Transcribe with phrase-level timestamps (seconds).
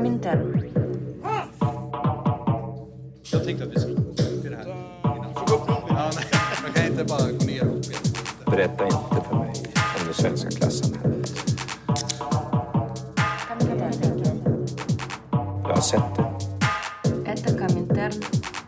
[0.00, 0.62] Carla
[3.32, 4.64] Jag tänkte att vi skulle gå upp det här.
[5.34, 6.10] Få ja,
[6.74, 11.30] kan inte bara gå ner och skita Berätta inte för mig om det svenska klassamhället.
[15.62, 16.24] Jag har sett det.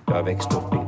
[0.06, 0.81] Jag har växt upp i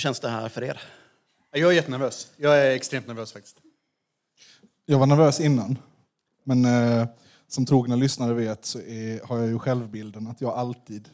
[0.00, 0.80] Hur känns det här för er?
[1.52, 2.32] Jag är jättenervös.
[2.36, 3.56] Jag är extremt nervös faktiskt.
[4.86, 5.78] Jag var nervös innan.
[6.44, 7.08] Men eh,
[7.52, 11.08] som trogna lyssnare vet så är, har jag ju självbilden att jag alltid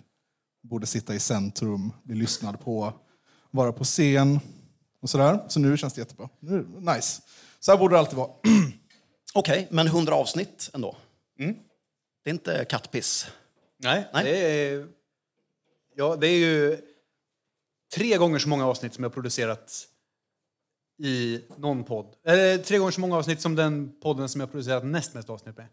[0.62, 2.92] borde sitta i centrum, bli lyssnad på,
[3.50, 4.40] vara på scen
[5.00, 5.44] och sådär.
[5.48, 6.28] Så nu känns det jättebra.
[6.40, 7.22] Nu, nice.
[7.60, 8.30] Så här borde det alltid vara.
[9.34, 10.96] Okej, men 100 avsnitt ändå?
[12.24, 13.26] Det är inte kattpiss?
[13.78, 14.24] Nej, Nej.
[14.24, 14.86] Det, är,
[15.94, 16.78] ja, det är ju
[17.94, 19.88] tre gånger så många avsnitt som jag har producerat
[20.98, 22.06] i någon podd.
[22.24, 25.56] Eller tre gånger så många avsnitt som den podden som jag producerat näst mest avsnitt
[25.56, 25.66] med.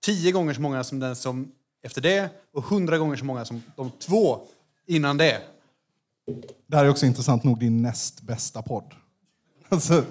[0.00, 3.62] Tio gånger så många som den som efter det och hundra gånger så många som
[3.76, 4.46] de två
[4.86, 5.42] innan det.
[6.66, 8.94] Det här är också intressant nog din näst bästa podd.
[9.72, 10.04] Alltså,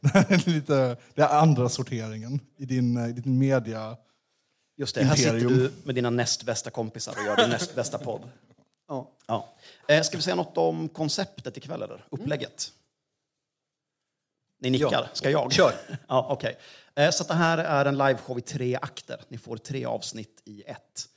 [0.00, 3.96] det här är lite det är andra sorteringen i din, i din media.
[4.76, 5.58] Just det, här sitter Imperium.
[5.58, 8.20] du med dina näst bästa kompisar och gör din näst bästa podd.
[8.88, 9.10] Ja.
[9.26, 9.48] Ja.
[9.88, 12.04] Eh, ska vi säga något om konceptet ikväll, eller?
[12.10, 12.72] Upplägget?
[14.60, 14.88] Ni nickar.
[14.92, 15.06] Ja.
[15.12, 15.52] Ska jag?
[15.52, 15.72] Kör.
[16.08, 16.56] Ja, okej.
[16.94, 19.20] Eh, Så det här är en liveshow i tre akter.
[19.28, 21.08] Ni får tre avsnitt i ett.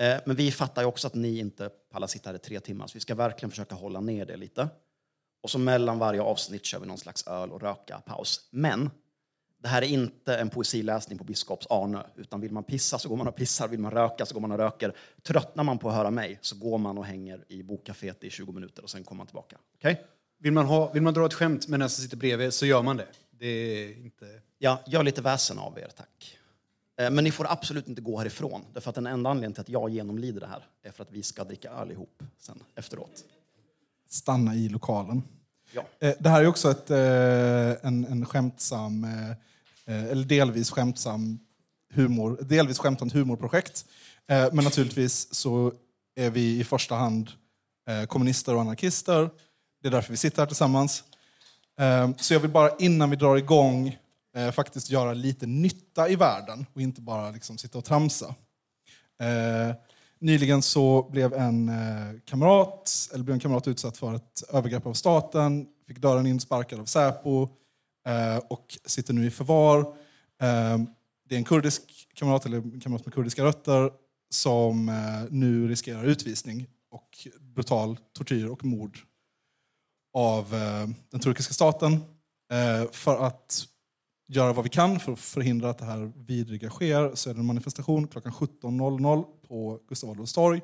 [0.00, 2.86] Eh, Men vi fattar ju också att ni inte pallar sitta här i tre timmar,
[2.86, 4.68] så vi ska verkligen försöka hålla ner det lite.
[5.42, 8.48] Och så mellan varje avsnitt kör vi någon slags öl och röka-paus.
[8.50, 8.90] Men
[9.62, 13.16] det här är inte en poesiläsning på Biskops Arnö, utan vill man pissa så går
[13.16, 14.92] man och pissar, vill man röka så går man och röker.
[15.22, 18.52] Tröttnar man på att höra mig så går man och hänger i bokcaféet i 20
[18.52, 19.56] minuter och sen kommer man tillbaka.
[19.74, 20.04] Okej?
[20.40, 22.82] Vill man, ha, vill man dra ett skämt med den som sitter bredvid så gör
[22.82, 23.06] man det.
[23.30, 24.26] Det är inte...
[24.58, 26.38] Ja, gör lite väsen av er, tack.
[27.00, 28.64] Eh, Men ni får absolut inte gå härifrån.
[28.74, 31.22] Därför att den enda anledningen till att jag genomlider det här är för att vi
[31.22, 33.24] ska dricka öl ihop sen efteråt.
[34.08, 35.22] Stanna i lokalen.
[35.72, 35.84] Ja.
[35.98, 39.06] Eh, Det här är också ett, eh, en, en skämtsam,
[39.86, 41.38] eller delvis skämtsam
[41.94, 43.84] humor, delvis skämtsamt humorprojekt.
[44.26, 45.72] Men naturligtvis så
[46.14, 47.30] är vi i första hand
[48.08, 49.30] kommunister och anarkister.
[49.82, 51.04] Det är därför vi sitter här tillsammans.
[51.78, 53.96] Ehm, så jag vill bara innan vi drar igång
[54.36, 58.34] eh, faktiskt göra lite nytta i världen och inte bara liksom sitta och tramsa.
[59.20, 59.74] Ehm,
[60.18, 64.92] nyligen så blev en eh, kamrat, eller blev en kamrat utsatt för ett övergrepp av
[64.94, 67.48] staten, fick dörren insparkad av Säpo
[68.08, 69.96] eh, och sitter nu i förvar.
[70.42, 70.86] Ehm,
[71.28, 71.82] det är en kurdisk
[72.14, 73.90] kamrat, eller en kamrat med kurdiska rötter,
[74.30, 74.86] som
[75.30, 78.98] nu riskerar utvisning och brutal tortyr och mord
[80.18, 81.92] av eh, den turkiska staten
[82.52, 83.66] eh, för att
[84.28, 87.40] göra vad vi kan för att förhindra att det här vidriga sker så är det
[87.40, 90.60] en manifestation klockan 17.00 på Gustav Adolfs torg.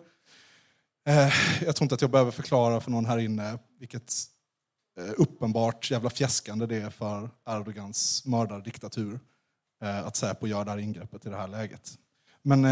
[1.08, 1.32] Eh,
[1.64, 4.12] jag tror inte att jag behöver förklara för någon här inne vilket
[5.16, 9.20] uppenbart jävla fjäskande det är för Erdogans mördardiktatur
[10.04, 11.92] att Säpo gör det här ingreppet i det här läget.
[12.42, 12.62] Men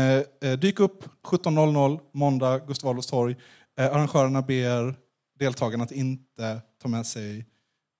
[0.60, 3.36] dyk upp 17.00 måndag, Gustav Adolfs torg.
[3.76, 4.96] Arrangörerna ber
[5.42, 7.46] deltagarna att inte ta med sig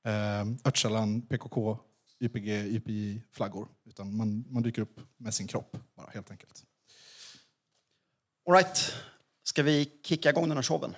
[0.07, 1.79] eh, Öcalan, PKK,
[2.21, 3.69] YPG, YPJ-flaggor.
[3.85, 6.65] Utan man, man dyker upp med sin kropp, bara helt enkelt.
[8.49, 8.95] All right.
[9.45, 10.97] Ska vi kicka igång den här showen?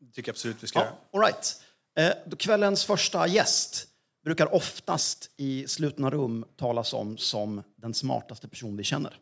[0.00, 1.62] Det tycker jag absolut vi ska Ja, all right.
[1.98, 3.88] Eh, då Kvällens första gäst
[4.24, 9.20] brukar oftast i slutna rum talas om som den smartaste person vi känner.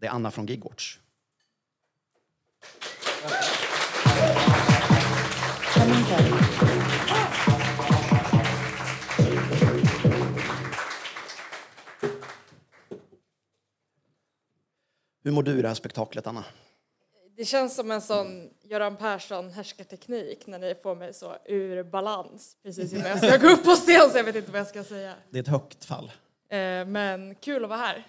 [0.00, 0.98] Det är Anna från Gigwatch.
[15.24, 16.44] Hur mår du i det här spektaklet, Anna?
[17.36, 22.56] Det känns som en sån Göran Persson härskarteknik när ni får mig så ur balans
[22.62, 24.84] precis innan jag ska gå upp på scen så jag vet inte vad jag ska
[24.84, 25.14] säga.
[25.30, 26.12] Det är ett högt fall.
[26.48, 28.06] Eh, Men kul att vara här.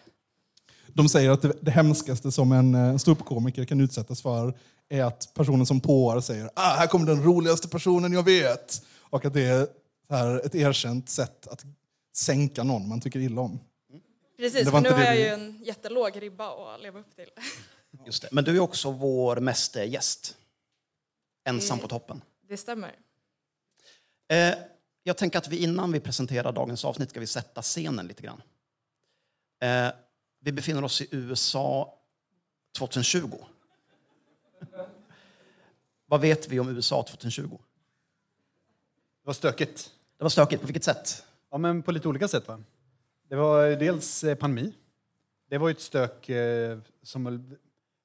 [0.88, 4.54] De säger att det, det hemskaste som en eh, ståuppkomiker kan utsättas för
[4.90, 8.86] är att personen som påar säger ah, här kommer den roligaste personen jag vet.
[9.00, 9.68] Och att det är
[10.10, 11.66] här, ett erkänt sätt att
[12.16, 13.60] sänka någon man tycker illa om.
[14.38, 17.30] Precis, för nu har jag vi- ju en jättelåg ribba att leva upp till.
[18.06, 18.30] Just det.
[18.32, 20.38] Men du är också vår meste gäst.
[21.46, 22.22] Ensam på toppen.
[22.48, 22.96] Det stämmer.
[24.30, 24.54] Eh,
[25.04, 28.42] jag tänker att vi innan vi presenterar dagens avsnitt ska vi sätta scenen lite grann.
[29.62, 29.94] Eh,
[30.42, 31.94] vi befinner oss i USA
[32.78, 33.32] 2020.
[36.10, 37.42] Vad vet vi om USA 2020?
[37.44, 37.58] Det
[39.24, 39.92] var stökigt.
[40.18, 40.62] Det var stökigt.
[40.62, 41.24] På vilket sätt?
[41.52, 42.48] Ja, men på lite olika sätt.
[42.48, 42.60] Va?
[43.30, 44.74] Det var dels eh, pandemi.
[45.50, 47.56] Det var ju ett stök eh, som...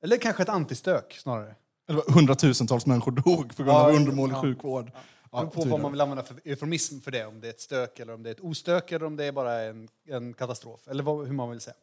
[0.03, 1.55] Eller kanske ett antistök snarare.
[1.87, 4.43] Det var hundratusentals människor dog på grund Ja, av undermålig ja.
[4.43, 4.91] sjukvård.
[5.33, 7.27] Ja, beror på vad man vill använda för eufemism för det.
[7.27, 9.33] Om det är ett stök, eller om det är ett ostök eller om det är
[9.33, 10.89] bara en, en katastrof.
[10.89, 11.77] Eller vad, hur man vill säga.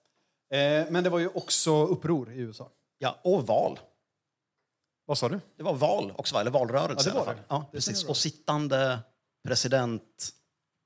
[0.51, 2.69] Eh, men det var ju också uppror i USA.
[2.97, 3.79] Ja, och val.
[5.09, 5.39] Vad sa du?
[5.55, 6.41] Det var val också, va?
[6.41, 7.43] eller valrörelse Ja, det var det.
[7.47, 8.03] Ja, precis.
[8.03, 8.99] Och sittande
[9.43, 10.29] president,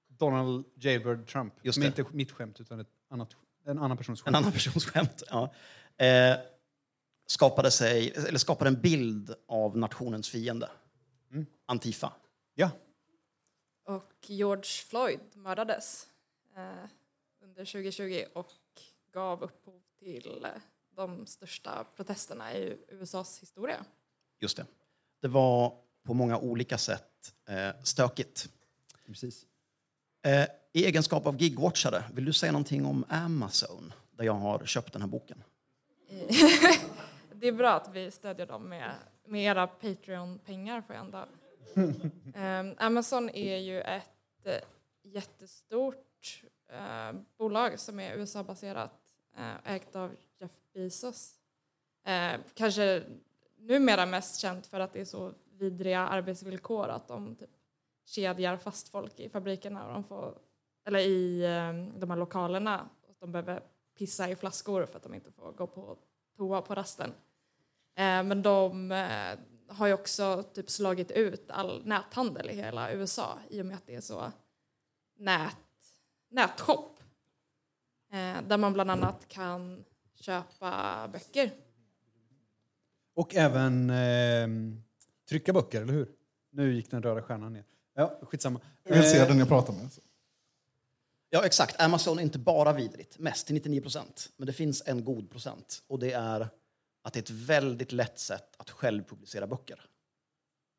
[0.08, 1.54] Donald Jailbird Trump.
[1.62, 1.88] Just det.
[1.88, 3.36] inte mitt skämt, utan ett annat,
[3.66, 4.28] en annan persons skämt.
[4.28, 5.54] en annan persons skämt, ja.
[6.06, 6.38] eh,
[7.26, 10.70] skapade, sig, eller skapade en bild av nationens fiende.
[11.32, 11.46] Mm.
[11.66, 12.14] Antifa.
[12.56, 12.70] Ja.
[13.86, 16.08] Och George Floyd mördades
[16.56, 16.90] eh,
[17.44, 18.52] under 2020 och
[19.14, 20.48] gav upphov till
[20.96, 23.86] de största protesterna i USAs historia.
[24.44, 24.66] Just det.
[25.22, 25.74] Det var
[26.04, 28.50] på många olika sätt eh, stökigt.
[29.06, 29.46] Precis.
[30.26, 30.44] Eh,
[30.74, 33.94] I egenskap av gigwatchare, vill du säga någonting om Amazon?
[34.12, 35.44] Där jag har köpt den här boken.
[37.34, 38.92] Det är bra att vi stödjer dem med,
[39.28, 41.26] med era Patreon-pengar får jag ändå.
[42.36, 44.54] Ehm, Amazon är ju ett eh,
[45.04, 49.00] jättestort eh, bolag som är USA-baserat,
[49.38, 51.34] eh, ägt av Jeff Bezos.
[52.06, 53.04] Eh, kanske
[53.64, 57.50] numera mest känt för att det är så vidriga arbetsvillkor att de typ
[58.06, 60.38] kedjar fast folk i fabrikerna och de får,
[60.86, 62.90] eller i ehm, de här lokalerna.
[63.08, 63.64] Och de behöver
[63.98, 65.98] pissa i flaskor för att de inte får gå på
[66.38, 67.10] toa på rasten.
[67.96, 73.38] Eh, men de eh, har ju också typ slagit ut all näthandel i hela USA
[73.50, 74.32] i och med att det är så
[75.18, 75.58] nät,
[76.30, 77.00] nätshop.
[78.12, 81.52] Eh, där man bland annat kan köpa böcker.
[83.16, 84.48] Och även eh,
[85.30, 86.08] trycka böcker, eller hur?
[86.52, 87.64] Nu gick den röda stjärnan ner.
[87.96, 88.62] Ja, skitsamma.
[88.84, 89.90] Jag vill se Eh, den jag pratar med.
[91.30, 91.82] Ja, exakt.
[91.82, 94.30] Amazon är inte bara vidrigt, mest till 99 procent.
[94.38, 95.84] Men det finns en god procent.
[95.88, 96.50] Och det är
[97.04, 99.86] att det är ett väldigt lätt sätt att själv publicera böcker.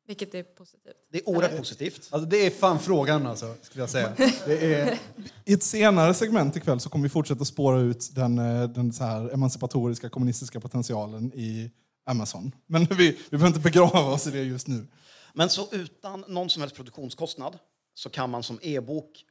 [0.07, 0.93] Vilket är positivt.
[1.11, 2.07] Det är oerhört positivt.
[2.11, 4.13] Alltså, det är fan frågan, alltså, skulle jag säga.
[4.45, 4.99] Det är,
[5.45, 9.03] I ett senare segment ikväll så kommer vi fortsätta spåra ut den, eh, den så
[9.03, 11.71] här emancipatoriska kommunistiska potentialen i
[12.05, 12.55] Amazon.
[12.65, 14.87] Men vi, vi behöver inte begrava oss i det just nu.
[15.33, 17.59] Men så utan någon som helst produktionskostnad
[17.93, 19.25] så kan man som e-bok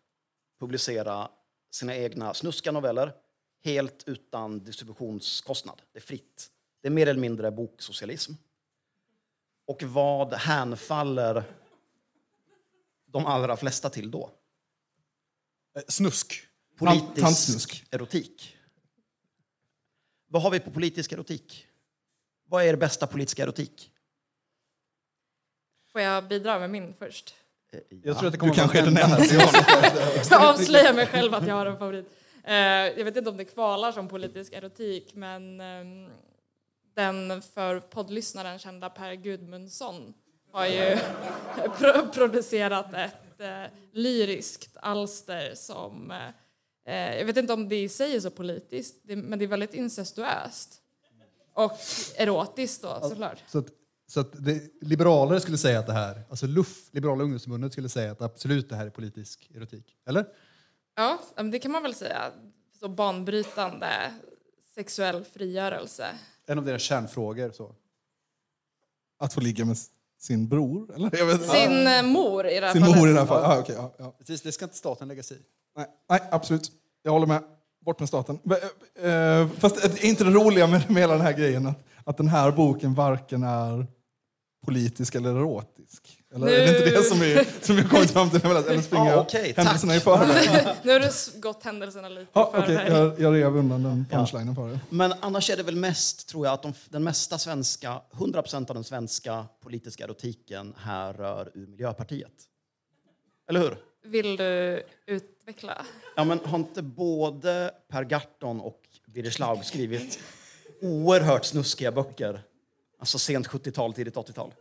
[0.61, 1.29] publicera
[1.71, 3.13] sina egna snuskiga noveller
[3.65, 5.83] helt utan distributionskostnad.
[5.93, 6.51] Det är fritt.
[6.83, 8.33] Det är mer eller mindre boksocialism.
[9.67, 11.45] Och vad hänfaller
[13.07, 14.31] de allra flesta till då?
[15.77, 16.49] eh, snusk.
[16.79, 17.85] Politisk tantsnusk.
[17.91, 18.57] erotik.
[20.29, 21.67] Vad har vi på politisk erotik?
[22.55, 23.91] Vad är er bästa politiska erotik?
[25.93, 27.35] Får jag bidra med min först?
[27.89, 29.25] Jag tror att det Du kommer kanske är den enda.
[30.31, 32.07] Jag avslöjar mig själv att jag har en favorit.
[32.45, 32.55] Eh,
[32.99, 36.09] jag vet inte om det kvalar som politisk erotik men ehm,
[36.97, 40.15] den för poddlyssnaren kända Per Gudmundsson
[40.53, 40.97] har ju
[41.79, 46.11] pro- producerat ett eh, lyriskt alster som
[46.87, 49.75] eh, jag vet inte om det i sig är så politiskt men det är väldigt
[49.75, 50.81] incestuöst.
[51.55, 51.73] Och
[52.17, 53.39] erotiskt då såklart.
[53.47, 53.67] Så att,
[54.07, 58.13] så att det, liberaler skulle säga att det här, alltså LUF, Liberala ungdomsförbundet, skulle säga
[58.13, 59.97] att absolut det här är politisk erotik.
[60.07, 60.27] Eller?
[60.97, 62.31] Ja, men det kan man väl säga.
[62.81, 64.15] Så banbrytande
[64.75, 66.07] sexuell frigörelse.
[66.47, 67.51] En av deras kärnfrågor.
[67.51, 67.75] Så.
[69.19, 69.77] Att få ligga med
[70.19, 70.95] sin bror?
[70.95, 71.11] Eller?
[71.19, 71.49] Jag vet, inte.
[71.49, 72.99] Sin eh, mor i det här sin fallet.
[72.99, 73.49] mor i det här fallet.
[73.49, 74.15] Ah, okej, ja, ja.
[74.19, 75.41] Precis, det ska inte staten lägga sig i.
[75.77, 76.73] Nej, nej, absolut.
[77.03, 77.43] Jag håller med.
[77.85, 78.39] Bort med staten.
[78.43, 78.57] Va-
[79.09, 82.29] eh, Fast är inte det roliga med, med hela den här grejen att, att den
[82.29, 83.87] här boken varken är
[84.67, 86.19] politisk eller erotisk?
[86.35, 88.41] Eller är det Nu- inte det som vi, som vi har kommit fram till?
[88.45, 90.01] Eller springer jag okej, händelserna tack.
[90.03, 90.77] i förväg?
[90.83, 92.93] Nu har du gått händelserna lite Ja, i förväg.
[92.93, 94.81] jag, jag rev undan den punchlinen för er.
[94.91, 98.75] Men annars är det väl mest, tror jag, att de, den mesta svenska, 100% av
[98.75, 102.33] den svenska politiska erotiken härrör ur Miljöpartiet.
[103.49, 103.77] Eller hur?
[104.05, 105.87] Vill du utveckla?
[106.17, 110.19] Ja, men har inte både Per Gahrton och Birger Schlaug skrivit
[110.83, 112.43] oerhört snuskiga böcker?
[112.99, 114.55] Alltså sent 70-tal, tidigt 80-tal.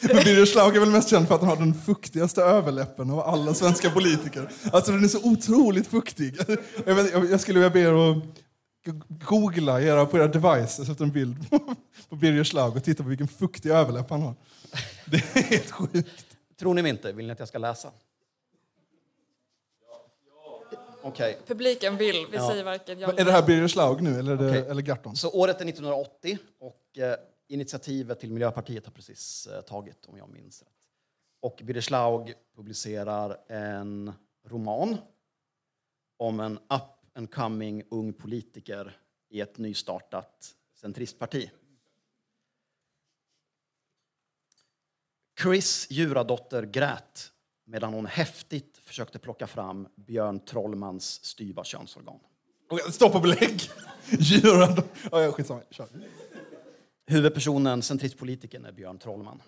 [0.00, 3.20] Men Birger Schlaug är väl mest känd för att han har den fuktigaste överläppen av
[3.20, 4.50] alla svenska politiker.
[4.72, 6.36] Alltså den är så otroligt fuktig.
[6.86, 8.22] Jag, vet, jag, skulle vilja be er att
[9.08, 11.74] googla era, på era devices efter en bild på,
[12.08, 14.34] på Birger Schlaug och titta på vilken fuktig överläpp han har.
[15.04, 16.26] Det är helt sjukt.
[16.58, 17.12] Tror ni mig inte?
[17.12, 17.90] Vill ni att jag ska läsa?
[21.06, 21.38] Okej.
[21.46, 22.48] Publiken vill, vi Ja.
[22.48, 24.70] säger varken ja Är det här Birger Schlaug nu eller, är det, Okej.
[24.70, 25.16] eller Garton?
[25.16, 27.16] Så året är 1980 och eh,
[27.48, 30.70] initiativet till Miljöpartiet har precis eh, tagit, om jag minns rätt.
[31.40, 34.12] Och Birger Schlaug publicerar en
[34.46, 34.96] roman
[36.16, 36.82] om en up
[37.14, 38.98] and coming ung politiker
[39.28, 41.50] i ett nystartat centristparti.
[45.42, 47.32] Chris Djuradotter grät
[47.64, 52.18] medan hon häftigt försökte plocka fram Björn Trollmans styva könsorgan.
[52.90, 53.60] Stopp och belägg!
[54.10, 54.76] Djuren...
[55.10, 55.62] Ja, ja, skitsamma.
[55.70, 55.88] Kör.
[57.06, 59.42] Huvudpersonen, centristpolitikern, är Björn Trollman.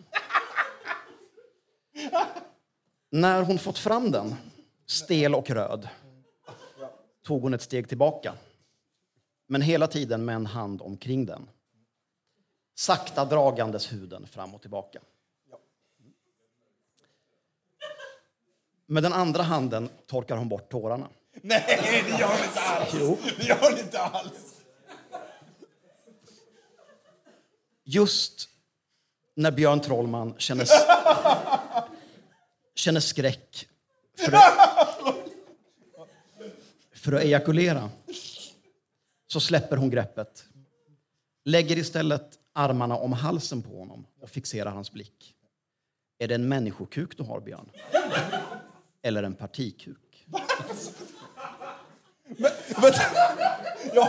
[3.11, 4.35] När hon fått fram den,
[4.87, 5.89] stel och röd,
[7.25, 8.35] tog hon ett steg tillbaka.
[9.49, 11.51] Men hela tiden med en hand omkring den.
[12.75, 15.01] Sakta dragandes huden fram och tillbaka.
[18.91, 21.09] Med den andra handen torkar hon bort tårarna.
[21.33, 21.65] Nej,
[22.09, 22.91] det gör hon inte alls!
[23.01, 23.19] Jo.
[23.39, 24.55] Det gör hon inte alls!
[27.85, 28.49] Just
[29.35, 30.67] när Björn Trollman känner,
[32.75, 33.69] känner skräck
[34.19, 34.99] för att,
[36.95, 37.91] för att ejakulera
[39.27, 40.45] så släpper hon greppet.
[41.45, 45.35] Lägger istället armarna om halsen på honom och fixerar hans blick.
[46.19, 47.71] Är det en människokuk du har, Björn?
[49.03, 50.27] Eller en partikuk?
[52.83, 53.01] Vänta.
[53.95, 54.09] Ja.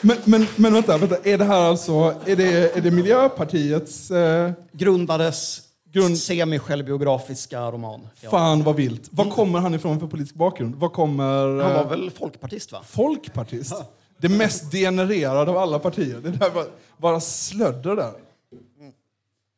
[0.00, 4.10] Men, men, men vänta, vänta, är det här alltså är det, är det Miljöpartiets...
[4.10, 8.08] Eh, Grundades Grund- semi-självbiografiska roman.
[8.20, 8.30] Ja.
[8.30, 9.08] fan vad vilt.
[9.12, 10.74] Var kommer han ifrån för politisk bakgrund?
[10.74, 11.62] Var kommer...
[11.62, 12.82] Han var eh, väl folkpartist, va?
[12.86, 13.74] Folkpartist?
[14.18, 16.20] Det mest degenererade av alla partier.
[16.22, 16.66] Det där var
[16.96, 18.12] bara slödder där.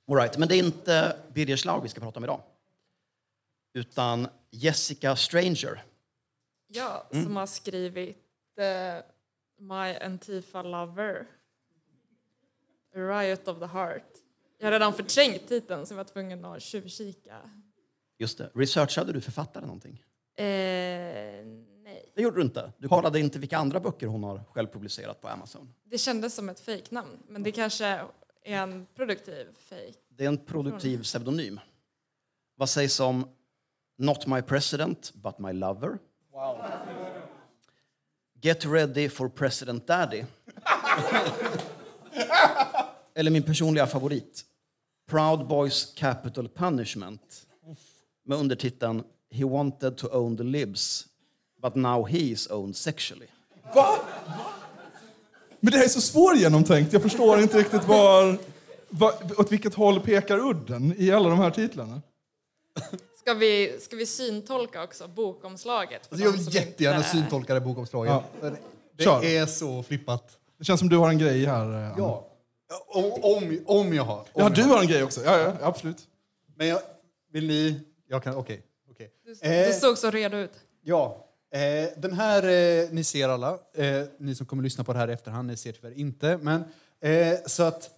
[0.08, 2.40] All right, men det är inte Birger Schlaug vi ska prata om idag.
[3.74, 5.84] Utan Jessica Stranger.
[6.66, 8.16] Ja, som har skrivit
[8.58, 9.04] eh,
[9.58, 11.26] My Antifa Lover.
[12.94, 14.02] A Riot of the Heart.
[14.58, 17.50] Jag har redan förträngt titeln så jag var tvungen att tjuvkika.
[18.18, 18.50] Just det.
[18.54, 20.04] Researchade du författaren någonting?
[20.36, 22.12] Eh, nej.
[22.14, 22.72] Det gjorde du inte.
[22.78, 25.74] Du kollade inte vilka andra böcker hon har själv publicerat på Amazon.
[25.84, 28.00] Det kändes som ett fejknamn, men det kanske
[28.45, 29.99] är en produktiv fejk.
[30.09, 31.61] Det är en produktiv pseudonym.
[32.57, 33.28] Vad sägs om
[34.00, 35.99] Not my president, but my lover?
[38.40, 40.25] Get ready for president daddy.
[43.14, 44.45] Eller min personliga favorit.
[45.07, 47.47] Proud Boys Capital Punishment.
[48.25, 51.09] Med undertiteln He wanted to own the libs,
[51.62, 53.28] but now he is owned sexually.
[53.75, 53.99] Va?
[55.60, 56.92] Men det här är så svårgenomtänkt.
[56.92, 58.38] Jag förstår inte riktigt var,
[58.88, 62.02] var, åt vilket håll pekar udden i alla de här titlarna.
[63.20, 66.02] Ska vi, ska vi syntolka också bokomslaget?
[66.10, 68.12] Alltså jag vill jättegärna inte- syntolka det bokomslaget.
[68.40, 68.50] Ja.
[68.96, 69.24] Det Kör.
[69.24, 70.38] är så flippat.
[70.58, 71.62] Det känns som du har en grej här.
[71.62, 71.94] eh, Anna.
[71.98, 72.24] Ja.
[72.88, 74.16] Om, om, om jag har.
[74.18, 74.74] Om ja jag du har.
[74.74, 75.24] har en grej också.
[75.24, 75.98] Ja, ja, absolut.
[76.56, 76.80] Men jag,
[77.32, 77.80] vill ni...
[78.08, 78.34] Jag kan...
[78.34, 78.62] Okej.
[78.90, 79.10] okej.
[79.24, 80.52] Du, Eh, du såg så redo ut.
[80.82, 81.24] Ja.
[81.50, 83.59] Eh, den här, eh, ni ser alla.
[83.75, 86.38] Eh, ni som kommer lyssna på det här i efterhand, ni ser tyvärr inte.
[86.43, 86.64] Men,
[87.00, 87.90] eh, så att...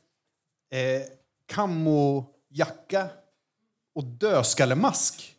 [0.73, 1.03] Eh,
[1.47, 3.09] kammojacka
[3.95, 5.37] och dödskallemask.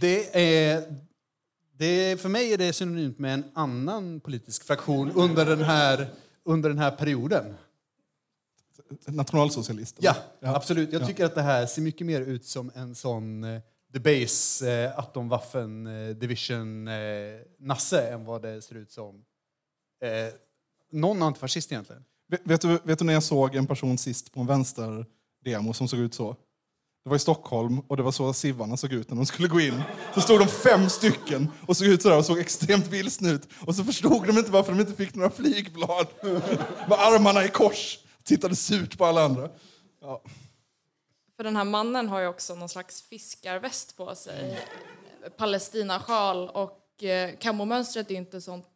[0.00, 0.94] Det är...
[1.76, 6.06] Det för mig är det synonymt med en annan politisk fraktion under den här,
[6.44, 7.54] under den här perioden.
[9.06, 9.96] Nationalsocialist.
[10.00, 10.56] Ja, Ja.
[10.56, 10.92] absolut.
[10.92, 11.06] Jag Ja.
[11.06, 13.60] tycker att det här ser mycket mer ut som en sån eh,
[13.92, 16.94] The Base eh, Atomwaffen eh, Division eh,
[17.58, 19.24] Nasse än vad det ser ut som
[20.04, 20.34] eh,
[20.92, 22.04] någon antifascist egentligen.
[22.28, 25.88] Vet, vet, du, vet du när jag såg en person sist på en vänsterdemo som
[25.88, 26.36] såg ut så?
[27.04, 29.60] Det var i Stockholm och det var så Sivarna såg ut när de skulle gå
[29.60, 29.82] in.
[30.14, 33.48] Så stod de fem stycken och såg ut sådär och såg extremt vilsna ut.
[33.66, 36.06] Och så förstod de inte varför de inte fick några flygblad.
[36.88, 37.98] Med armarna i kors.
[38.24, 39.50] Tittade surt på alla andra.
[40.00, 40.22] Ja.
[41.42, 44.58] För den här mannen har ju också någon slags fiskarväst på sig.
[45.36, 48.66] Palestinasjal och eh, kamomönstret är ju inte sånt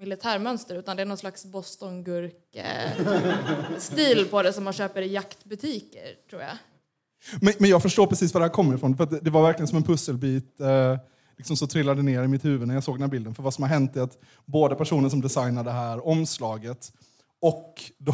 [0.00, 6.42] militärmönster utan det är någon slags bostongurk-stil på det som man köper i jaktbutiker, tror
[6.42, 6.56] jag.
[7.40, 8.96] Men, men jag förstår precis var det här kommer ifrån.
[8.96, 10.60] För att det, var verkligen som en pusselbit.
[10.60, 10.96] Eh,
[11.36, 13.34] liksom så trillade ner i mitt huvud när jag såg den här bilden.
[13.34, 16.92] För vad som har hänt är att både personen som designade det här omslaget
[17.40, 18.12] och de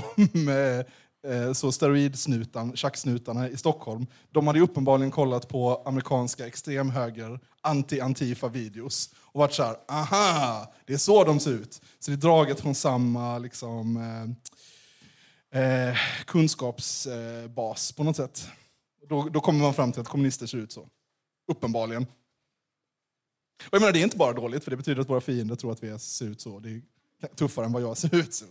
[0.48, 0.84] eh,
[1.26, 9.14] Eh, så steroidsnutan, tjacksnutarna i Stockholm, de hade ju uppenbarligen kollat på amerikanska extremhöger anti-antifa-videos
[9.16, 11.80] och varit så här, aha, det är så de ser ut.
[11.98, 13.96] Så det är draget från samma liksom,
[15.52, 18.48] eh, eh, kunskapsbas på något sätt.
[19.08, 20.88] Då, då kommer man fram till att kommunister ser ut så.
[21.52, 22.02] Uppenbarligen.
[23.66, 25.72] Och jag menar, det är inte bara dåligt, för det betyder att våra fiender tror
[25.72, 26.58] att vi ser ut så.
[26.58, 26.82] Det är
[27.34, 28.44] tuffare än vad jag ser ut.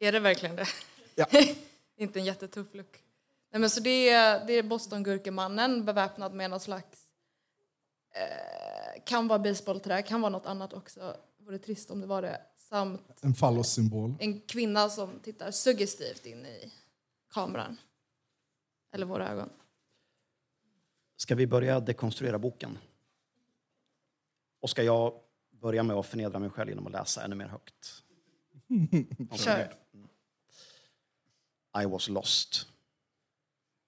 [0.00, 0.66] Är det verkligen det?
[1.20, 1.26] Ja.
[1.96, 3.04] inte en jättetuff look.
[3.52, 7.08] Nej, men så det är, det är Boston-gurkemannen beväpnad med någon slags...
[8.14, 11.16] Eh, kan vara baseballträ, kan vara något annat också.
[11.38, 12.40] Vore trist om det var det.
[12.56, 14.14] Samt En fallossymbol.
[14.20, 16.72] en kvinna som tittar suggestivt in i
[17.32, 17.76] kameran.
[18.92, 19.48] Eller våra ögon.
[21.16, 22.78] Ska vi börja dekonstruera boken?
[24.60, 25.14] Och ska jag
[25.50, 28.04] börja med att förnedra mig själv genom att läsa ännu mer högt?
[29.44, 29.74] Kör.
[31.74, 32.66] I was lost.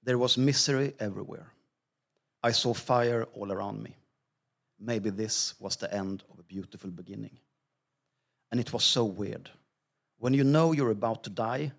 [0.03, 1.53] There was misery everywhere.
[2.43, 3.97] I saw fire all around me.
[4.79, 7.39] Maybe this was the end of a beautiful beginning.
[8.51, 9.51] And it was so weird.
[10.19, 11.73] When you know you're about to die,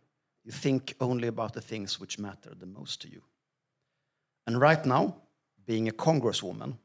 [0.44, 3.22] you think only about the things which matter the most to you.
[4.48, 5.16] And right now,
[5.66, 6.78] being a congresswoman,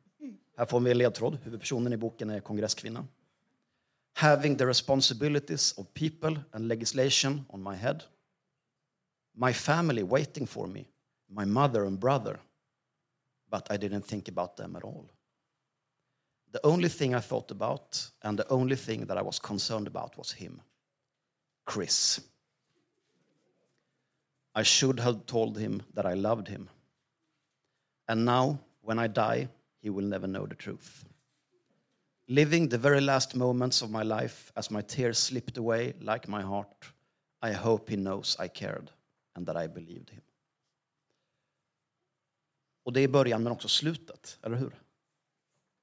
[0.56, 3.06] här får vi en ledtråd, huvudpersonen i boken är kongresskvinna.
[4.14, 8.02] Having the responsibilities of people and legislation on my head.
[9.40, 10.88] My family waiting for me,
[11.30, 12.40] my mother and brother.
[13.48, 15.06] But I didn't think about them at all.
[16.50, 20.18] The only thing I thought about and the only thing that I was concerned about
[20.18, 20.60] was him,
[21.64, 22.20] Chris.
[24.56, 26.68] I should have told him that I loved him.
[28.08, 31.04] And now, when I die, he will never know the truth.
[32.26, 36.42] Living the very last moments of my life as my tears slipped away like my
[36.42, 36.90] heart,
[37.40, 38.90] I hope he knows I cared
[39.38, 40.20] and that I believed him.
[42.84, 44.82] Och det är början men också slutet, eller hur?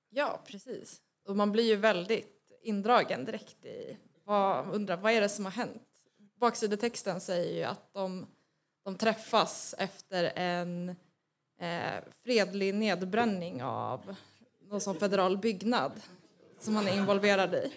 [0.09, 1.01] Ja, precis.
[1.25, 5.51] Och man blir ju väldigt indragen direkt i vad, undrar vad är det som har
[5.51, 5.87] hänt.
[6.39, 8.25] Baksidetexten säger ju att de,
[8.83, 10.89] de träffas efter en
[11.59, 14.15] eh, fredlig nedbränning av
[14.61, 15.91] någon som federal byggnad
[16.59, 17.73] som han är involverad i.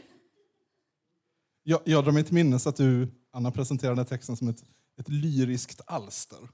[1.63, 4.65] Jag, jag drar mig till minnes att du, Anna, presenterade texten som ett,
[4.99, 6.49] ett lyriskt alster.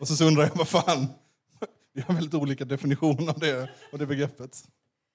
[0.00, 1.06] Och så, så undrar jag, vad fan?
[1.92, 4.64] Vi har väldigt olika definitioner av det, av det begreppet.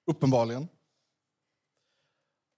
[0.06, 0.68] Uppenbarligen.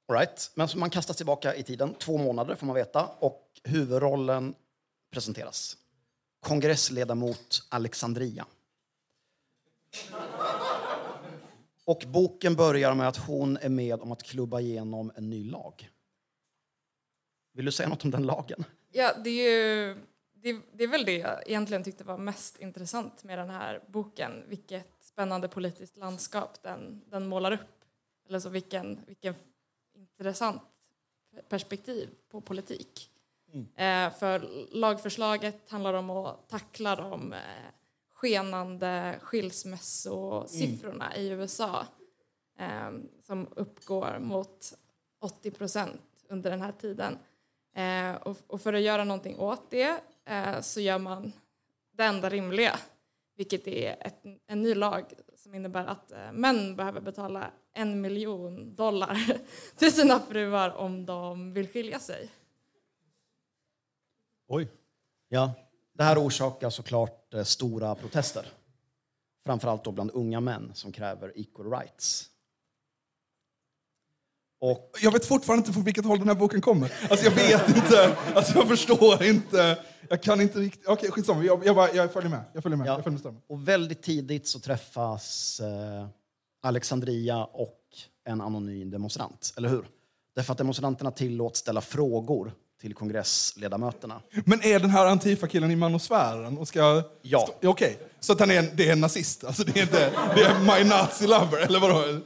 [0.07, 0.51] All right.
[0.55, 4.55] Men så man kastas tillbaka i tiden, två månader får man veta, och huvudrollen
[5.12, 5.77] presenteras.
[6.39, 8.45] Kongressledamot Alexandria.
[11.86, 15.89] Och boken börjar med att hon är med om att klubba igenom en ny lag.
[17.53, 18.63] Vill du säga något om den lagen?
[18.91, 19.97] Ja, det är ju
[20.43, 24.43] det, det är väl det jag egentligen tyckte var mest intressant med den här boken.
[24.47, 27.84] Vilket spännande politiskt landskap den, den målar upp.
[28.27, 29.36] Eller så vilken, vilken
[29.95, 30.62] intressant
[31.49, 33.10] perspektiv på politik.
[33.75, 37.39] Eh, för lagförslaget handlar om att tackla de eh,
[38.13, 41.86] skenande skilsmässosiffrorna i USA
[42.60, 44.73] eh, som uppgår mot
[45.19, 47.17] 80 procent under den här tiden.
[47.75, 51.31] Eh, och, och för att göra någonting åt det Eh, så gör man
[51.91, 52.79] det enda rimliga,
[53.36, 55.05] vilket är ett, en ny lag
[55.36, 59.17] som innebär att eh, män behöver betala en miljon dollar
[59.75, 62.29] till sina fruar om de vill skilja sig.
[64.47, 64.67] Oj.
[65.29, 65.53] Ja.
[65.93, 68.45] Det här orsakar såklart eh, stora protester.
[69.43, 72.29] Framförallt då bland unga män som kräver equal rights.
[74.65, 76.93] Och Jag vet fortfarande inte från vilket håll den här boken kommer.
[77.10, 79.78] Alltså jag vet inte, alltså jag förstår inte.
[80.10, 80.88] Jag kan inte riktigt...
[80.88, 81.43] Okej, skitsamma.
[81.43, 82.43] Jag, jag, bara, jag följer med.
[82.54, 82.88] Jag följer med.
[82.88, 82.93] Ja.
[82.93, 83.41] Jag följer med.
[83.49, 86.08] Och väldigt tidigt så träffas eh,
[86.62, 87.80] Alexandria och
[88.26, 89.86] en anonym demonstrant, eller hur?
[90.36, 94.21] Därför att demonstranterna tillåts ställa frågor till kongressledamöterna.
[94.45, 96.58] Men är den här Antifa-killen i manosfären?
[96.58, 97.04] Och ska...
[97.21, 97.49] Ja.
[97.63, 99.43] Okej, så att han är en, det är en nazist?
[99.43, 100.12] Alltså det är inte...
[100.36, 102.19] Det är my nazi lover, eller vadå?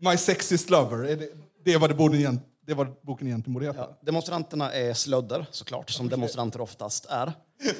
[0.00, 1.04] My sexist lover?
[1.04, 1.28] Är det,
[1.64, 3.78] det är vad det borde igen, det vad boken egentligen borde heta?
[3.78, 7.32] Ja, demonstranterna är slödder, såklart, som demonstranter oftast är.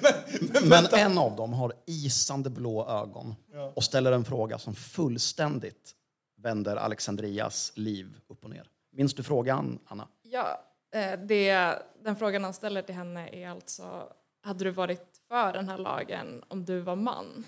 [0.69, 3.35] Men en av dem har isande blå ögon
[3.75, 5.95] och ställer en fråga som fullständigt
[6.43, 8.67] vänder Alexandrias liv upp och ner.
[8.93, 10.09] Minns du frågan, Anna?
[10.23, 10.61] Ja,
[10.95, 14.09] eh, det, den frågan han ställer till henne är alltså
[14.43, 17.45] hade du varit för den här lagen om du var man?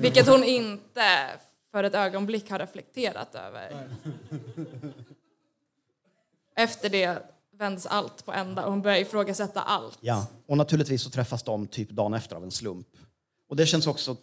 [0.00, 1.30] Vilket hon inte
[1.74, 3.88] för ett ögonblick har reflekterat över.
[6.56, 9.98] Efter det vänds allt på ända och hon börjar ifrågasätta allt.
[10.00, 12.86] Ja, och naturligtvis så träffas de typ dagen efter av en slump.
[13.48, 14.16] Och det känns också,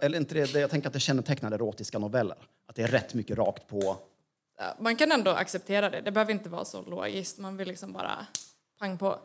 [0.00, 2.38] eller inte det, jag tänker att det kännetecknar erotiska noveller.
[2.66, 3.96] Att det är rätt mycket rakt på.
[4.78, 6.00] Man kan ändå acceptera det.
[6.00, 7.38] Det behöver inte vara så logiskt.
[7.38, 8.26] Man vill liksom bara
[8.78, 9.18] pang på.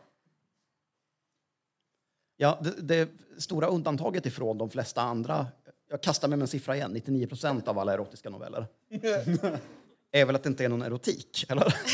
[2.36, 5.46] Ja, det, det stora undantaget ifrån de flesta andra,
[5.92, 8.66] jag kastar mig med en siffra igen, 99 procent av alla erotiska noveller,
[10.12, 11.74] är väl att det inte är någon erotik, eller?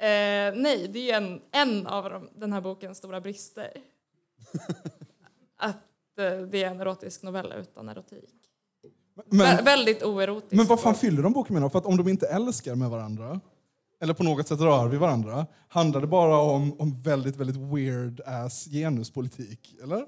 [0.00, 3.70] Eh, nej, det är en, en av de, den här bokens stora brister.
[5.56, 5.76] Att
[6.18, 8.30] eh, det är en erotisk novell utan erotik.
[9.16, 10.52] Vä- Men, väldigt oerotisk.
[10.52, 11.70] men vad fan fyller de boken med då?
[11.70, 13.40] För att om de inte älskar med varandra,
[14.00, 18.20] eller på något sätt rör vid varandra, handlar det bara om, om väldigt, väldigt weird
[18.26, 20.04] ass genuspolitik, eller?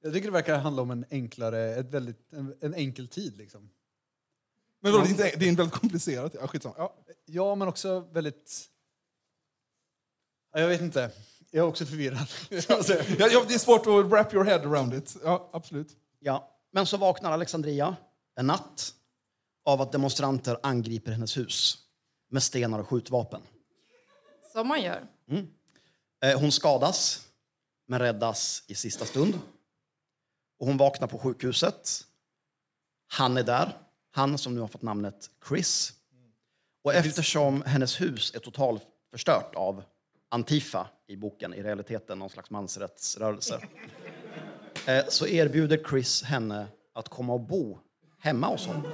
[0.00, 3.36] Jag tycker det verkar handla om en enklare, ett väldigt, en, en enkel tid.
[3.36, 3.70] Liksom.
[4.80, 6.34] Men vadå, det, är inte, det är inte väldigt komplicerat.
[6.40, 6.74] Ja, skitsamma.
[6.78, 6.96] Ja.
[7.24, 8.68] Ja, men också väldigt...
[10.52, 11.10] Ja, Jag vet inte.
[11.50, 12.28] Jag är också förvirrad.
[12.50, 15.16] Ja, ja, det är svårt att wrap your head around it.
[15.24, 15.96] Ja, absolut.
[16.20, 17.96] Ja, men så vaknar Alexandria
[18.36, 18.94] en natt
[19.64, 21.78] av att demonstranter angriper hennes hus
[22.30, 23.40] med stenar och skjutvapen.
[24.52, 25.06] Som man gör.
[26.24, 27.26] Eh, Hon skadas,
[27.86, 29.38] men räddas i sista stund.
[30.58, 32.04] Och hon vaknar på sjukhuset.
[33.08, 33.72] Han är där.
[34.10, 35.92] Han som nu har fått namnet Chris.
[36.84, 39.82] Och eftersom hennes hus är totalförstört av
[40.28, 43.60] Antifa i boken, i realiteten någon slags mansrättsrörelse,
[44.86, 47.78] eh, så erbjuder Chris henne att komma och bo
[48.18, 48.92] hemma hos honom.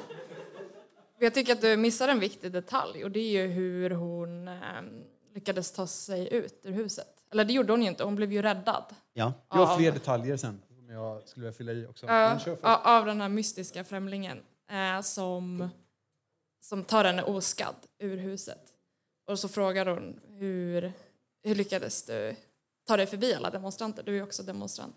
[1.18, 4.54] Jag tycker att du missar en viktig detalj och det är ju hur hon eh,
[5.34, 7.08] lyckades ta sig ut ur huset.
[7.32, 8.84] Eller det gjorde hon ju inte, hon blev ju räddad.
[9.12, 9.32] Ja.
[9.48, 10.62] Jag har fler detaljer sen
[10.94, 12.06] som jag skulle vilja fylla i också.
[12.06, 15.68] Ja, av den här mystiska främlingen eh, som,
[16.60, 18.74] som tar henne oskadd ur huset.
[19.26, 20.92] Och så frågar hon hur,
[21.42, 22.36] hur lyckades du
[22.86, 24.02] ta dig förbi alla demonstranter?
[24.02, 24.96] Du är ju också demonstrant.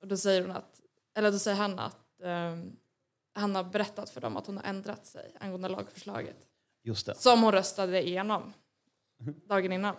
[0.00, 0.80] Och då säger hon att,
[1.14, 2.76] eller då säger han att ehm,
[3.34, 6.36] han har berättat för dem att hon har ändrat sig angående lagförslaget.
[6.82, 7.14] Just det.
[7.14, 8.52] Som hon röstade igenom
[9.48, 9.96] dagen innan.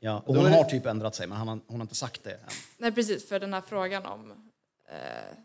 [0.00, 0.22] Ja.
[0.26, 2.48] Och hon har typ ändrat sig, men han har, hon har inte sagt det än.
[2.78, 4.43] Nej precis, för den här frågan om
[4.88, 5.36] eh,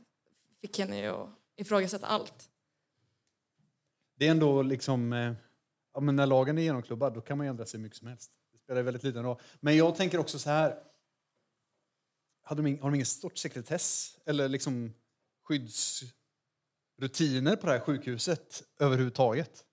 [0.62, 2.50] fick henne ju att ifrågasätta allt.
[4.16, 5.14] Det är ändå liksom...
[5.14, 5.34] eh,
[5.94, 8.32] Ja, men när lagen är genomklubbad då kan man ju ändra sig mycket som helst.
[8.52, 9.42] Det spelar väldigt liten roll.
[9.60, 10.84] Men jag tänker också så här.
[12.44, 14.94] Hade de, ing- har de ingen sorts sekretess eller liksom
[15.44, 19.66] skyddsrutiner på det här sjukhuset överhuvudtaget?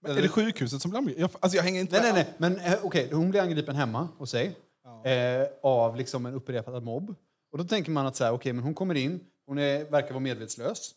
[0.00, 1.20] Men är det sjukhuset som blir angrivet?
[1.20, 2.50] Jag, alltså jag hänger inte Nej, nej, nej.
[2.52, 5.04] Men eh, okej, hon blir angripen hemma hos sig Ja.
[5.04, 7.14] eh, av liksom en upprepad mobb.
[7.52, 10.10] Och då tänker man att så här, okej, men hon kommer in, hon är, verkar
[10.10, 10.94] vara medvetslös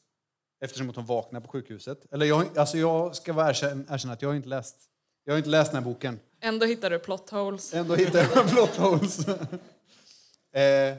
[0.62, 2.14] eftersom att hon vaknar på sjukhuset.
[2.14, 4.90] Eller jag, alltså jag ska vara erkänna, erkänna att jag har inte läst
[5.28, 6.20] jag har inte läst den här boken.
[6.42, 7.74] Ändå hittar du plot holes.
[7.74, 9.28] Ändå hittar jag plot holes.
[10.52, 10.98] eh,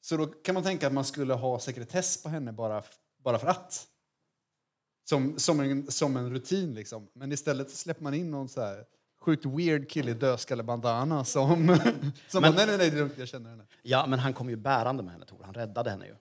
[0.00, 2.82] så då kan man tänka att man skulle ha sekretess på henne bara,
[3.24, 3.86] bara för att.
[5.08, 7.08] Som, som, en, som en rutin liksom.
[7.12, 8.84] Men istället släpper man in någon så här
[9.26, 11.78] sjukt weird kille i dödskallebandana som,
[12.28, 13.64] som Men- bara, nej, nej, nej, det är lugnt, jag känner henne.
[13.82, 15.38] Ja, men han kom ju bärande med henne, Tor.
[15.44, 16.14] Han räddade henne ju.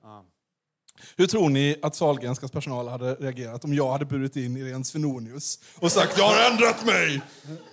[1.17, 5.59] Hur tror ni att Sahlgrenskas personal hade reagerat om jag hade burit in Irene Svenonius
[5.79, 7.21] och sagt jag har ändrat mig?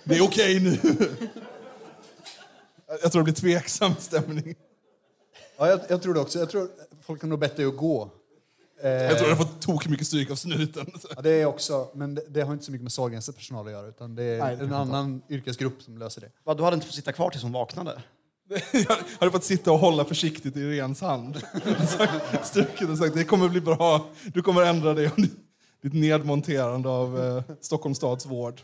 [0.03, 0.77] Det är okej nu.
[3.01, 4.55] Jag tror det blir tveksam stämning.
[5.57, 6.39] Ja, jag, jag tror det också.
[6.39, 6.69] Jag tror
[7.01, 8.09] folk kan nog bett dig att gå.
[8.83, 10.91] Eh, Jag tror jag har fått tok mycket stryk av snuten.
[11.15, 13.71] ja, det är också, men det, det har inte så mycket med Sahlgrenskas personal att
[13.71, 16.31] göra, utan det är Nej, det en annan yrkesgrupp som löser det.
[16.43, 18.01] Va, du hade inte fått sitta kvar tills hon vaknade?
[18.71, 21.41] Jag hade fått sitta och hålla försiktigt i Irenes hand.
[22.43, 24.07] Strukit och sagt det kommer bli bra.
[24.33, 25.11] Du kommer ändra dig.
[25.81, 28.61] Ditt nedmonterande av eh, Stockholms stads vård.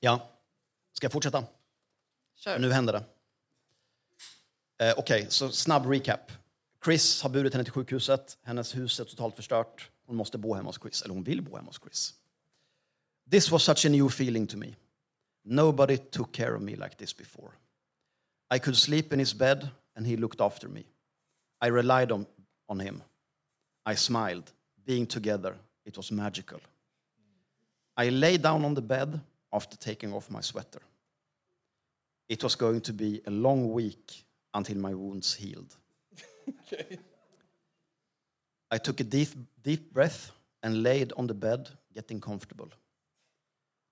[0.00, 0.20] Ja.
[0.92, 1.44] Ska jag fortsätta?
[2.36, 2.58] Kör.
[2.58, 3.04] Nu händer det.
[4.86, 6.32] Eh, Okej, så snabb recap.
[6.86, 8.38] Chris har burit henne till sjukhuset.
[8.42, 9.90] Hennes hus är totalt förstört.
[10.06, 12.14] Hon måste bo hemma hos Chris, eller hon vill bo hemma hos Chris.
[13.30, 14.76] This was such a new feeling to me.
[15.44, 17.50] Nobody took care of me like this before.
[18.54, 20.84] I could sleep in his bed and he looked after me.
[21.60, 22.26] I relied on,
[22.68, 23.02] on him.
[23.92, 24.52] I smiled.
[24.84, 26.60] Being together, it was magical.
[27.96, 29.20] I lay down on the bed
[29.52, 30.82] after taking off my sweater.
[32.28, 35.76] It was going to be a long week until my wounds healed.
[38.74, 39.28] I took a deep,
[39.62, 40.32] deep breath
[40.62, 42.68] and laid on the bed, getting comfortable.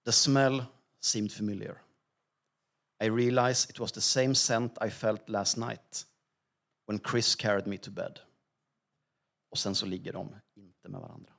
[0.05, 0.65] The smell
[1.01, 1.81] seemed familiar.
[3.01, 6.07] I realized it was the same scent I felt last night
[6.87, 8.21] when Chris carried me to bed.
[9.51, 11.33] Och sen så ligger de inte med varandra.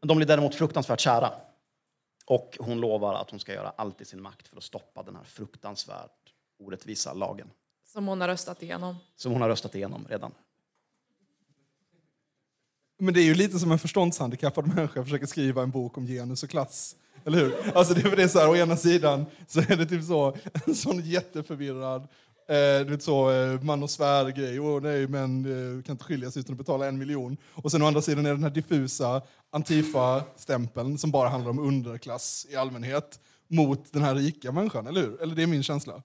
[0.00, 1.32] Men de blir däremot fruktansvärt kära.
[2.26, 5.16] Och hon lovar att hon ska göra allt i sin makt för att stoppa den
[5.16, 7.50] här fruktansvärt orättvisa lagen.
[7.92, 8.96] Som hon har röstat igenom.
[9.16, 10.32] Som hon har röstat igenom redan.
[12.98, 16.42] Men det är ju lite som en förståndshandikappad människa försöker skriva en bok om genus
[16.42, 16.96] och klass.
[17.24, 17.76] Eller hur?
[17.76, 20.36] Alltså det är, det är så här, å ena sidan så är det typ så,
[20.66, 22.02] en sån jätteförvirrad
[22.48, 24.60] eh, du vet så, eh, man och svär-grej.
[24.60, 27.36] Åh nej, men eh, kan inte skiljas utan att betala en miljon.
[27.52, 31.58] Och sen å andra sidan är det den här diffusa Antifa-stämpeln som bara handlar om
[31.58, 35.22] underklass i allmänhet mot den här rika människan, eller hur?
[35.22, 36.02] Eller det är min känsla.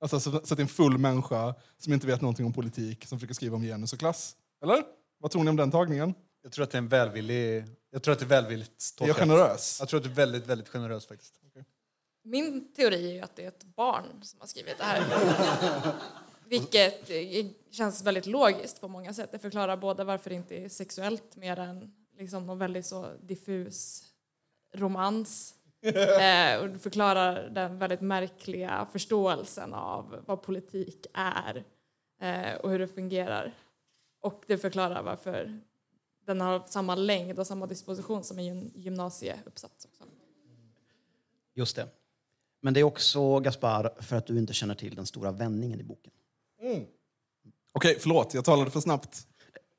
[0.00, 3.06] Alltså, så, så att det är en full människa som inte vet någonting om politik
[3.06, 4.36] som försöker skriva om genus och klass.
[4.62, 4.82] Eller?
[5.18, 6.14] Vad tror ni om den tagningen?
[6.42, 7.64] Jag tror att det är en välvillig...
[7.90, 9.28] Jag tror att det är välvilligt Är jag tolkat.
[9.28, 9.76] generös?
[9.80, 11.40] Jag tror att det är väldigt, väldigt generöst faktiskt.
[12.24, 15.04] Min teori är att det är ett barn som har skrivit det här.
[16.48, 19.32] Vilket eh, känns väldigt logiskt på många sätt.
[19.32, 24.04] Det förklarar både varför det inte är sexuellt mer än liksom någon väldigt så diffus
[24.74, 25.54] romans.
[26.20, 31.64] Eh, och förklarar den väldigt märkliga förståelsen av vad politik är
[32.20, 33.54] eh, och hur det fungerar.
[34.20, 35.60] Och det förklarar varför
[36.26, 39.84] den har samma längd och samma disposition som en gym- gymnasieuppsats.
[39.84, 40.04] Också.
[41.54, 41.88] Just det.
[42.60, 45.82] Men det är också, Gaspar, för att du inte känner till den stora vändningen i
[45.84, 46.12] boken.
[47.72, 49.26] Okej, förlåt, jag talade för snabbt.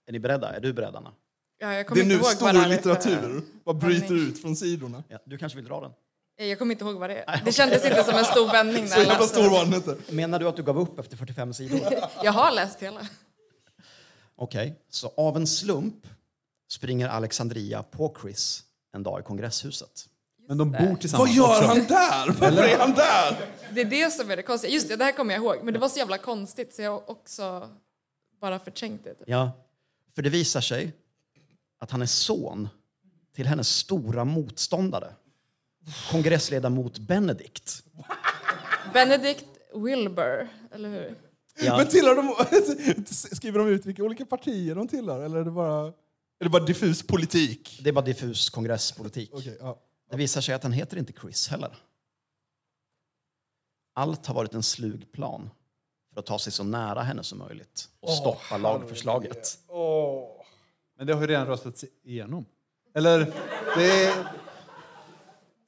[0.06, 0.54] Är ni beredda?
[0.56, 1.14] Är du beredd, Anna?
[1.58, 3.42] Ja, jag Det är nu stor vad litteratur.
[3.64, 5.04] Vad bryter ut från sidorna?
[5.08, 5.92] Ja, du kanske vill dra den?
[6.40, 7.42] Eh, Jag kommer inte ihåg vad det är.
[7.46, 8.84] Det kändes inte som en stor vändning.
[8.84, 9.98] när Så jag stor var den inte.
[10.10, 11.80] Menar du att du gav upp efter 45 sidor?
[12.24, 13.08] Jag har läst hela.
[14.36, 16.08] Okej, så av en slump
[16.70, 18.64] springer Alexandria på Chris
[18.94, 20.06] en dag i kongresshuset.
[20.48, 21.66] Men de bor Vad tillsammans gör också.
[21.68, 22.28] han där?
[22.40, 23.50] Varför är han där?
[23.72, 24.74] Det är det som är det konstiga.
[24.74, 25.56] Just det, det här kommer jag ihåg.
[25.64, 27.70] Men det var så jävla konstigt så jag har också
[28.42, 29.14] bara förträngt det.
[29.14, 29.24] Typ.
[29.28, 29.52] Ja,
[30.16, 30.94] för det visar sig
[31.80, 32.70] att han är son
[33.36, 35.14] till hennes stora motståndare.
[36.12, 37.84] Kongressledamot Benedict.
[38.94, 41.16] Benedict Wilbur, eller hur?
[41.60, 45.24] Ja, Men tillhör de, skriver de ut vilka olika partier de tillhör?
[45.24, 45.88] Eller är det bara,
[46.40, 47.80] är det bara diffus politik?
[47.84, 49.30] det är bara diffus kongresspolitik.
[49.34, 49.82] Okej, ja.
[50.12, 51.76] Det visar sig att han heter inte Chris heller.
[53.94, 55.50] Allt har varit en slug plan
[56.14, 59.60] för att ta sig så nära henne som möjligt och stoppa lagförslaget.
[60.98, 62.46] Men det har ju redan röstats igenom.
[62.94, 63.34] Eller?
[63.76, 64.28] Det är...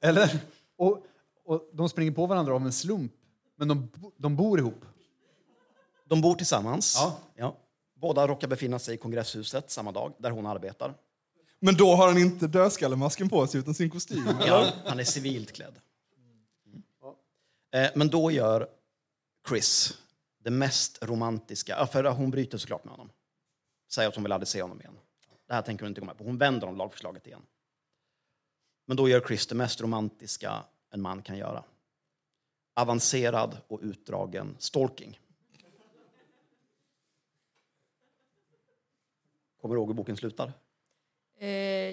[0.00, 0.40] Eller?
[0.76, 1.02] Och,
[1.44, 3.12] och de springer på varandra av en slump.
[3.56, 4.84] Men de, de bor ihop.
[6.04, 6.94] De bor tillsammans.
[6.96, 7.18] Ja.
[7.36, 7.56] Ja.
[7.94, 10.94] Båda råkar befinna sig i kongresshuset samma dag, där hon arbetar.
[11.60, 14.24] Men då har han inte dödskallemasken på sig utan sin kostym?
[14.46, 15.74] Ja, han är civilt klädd.
[16.66, 17.84] Mm.
[17.84, 18.68] Eh, Men då gör
[19.48, 19.98] Chris
[20.44, 23.10] det mest romantiska, för hon bryter såklart med honom.
[23.90, 24.94] Säger att hon vill aldrig se honom igen.
[25.48, 26.24] Det här tänker hon inte gå med på.
[26.24, 27.42] Hon vänder om lagförslaget igen.
[28.86, 31.64] Men då gör Chris det mest romantiska en man kan göra.
[32.74, 35.20] Avancerad och utdragen stalking.
[39.60, 40.46] Kommer du ihåg hur boken slutar?
[41.38, 41.44] Eh,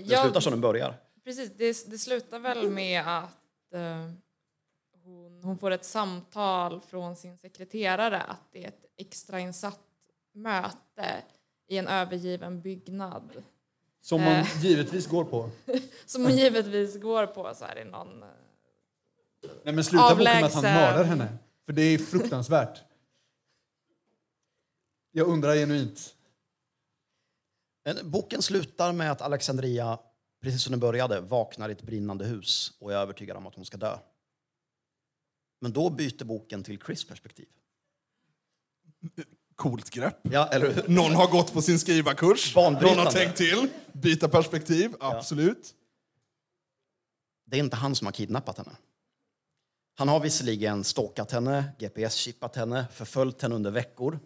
[0.08, 0.96] Den slutar som den börjar.
[1.24, 4.10] Precis, det, det slutar väl med att eh,
[5.04, 9.82] hon, hon får ett samtal från sin sekreterare att det är ett extrainsatt
[10.32, 11.24] möte
[11.68, 13.44] i en övergiven byggnad.
[14.02, 14.64] Som man Eh.
[14.66, 15.50] givetvis går på.
[16.06, 18.24] Som hon givetvis går på så här i någon...
[18.24, 18.30] eh,
[19.64, 20.74] Nej, men sluta boken med att han Avlägsen.
[20.74, 21.38] mördar henne.
[21.66, 22.84] För det är fruktansvärt.
[25.12, 26.16] Jag undrar genuint.
[27.84, 30.00] Men Boken slutar med att Alexandria,
[30.42, 33.66] precis som den började, vaknar i ett brinnande hus och är övertygad om att hon
[33.66, 33.98] ska dö.
[35.60, 37.48] Men då byter boken till Chris perspektiv.
[39.56, 40.20] Coolt grepp.
[40.22, 40.86] Ja, eller?
[40.88, 42.56] Någon har gått på sin skrivarkurs.
[42.56, 43.68] Någon har tänkt till.
[43.94, 45.76] Byta perspektiv, absolut.
[47.46, 48.78] Det är inte han som har kidnappat henne.
[49.98, 54.20] Han har visserligen stalkat henne, GPS-chippat henne, förföljt henne under veckor.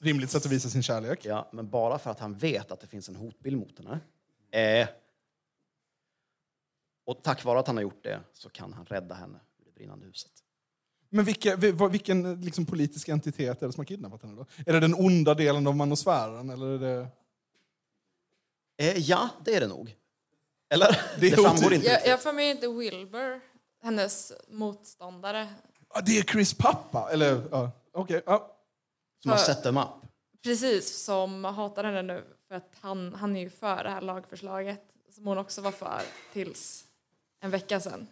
[0.00, 1.24] Rimligt sätt att visa sin kärlek.
[1.24, 4.00] Ja, men bara för att han vet att det finns en hotbild mot henne.
[4.50, 4.88] Eh.
[7.06, 9.74] Och tack vare att han har gjort det så kan han rädda henne ur det
[9.74, 10.43] brinnande huset.
[11.14, 11.56] Men vilka,
[11.90, 14.36] vilken liksom, politisk entitet är det som har kidnappat henne?
[14.36, 14.46] Då?
[14.66, 16.50] Är det den onda delen av manosfären?
[16.50, 17.08] Eller är det...
[18.78, 19.96] Eh, ja, det är det nog.
[20.70, 21.00] Eller?
[21.20, 21.86] Det är framgår inte.
[21.86, 23.40] Jag, jag får med inte Wilbur,
[23.82, 25.48] hennes motståndare.
[25.88, 27.10] Ah, det är Chris pappa?
[27.12, 28.22] Eller, ja, okej.
[28.26, 28.56] ja.
[29.22, 29.88] Som har sett dem upp.
[30.42, 34.82] Precis, som hatar henne nu för att han, han är ju för det här lagförslaget
[35.10, 36.84] som hon också var för tills
[37.40, 38.06] en vecka sedan.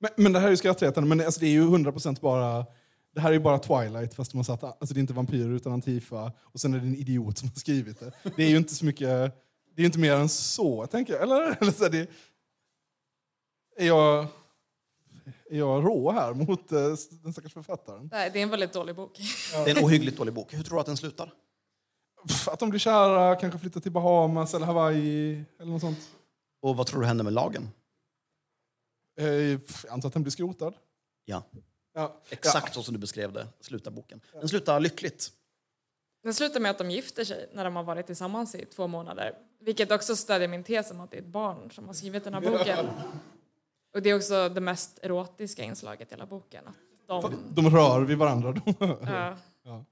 [0.00, 2.66] Men, men det här är ju skrattretande, men alltså, det är ju 100% bara
[3.14, 5.72] det här är ju bara Twilight fast har satt, alltså det är inte vampyrer utan
[5.72, 8.12] Antifa och sen är det en idiot som har skrivit det.
[8.36, 11.22] Det är ju inte så mycket, det är ju inte mer än så tänker jag.
[11.22, 11.56] Eller?
[11.60, 12.10] Eller så är, det,
[13.76, 14.26] är, jag,
[15.50, 16.78] är jag rå här mot eh,
[17.22, 18.08] den stackars författaren?
[18.12, 19.20] Nej, det är en väldigt dålig bok.
[19.52, 20.54] Det är en ohyggligt dålig bok.
[20.54, 21.32] Hur tror du att den slutar?
[22.46, 26.10] Att de blir kära, kanske flyttar till Bahamas eller Hawaii eller något sånt.
[26.62, 27.68] Och vad tror du händer med lagen?
[29.16, 30.74] Eh, Jag antar att den blir skrotad.
[31.24, 31.42] Ja,
[31.92, 32.20] Ja.
[32.30, 34.20] exakt så som du beskrev det slutar boken.
[34.32, 35.32] Den slutar lyckligt.
[36.22, 39.38] Det slutar med att de gifter sig när de har varit tillsammans i två månader.
[39.60, 42.34] Vilket också stödjer min tes om att det är ett barn som har skrivit den
[42.34, 42.86] här boken.
[43.94, 46.64] Och det är också det mest erotiska inslaget i hela boken.
[46.68, 48.52] Att de, De rör vid varandra.
[48.52, 48.74] De
[49.62, 49.84] ja,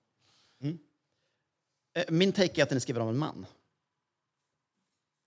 [1.95, 3.47] Eh, Min take är att den är skriven av en man.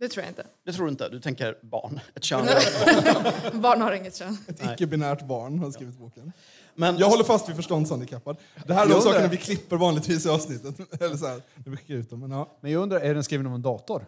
[0.02, 0.46] Det tror jag inte.
[0.64, 1.10] Det tror du inte?
[1.10, 2.46] Du tänker barn, ett kön.
[3.62, 4.38] Barn har inget kön.
[4.48, 6.32] Ett icke-binärt barn har skrivit boken.
[6.76, 8.38] Men Jag håller fast vid förståndshandikappad.
[8.68, 11.02] Det här är de sakerna vi klipper vanligtvis i avsnittet.
[11.02, 12.20] Eller så här, vi skickar ut dem.
[12.20, 12.58] Men ja.
[12.62, 14.06] Men jag undrar, är den skriven av en dator?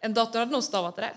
[0.00, 1.14] En dator hade nog stavat rätt.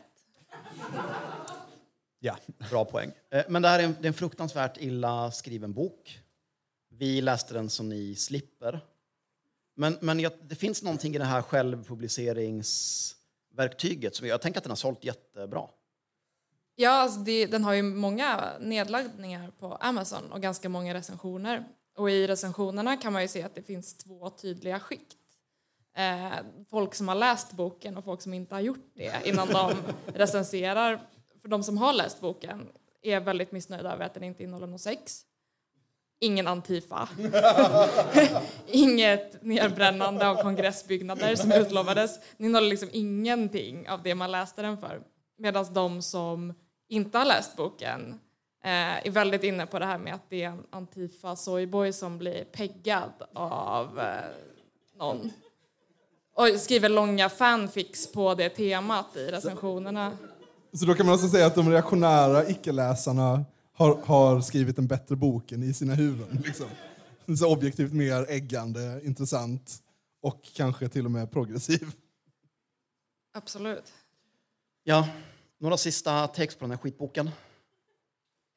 [2.20, 2.36] Ja.
[2.70, 3.12] Bra poäng.
[3.32, 6.20] Eh, Men det här är en, det är en fruktansvärt illa skriven bok.
[6.90, 8.80] Vi läste den som ni slipper.
[9.80, 14.72] Men, men jag, det finns någonting i det här självpubliceringsverktyget som jag tänker att den
[14.72, 15.68] har sålt jättebra.
[16.76, 21.66] Ja, alltså det, den har ju många nedladdningar på Amazon och ganska många recensioner.
[21.98, 25.16] Och i recensionerna kan man ju se att det finns två tydliga skikt.
[25.98, 26.34] Eh,
[26.70, 29.74] folk som har läst boken och folk som inte har gjort det innan de
[30.06, 31.02] recenserar.
[31.42, 32.68] För de som har läst boken
[33.02, 35.26] är väldigt missnöjda över att den inte innehåller någon sex.
[36.20, 37.10] Ingen Antifa.
[38.68, 42.20] Inget nedbrännande av kongressbyggnader som utlovades.
[42.38, 45.02] Den innehåller liksom ingenting av det man läste den för.
[45.38, 46.54] Medan de som
[46.90, 48.20] inte har läst boken
[48.64, 52.18] eh, är väldigt inne på det här med att det är en Antifa soyboy som
[52.18, 54.06] blir peggad av eh,
[55.00, 55.32] någon.
[56.36, 60.12] Och skriver långa fanfics på det temat i recensionerna.
[60.74, 63.46] Så då kan man alltså säga att de reaktionära icke-läsarna
[63.78, 66.44] har, har skrivit en bättre bok än i sina huvuden.
[66.46, 66.68] Liksom.
[67.38, 69.84] Så objektivt mer äggande, intressant
[70.22, 71.92] och kanske till och med progressiv.
[73.34, 73.94] Absolut.
[74.84, 75.08] Ja,
[75.60, 77.30] några sista takes på den här skitboken.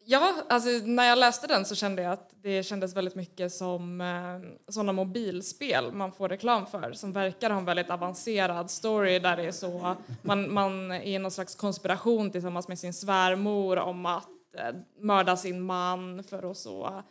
[0.04, 4.00] Ja, alltså när jag läste den så kände jag att det kändes väldigt mycket som
[4.00, 9.36] eh, sådana mobilspel man får reklam för som verkar ha en väldigt avancerad story där
[9.36, 14.06] det är så man, man är i någon slags konspiration tillsammans med sin svärmor om
[14.06, 17.02] att eh, mörda sin man för att så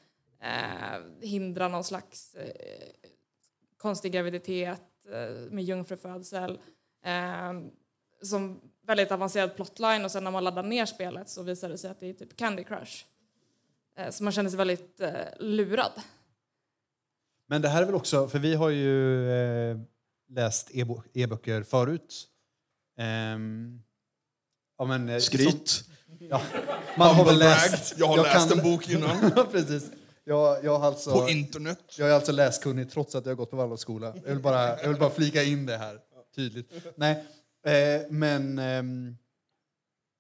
[0.41, 2.89] eh, hindra någon slags eh,
[3.78, 6.60] konstig graviditet eh, med jungfrufödsel.
[7.06, 7.54] Eh,
[8.21, 11.89] som väldigt avancerad plotline och sen när man laddar ner spelet så visar det sig
[11.91, 13.06] att det är typ Candy Crush.
[13.97, 15.91] Eh, Så man känner sig väldigt eh, lurad.
[17.47, 19.78] Men det här är väl också, för vi har ju eh,
[20.30, 20.71] läst
[21.13, 22.28] e-böcker förut.
[22.97, 23.82] Ehm,
[24.78, 25.67] ja, men, eh, Skryt.
[25.67, 26.41] så- ja,
[26.98, 27.93] man har väl läst.
[27.98, 29.32] Jag har läst kan- en bok innan.
[29.52, 29.91] Precis.
[30.24, 31.80] Jag, jag, har alltså, På internet.
[31.98, 34.13] jag är alltså läskunnig trots att jag har gått på Waldorfskola.
[34.26, 36.00] Jag vill bara, jag vill bara flika in det här
[36.36, 36.74] tydligt.
[36.95, 37.26] Nej,
[37.65, 39.17] eh, men ehm,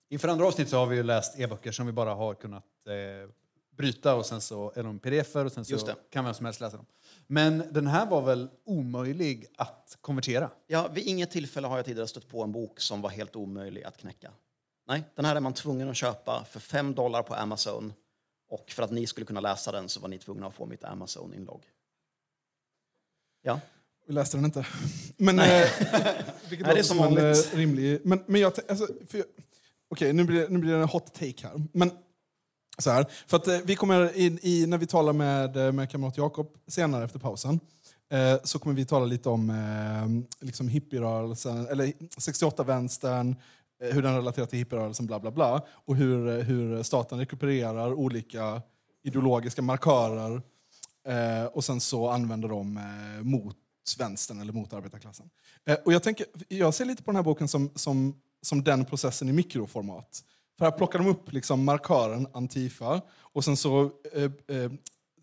[0.09, 3.29] inför andra avsnitt så har vi ju läst e-böcker som vi bara har kunnat eh,
[3.77, 5.77] bryta och sen så är de pdf-er och sen så
[6.11, 6.85] kan vem som helst läsa dem.
[7.27, 10.49] Men den här var väl omöjlig att konvertera?
[10.67, 13.83] Ja, vid inget tillfälle har jag tidigare stött på en bok som var helt omöjlig
[13.83, 14.31] att knäcka.
[14.89, 17.93] Nej, den här är man tvungen att köpa för 5 dollar på Amazon.
[18.49, 20.83] Och för att ni skulle kunna läsa den så var ni tvungna att få mitt
[20.83, 21.63] Amazon-inlogg.
[23.41, 23.59] Ja,
[24.07, 24.67] Vi läste den inte.
[25.17, 25.45] Men, eh,
[26.49, 27.53] vilket Nej, det är som en, vanligt.
[27.53, 28.01] eh, rimlig...
[28.03, 28.87] Men, men jag, alltså,
[29.91, 31.61] Okej, nu, blir nu blir det en hot take här.
[31.73, 31.91] Men
[32.77, 35.89] så här, för att eh, vi kommer in i, när vi talar med, eh, med
[35.91, 37.59] kamrat Jakob senare efter pausen,
[38.11, 41.85] eh, så kommer vi tala lite om eh, liksom hippierörelsen, eller
[42.17, 43.35] 68-vänstern, eh,
[43.83, 45.65] Eh, hur den relaterar till hippierörelsen, bla bla bla.
[45.69, 48.61] Och hur, eh, hur staten rekupererar olika
[49.03, 50.41] ideologiska markörer
[51.07, 53.57] eh, och sen så använder de eh, mot
[53.99, 55.29] vänstern eller mot arbetarklassen.
[55.65, 58.85] Eh, och jag, tänker, jag ser lite på den här boken som, som, som den
[58.85, 60.23] processen i mikroformat.
[60.57, 64.23] För här plockar de upp liksom markören Antifa och sen så, eh,
[64.57, 64.71] eh,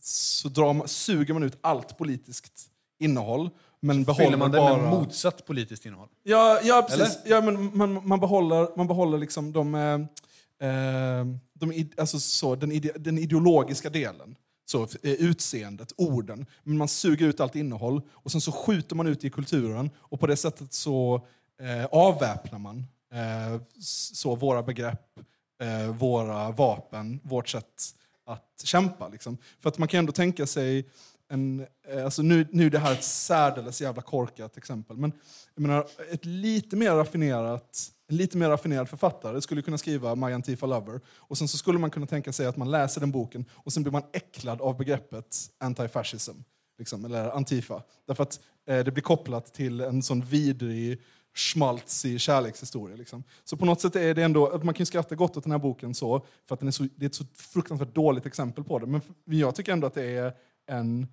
[0.01, 3.51] så drar man, suger man ut allt politiskt innehåll
[3.87, 4.77] men behåller Fyller man det bara...
[4.77, 6.09] med motsatt politiskt innehåll?
[6.23, 7.19] Ja, ja precis.
[7.25, 12.73] Ja, men man, man behåller, man behåller liksom de, eh, eh, de, alltså så, den,
[12.73, 14.37] ide, den ideologiska delen.
[14.67, 16.47] Så, eh, utseendet, orden.
[16.63, 19.91] Men man suger ut allt innehåll och sen så skjuter man ut det i kulturen
[19.97, 21.27] och på det sättet så
[21.61, 25.21] eh, avväpnar man eh, så våra begrepp,
[25.63, 27.95] eh, våra vapen, vårt sätt
[28.27, 29.09] att kämpa.
[29.09, 29.39] Liksom.
[29.61, 30.89] För att man kan ändå tänka sig
[31.29, 35.13] en, eh, alltså nu, nu är det här ett särdeles jävla korkat exempel, men
[35.55, 40.33] jag menar, ett lite mer raffinerat en lite mer raffinerad författare skulle kunna skriva My
[40.33, 43.45] Antifa Lover och sen så skulle man kunna tänka sig att man läser den boken
[43.53, 46.37] och sen blir man äcklad av begreppet antifascism,
[46.79, 47.83] liksom, eller antifa.
[48.07, 51.03] Därför att eh, det blir kopplat till en sån vidrig,
[51.35, 52.97] schmaltzig kärlekshistoria.
[52.97, 53.25] Liksom.
[53.45, 55.59] Så på något sätt är det ändå, man kan ju skratta gott åt den här
[55.59, 58.79] boken så, för att den är så, det är ett så fruktansvärt dåligt exempel på
[58.79, 58.87] det.
[58.87, 60.33] Men jag tycker ändå att det är
[60.67, 61.07] en,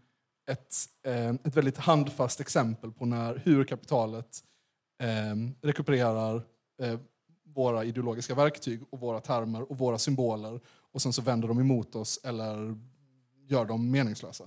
[0.52, 0.76] ett,
[1.06, 4.40] eh, ett väldigt handfast exempel på när, hur kapitalet
[5.04, 6.36] eh, rekupererar
[6.82, 7.00] eh,
[7.56, 10.60] våra ideologiska verktyg och våra termer och våra symboler
[10.92, 12.78] och sen så vänder de emot oss eller
[13.48, 14.44] gör dem meningslösa.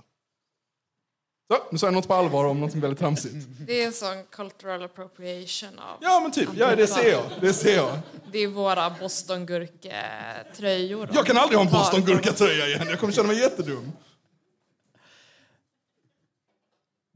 [1.51, 3.35] Så, nu sa jag något på allvar om något väldigt tramsigt.
[3.67, 5.97] Det är en sån cultural appropriation av...
[6.01, 7.23] Ja men typ, ja, det ser jag.
[7.41, 7.99] Det ser jag.
[8.31, 11.09] Det är våra Bostongurke-tröjor.
[11.13, 13.91] Jag kan aldrig ha en Tar- Boston Gurka-tröja igen, jag kommer känna mig jättedum.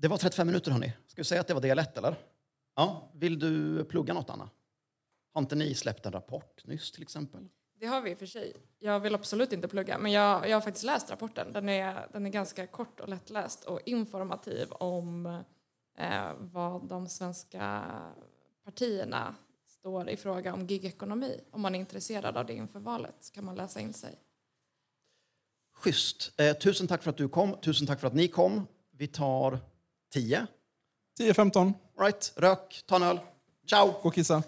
[0.01, 0.93] Det var 35 minuter, hörni.
[1.07, 2.15] Ska vi säga att det var del ett, eller?
[2.75, 3.11] Ja.
[3.13, 4.49] Vill du plugga något, Anna?
[5.33, 7.47] Har inte ni släppt en rapport nyss, till exempel?
[7.79, 8.53] Det har vi i och för sig.
[8.79, 11.53] Jag vill absolut inte plugga, men jag, jag har faktiskt läst rapporten.
[11.53, 15.25] Den är, den är ganska kort och lättläst och informativ om
[15.97, 17.83] eh, vad de svenska
[18.65, 19.35] partierna
[19.65, 21.39] står i fråga om gigekonomi.
[21.51, 24.19] Om man är intresserad av det inför valet så kan man läsa in sig.
[25.73, 26.39] Schysst.
[26.39, 27.55] Eh, tusen tack för att du kom.
[27.61, 28.67] Tusen tack för att ni kom.
[28.91, 29.59] Vi tar
[30.13, 30.47] 10.
[31.19, 32.33] 10-15, Right.
[32.35, 33.19] Rök, ta en öl.
[33.69, 33.87] Ciao!
[33.87, 34.43] gå och kissa.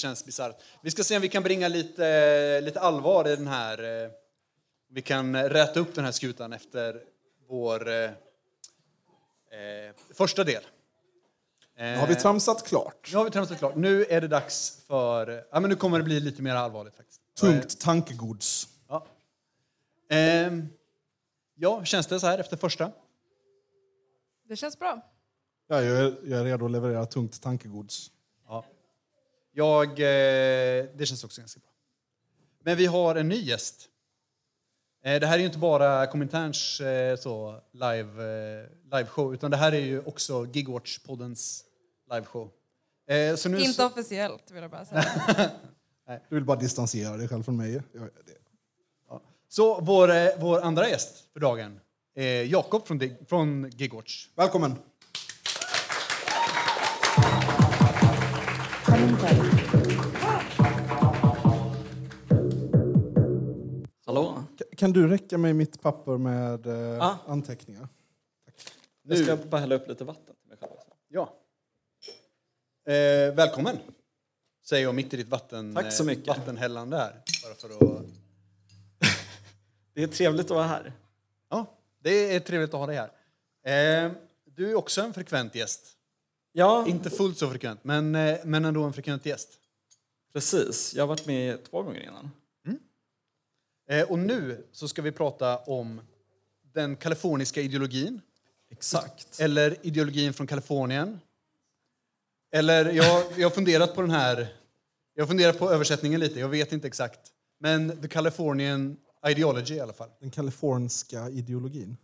[0.00, 0.56] Känns bisarrt.
[0.82, 4.04] Vi ska se om vi kan bringa lite, lite allvar i den här...
[4.04, 4.10] eh,
[4.92, 7.02] Vi kan räta upp den här skutan efter
[7.48, 10.62] vår eh, eh, första del.
[11.76, 13.08] Eh, Har vi tramsat klart?
[13.12, 13.74] Nu har vi tramsat klart.
[13.76, 15.44] Nu är det dags för...
[15.52, 17.20] Ja, men nu kommer det bli lite mer allvarligt faktiskt.
[17.40, 18.68] Tungt tankegods.
[18.88, 19.06] Ja.
[20.10, 20.68] Ehm,
[21.54, 22.92] ja, känns det så här efter första?
[24.48, 25.00] Det känns bra.
[25.68, 28.10] Ja, jag, är, jag är redo att leverera tungt tankegods.
[29.52, 29.84] Ja.
[29.84, 31.70] Jag, eh, det känns också ganska bra.
[32.64, 33.88] Men vi har en ny gäst.
[35.04, 38.24] Eh, det här är ju inte bara Kominterns eh, så, live,
[38.60, 38.66] eh,
[38.98, 41.64] liveshow, utan det här är ju också Gigwatch-poddens
[42.10, 42.50] liveshow.
[43.08, 45.04] Eh, så nu Inte så, officiellt vill jag bara säga.
[46.28, 47.72] Du vill bara distansera dig själv från mig.
[47.72, 48.36] Jag, det.
[49.48, 51.80] så vår, eh, vår andra gäst för dagen
[52.14, 54.28] är Jakob från, från Gigwatch.
[54.36, 54.76] Välkommen!
[64.80, 67.18] Kan du räcka mig mitt papper med eh, Ja.
[67.26, 67.88] anteckningar?
[69.02, 69.44] Jag ska Nu.
[69.44, 70.72] bara hälla upp lite vatten till mig själv.
[70.72, 70.90] också.
[71.08, 71.34] Ja.
[72.92, 73.76] Eh, välkommen,
[74.66, 76.26] säger jag mitt i ditt vatten, Tack så eh, mycket.
[76.26, 77.22] vattenhällande här.
[77.44, 78.06] Bara för att...
[79.94, 80.92] Det är trevligt att vara här.
[81.50, 81.66] Ja,
[81.98, 84.06] det är trevligt att ha dig här.
[84.06, 84.12] Eh,
[84.44, 85.96] du är också en frekvent gäst.
[86.52, 89.48] Ja, Inte fullt så frekvent, men, eh, men ändå en frekvent gäst.
[90.32, 90.94] precis.
[90.94, 92.30] Jag har varit med två gånger innan.
[93.90, 96.00] Eh, och nu så ska vi prata om
[96.74, 98.20] den kaliforniska ideologin.
[98.70, 99.40] Exakt.
[99.40, 101.20] Eller ideologin från Kalifornien.
[102.52, 104.56] Eller jag, jag har funderat på den här...
[105.14, 107.20] Jag har funderat på översättningen lite, jag vet inte exakt.
[107.60, 108.96] Men the Californian
[109.28, 110.08] ideology i alla fall.
[110.20, 111.96] Den kaliforniska ideologin.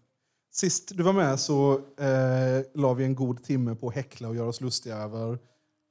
[0.52, 4.36] Sist du var med så eh, la vi en god timme på att häckla och
[4.36, 5.38] göra oss lustiga över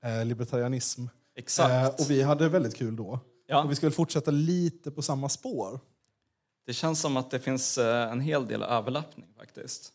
[0.05, 1.05] eh, libertarianism.
[1.35, 1.99] Exakt.
[1.99, 3.19] Eh, och vi hade väldigt kul då.
[3.45, 3.63] Ja.
[3.63, 5.79] Och vi ska väl fortsätta lite på samma spår.
[6.65, 9.93] Det känns som att det finns eh, en hel del överlappning faktiskt.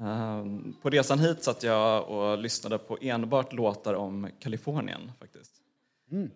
[0.00, 5.52] Ehm, På resan hit satt jag och lyssnade på enbart låtar om Kalifornien faktiskt.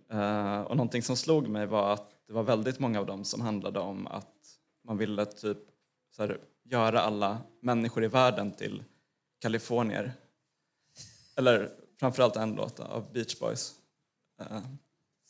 [0.09, 3.41] Eh, Och någonting som slog mig var att det var väldigt många av dem som
[3.41, 5.59] handlade om att man ville typ
[6.19, 8.85] här, göra alla människor i världen till
[9.41, 10.13] kalifornier.
[11.37, 13.75] Eller framförallt en låt av Beach Boys.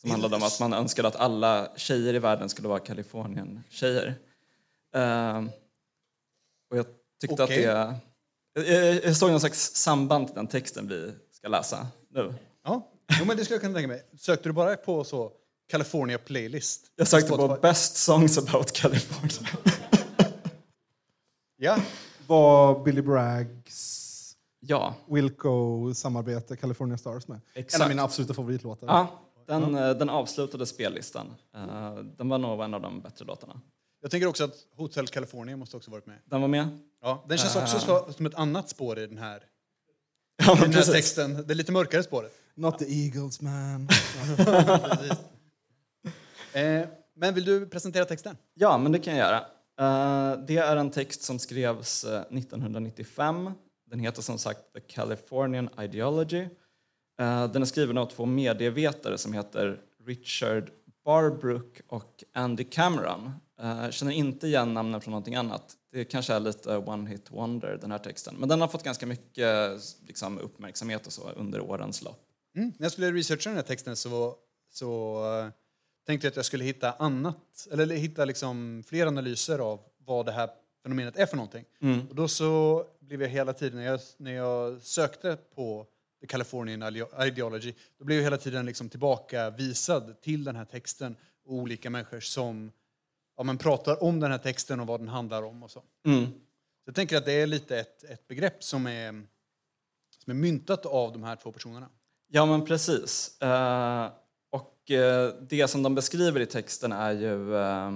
[0.03, 4.15] Som handlade om att man önskade att alla tjejer i världen skulle vara Kalifornien-tjejer.
[4.95, 5.43] Eh,
[6.71, 6.85] och jag
[7.21, 7.67] tyckte Okej.
[7.67, 7.89] att
[8.55, 8.71] det...
[8.73, 12.33] Jag, jag såg någon slags samband till den texten vi ska läsa nu.
[12.63, 14.03] Ja, jo, men det skulle jag kunna tänka mig.
[14.19, 15.31] Sökte du bara på så
[15.69, 16.81] California playlist?
[16.95, 17.61] Jag sökte på Spotify?
[17.61, 19.49] Best songs about California.
[21.57, 21.77] Ja,
[22.27, 23.99] Var Billy Braggs
[24.59, 27.35] Ja, Wilco-samarbete California Stars med.
[27.53, 27.83] En Exakt.
[27.83, 28.87] av mina absoluta favoritlåtar.
[28.87, 31.33] ja den, eh, den avslutade spellistan.
[31.55, 33.61] Eh, Den var nog en av de bättre låtarna.
[34.01, 36.19] jag tänker också att Hotel California måste också varit med.
[36.25, 36.67] Den var med.
[37.01, 39.43] Ja, den känns också så- som ett annat spår i den här,
[40.45, 41.33] Ja, den här texten.
[41.47, 42.31] Det är lite mörkare spåret.
[42.55, 43.87] Not the Eagles man.
[46.53, 46.85] Eh,
[47.15, 48.37] men vill du presentera texten?
[48.53, 49.37] Ja, men det kan jag göra.
[49.79, 53.51] Eh, det är en text som skrevs eh, 1995.
[53.89, 56.47] Den heter som sagt The Californian Ideology.
[57.19, 60.71] Eh, den är skriven av två medievetare som heter Richard
[61.05, 63.31] Barbrook och Andy Cameron.
[63.61, 65.75] Eh, Jag känner inte igen namnen från någonting annat.
[65.91, 68.35] Det kanske är lite one hit wonder, den här texten.
[68.39, 72.19] Men den har fått ganska mycket liksom, uppmärksamhet och så under årens lopp.
[72.55, 72.73] Mm.
[72.77, 74.35] När jag skulle researcha den här texten så,
[74.71, 75.47] så eh,
[76.07, 80.31] tänkte jag att jag skulle hitta annat, eller hitta liksom fler analyser av vad det
[80.31, 80.49] här
[80.83, 81.65] fenomenet är för någonting.
[82.09, 85.85] Och då så blev jag hela tiden, när jag, när jag sökte på
[86.23, 86.83] The Californian
[87.19, 91.15] Ideology, då blev jag hela tiden liksom tillbakavisad till den här texten
[91.45, 92.71] och olika människor som
[93.37, 95.83] ja, men pratar om den här texten och vad den handlar om och så.
[96.05, 96.25] Mm.
[96.25, 96.31] Så
[96.85, 99.11] jag tänker att det är lite ett, ett begrepp som är,
[100.23, 101.89] som är myntat av de här två personerna.
[102.27, 103.41] Ja, men precis.
[103.41, 104.11] Eh,
[104.49, 107.91] och eh, det som de beskriver i texten är ju eh,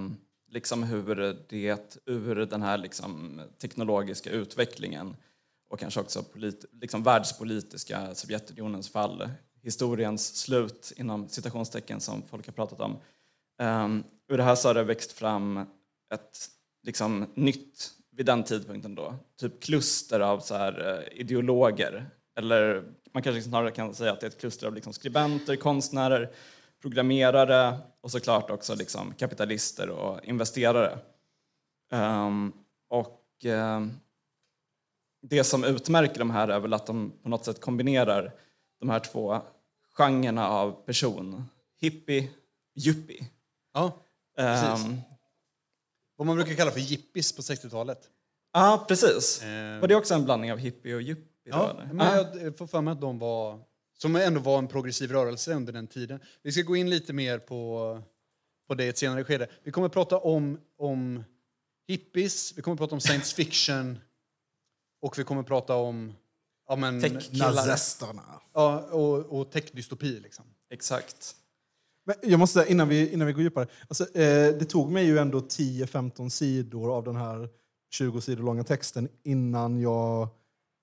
[0.50, 5.16] liksom hur det ur den här liksom, teknologiska utvecklingen
[5.68, 9.30] och kanske också polit, liksom världspolitiska Sovjetunionens fall,
[9.62, 12.96] historiens slut inom citationstecken som folk har pratat om.
[13.62, 15.66] Um, ur det här så har det växt fram
[16.14, 16.48] ett
[16.82, 22.10] liksom, nytt, vid den tidpunkten då, typ kluster av så här, eh, ideologer.
[22.38, 26.30] Eller man kanske snarare kan säga att det är ett kluster av liksom, skribenter, konstnärer,
[26.82, 30.98] programmerare och såklart också liksom, kapitalister och investerare.
[31.92, 32.52] Um,
[32.88, 34.00] och Um,
[35.22, 38.34] det som utmärker de här är väl att de på något sätt kombinerar
[38.80, 39.40] de här två
[39.96, 41.44] genrerna av person.
[41.80, 42.30] Hippie,
[42.86, 43.26] yuppie.
[43.74, 43.92] Ja,
[44.36, 44.86] precis.
[44.86, 44.96] Ehm,
[46.16, 47.98] Vad man brukar kalla för jippies på 60-talet.
[48.52, 49.42] Ja, precis.
[49.44, 51.24] Ehm, Var det också en blandning av hippie och yuppie?
[51.44, 51.92] då, Ja, eller?
[51.92, 52.28] men Ja.
[52.42, 53.60] jag får för mig att de var,
[53.98, 56.20] som ändå var en progressiv rörelse under den tiden.
[56.42, 58.02] Vi ska gå in lite mer på,
[58.68, 59.48] på det i ett senare skede.
[59.62, 61.24] Vi kommer att prata om, om
[61.86, 63.98] hippies, vi kommer att prata om science fiction
[65.00, 66.12] och vi kommer att prata om
[66.68, 66.98] ja, men.
[67.32, 68.22] Nazisterna.
[68.54, 70.20] ja, och, och techdystopi.
[70.20, 70.44] Liksom.
[70.70, 71.34] Exakt.
[72.06, 73.66] Men jag måste, säga, innan vi, innan vi går djupare.
[73.88, 77.48] Alltså, eh, det tog mig ju ändå 10-15 sidor av den här
[77.90, 80.22] 20 sidor långa texten innan jag...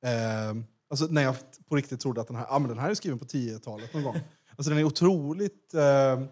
[0.05, 0.53] Eh,
[0.89, 1.35] alltså när jag
[1.69, 4.03] på riktigt trodde att den här, ah, men den här är skriven på 10-talet någon
[4.03, 4.19] gång.
[4.57, 5.73] Alltså den är otroligt...
[5.73, 6.23] Eh,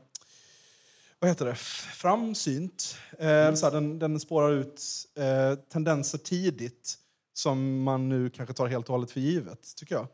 [1.20, 1.56] vad heter det?
[1.56, 2.96] Framsynt.
[3.12, 4.82] Eh, så här, den, den spårar ut
[5.16, 6.98] eh, tendenser tidigt
[7.34, 10.08] som man nu kanske tar helt och hållet för givet, tycker jag.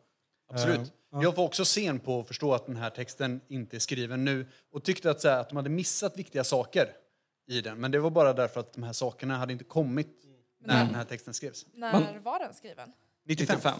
[0.51, 0.93] Absolut.
[1.11, 1.23] Ja.
[1.23, 4.47] Jag var också sen på att förstå att den här texten inte är skriven nu
[4.71, 6.89] och tyckte att, så här, att de hade missat viktiga saker
[7.47, 7.79] i den.
[7.79, 10.07] Men det var bara därför att de här sakerna hade inte kommit
[10.65, 11.65] när den här texten skrevs.
[11.73, 12.91] När Man- var den skriven?
[13.25, 13.55] 95.
[13.55, 13.73] 95.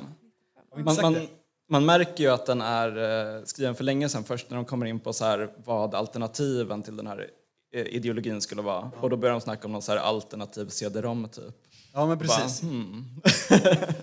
[0.69, 1.27] Har vi inte Man, man,
[1.69, 2.97] man märker ju att den är
[3.37, 6.83] eh, skriven för länge sedan först när de kommer in på så här, vad alternativen
[6.83, 7.29] till den här
[7.73, 8.91] eh, ideologin skulle vara.
[9.01, 11.55] Och då börjar de snacka om någon så här alternativ CD-ROM typ.
[11.93, 12.61] Ja, men precis.
[12.61, 13.21] Bara, hmm.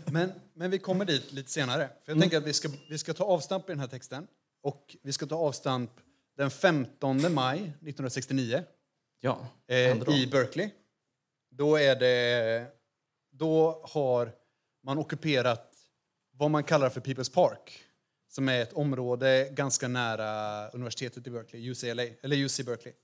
[0.12, 1.88] Men, men vi kommer dit lite senare.
[2.04, 4.26] För jag tänker att vi ska, vi ska ta avstamp i den här texten.
[4.62, 5.90] Och vi ska ta avstamp
[6.36, 8.64] den 15 maj 1969
[9.20, 10.70] Ja, eh, i Berkeley.
[11.50, 12.66] Då, är det,
[13.32, 14.32] då har
[14.82, 15.72] man ockuperat
[16.32, 17.82] vad man kallar för People's Park
[18.28, 22.94] som är ett område ganska nära universitetet i Berkeley, UCLA, eller UC Berkeley.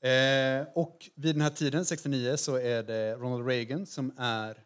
[0.00, 4.64] Eh, och vid den här tiden, 69, så är det Ronald Reagan som är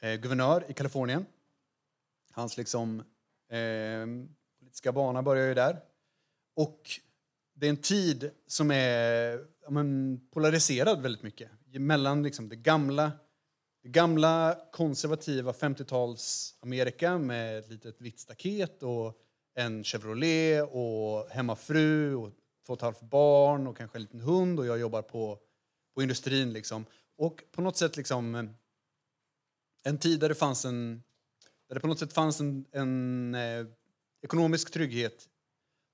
[0.00, 1.26] eh, guvernör i Kalifornien.
[2.32, 3.00] Hans liksom,
[3.50, 4.06] eh,
[4.58, 5.80] politiska bana börjar ju där.
[6.56, 6.90] Och
[7.54, 11.50] det är en tid som är ja, men, polariserad väldigt mycket.
[11.72, 13.12] Mellan liksom, det gamla
[13.82, 19.18] det gamla konservativa 50-tals Amerika med ett litet vitt staket och
[19.54, 22.30] en Chevrolet och hemmafru och
[22.70, 25.38] två och ett halvt barn och kanske en liten hund och jag jobbar på,
[25.94, 26.52] på industrin.
[26.52, 26.84] Liksom.
[27.16, 28.44] Och på något sätt liksom eh,
[29.84, 31.02] en tid där det fanns en
[31.68, 33.66] där det på något sätt fanns en, en eh,
[34.22, 35.28] ekonomisk trygghet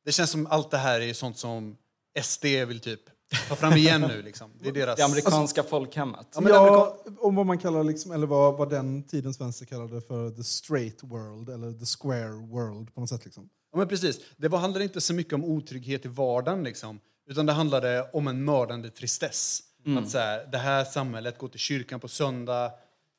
[0.06, 1.76] det känns som allt det här är sånt som
[2.22, 3.00] SD vill typ
[3.48, 4.22] ta fram igen nu.
[4.22, 4.50] Liksom.
[4.60, 4.96] Det är deras...
[4.96, 6.26] Det amerikanska folkhemmet.
[6.34, 10.00] Ja, men Ja, om vad man kallar, liksom, eller vad, vad den tidens vänster kallade
[10.00, 13.24] för the straight world, eller the square world på något sätt.
[13.24, 13.48] Liksom.
[13.76, 14.20] Ja, men precis.
[14.36, 18.28] Det var, handlade inte så mycket om otrygghet i vardagen, liksom, utan det handlade om
[18.28, 19.62] en mördande tristess.
[19.98, 22.72] Att så här, det här samhället, gå till kyrkan på söndag,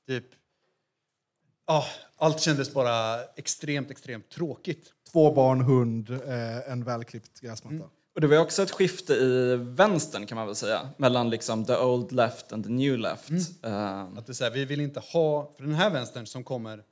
[0.07, 0.25] typ...
[1.67, 1.85] Ja,
[2.17, 4.93] allt kändes bara extremt, extremt tråkigt.
[5.11, 7.89] Två barn, hund, eh, en välklippt gräsmatta.
[8.15, 10.89] Och det var också ett skifte i vänstern kan man väl säga.
[10.97, 13.29] Mellan liksom the old left and the new left.
[13.63, 16.43] Eh, Att det är så här, vi vill inte ha, för den här vänstern som
[16.43, 16.83] kommer,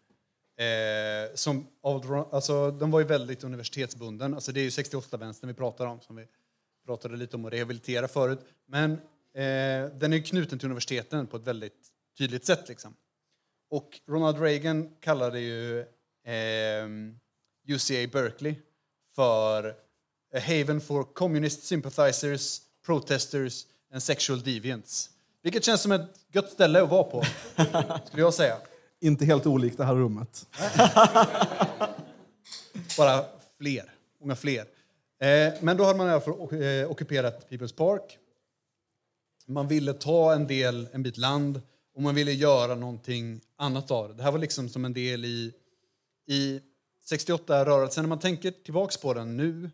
[0.58, 4.34] eh, som, alltså, den var ju väldigt universitetsbunden.
[4.34, 6.28] Alltså, det är ju 68-vänstern vi pratar om, som vi
[6.86, 8.40] pratade lite om att rehabilitera förut.
[8.66, 11.88] Men eh, den är knuten till universiteten på ett väldigt
[12.18, 12.70] tydligt sätt.
[12.70, 12.96] Liksom.
[13.70, 15.80] Och Ronald Reagan kallade ju
[16.26, 16.88] eh,
[17.68, 18.56] UCA Berkeley
[19.16, 19.76] för
[20.34, 25.10] a haven for communist sympathizers, protesters and sexual deviants.
[25.42, 27.24] Vilket känns som ett gött ställe att vara på,
[28.06, 28.58] skulle jag säga.
[29.06, 30.48] Inte helt olikt det här rummet.
[32.98, 33.26] Bara
[33.58, 34.66] fler, många fler.
[35.20, 36.34] Eh, men då hade man i alla fall
[36.64, 38.18] eh, ockuperat People's Park.
[39.46, 41.62] Man ville ta en del, en bit land
[41.96, 44.14] och man ville göra någonting annat av det.
[44.14, 45.54] Det här var liksom som en del i,
[46.28, 46.62] i
[47.12, 48.02] 68-rörelsen.
[48.02, 49.70] När man tänker tillbaks på den nu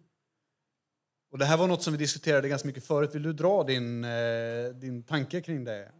[1.31, 3.15] och det här var något som vi diskuterade ganska mycket förut.
[3.15, 5.91] Vill du dra din, eh, din tanke kring det,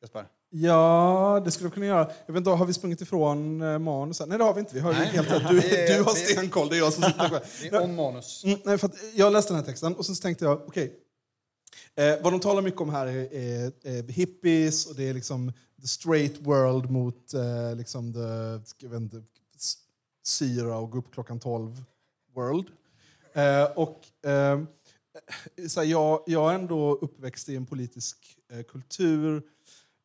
[0.00, 0.26] Gaspar?
[0.54, 2.10] Ja, det skulle jag kunna göra.
[2.26, 4.28] Jag vet inte, har vi sprungit ifrån eh, manusen?
[4.28, 4.74] Nej, det har vi inte.
[4.74, 5.06] Vi har Nej.
[5.06, 5.42] helt rätt.
[5.50, 7.42] Du, du har stenkoll, det är jag som sitter själv.
[7.60, 8.44] Det är on manus.
[8.44, 10.92] Mm, nej, för jag läste den här texten och sen så tänkte jag, okej.
[11.94, 15.52] eh, vad de talar mycket om här är, är, är hippies och det är liksom
[15.82, 19.22] the straight world mot eh, liksom the, jag inte,
[20.24, 21.84] syra och gå upp klockan 12
[22.34, 22.66] world.
[23.32, 24.60] Eh, och eh,
[25.68, 29.42] så här, jag, jag är ändå uppväxt i en politisk eh, kultur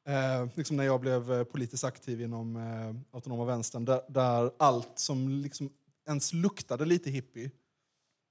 [0.07, 4.99] Eh, liksom när jag blev eh, politiskt aktiv inom eh, autonoma vänstern, där, där allt
[4.99, 5.69] som liksom
[6.07, 7.51] ens luktade lite hippie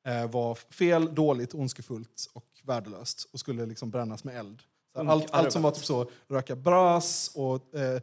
[0.07, 4.62] eh, var fel, dåligt, ondskefullt och värdelöst och skulle liksom brännas med eld.
[4.93, 8.01] Så här, allt, allt som var typ så, röka bras och eh,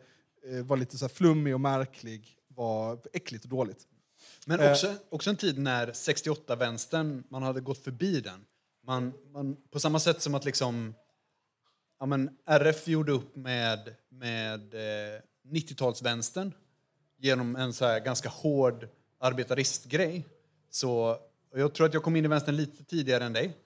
[0.47, 3.87] eh, var lite så flummig och märklig var äckligt och dåligt.
[4.45, 4.71] Men Eh.
[4.71, 8.45] också, också en tid när 68-vänstern, man hade gått förbi den.
[8.85, 10.93] Man, man, på samma sätt som att liksom,
[12.03, 16.51] ja, men RF gjorde upp med, med eh, 90-talsvänstern
[17.17, 18.87] genom en så ganska hård
[19.19, 20.25] arbetaristgrej.
[20.69, 21.17] Så,
[21.55, 23.57] jag tror att jag kom in i vänstern lite tidigare än dig.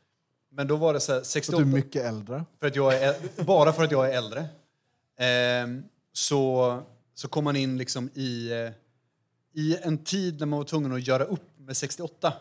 [0.49, 1.63] Men då var det så här, Så 68...
[1.63, 2.45] du är mycket äldre.
[2.59, 4.45] För att jag är, bara för att jag är äldre.
[5.17, 5.83] Ehm,
[6.13, 6.79] så,
[7.13, 8.71] så kom man in liksom i, eh,
[9.53, 12.33] i en tid när man var tvungen att göra upp med 68.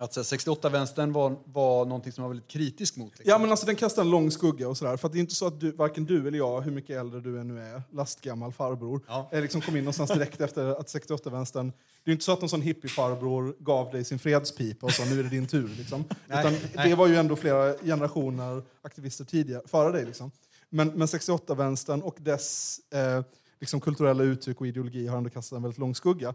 [0.00, 3.10] Att så här, 68-vänstern var, var någonting som man var väldigt kritisk mot.
[3.18, 3.30] Liksom.
[3.30, 4.96] Ja, men alltså den kastar en lång skugga och sådär.
[4.96, 7.40] För det är inte så att du, varken du eller jag, hur mycket äldre du
[7.40, 9.28] än nu är, lastgammal farbror, Ja.
[9.32, 11.72] eh, liksom kom in någonstans direkt efter att 68-vänstern...
[12.04, 15.18] Det är inte så att någon sån hippiefarbror gav dig sin fredspipa och sa nu
[15.18, 15.68] är det din tur.
[15.68, 16.04] Liksom.
[16.26, 16.88] Nej, Utan nej.
[16.88, 20.04] det var ju ändå flera generationer aktivister tidigare, före dig.
[20.04, 20.30] Liksom.
[20.70, 23.22] Men, men 68-vänstern och dess eh,
[23.60, 26.34] liksom kulturella uttryck och ideologi har ändå kastat en väldigt lång skugga.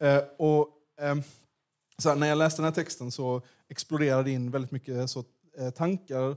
[0.00, 0.68] Eh, och,
[1.00, 1.22] ehm,
[2.00, 5.24] så här, när jag läste den här texten så exploderade in väldigt mycket så,
[5.58, 6.36] eh, tankar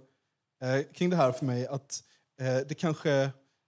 [0.61, 1.67] eh, kring det här för mig.
[1.67, 2.03] Att
[2.39, 3.09] eh, det, kanske,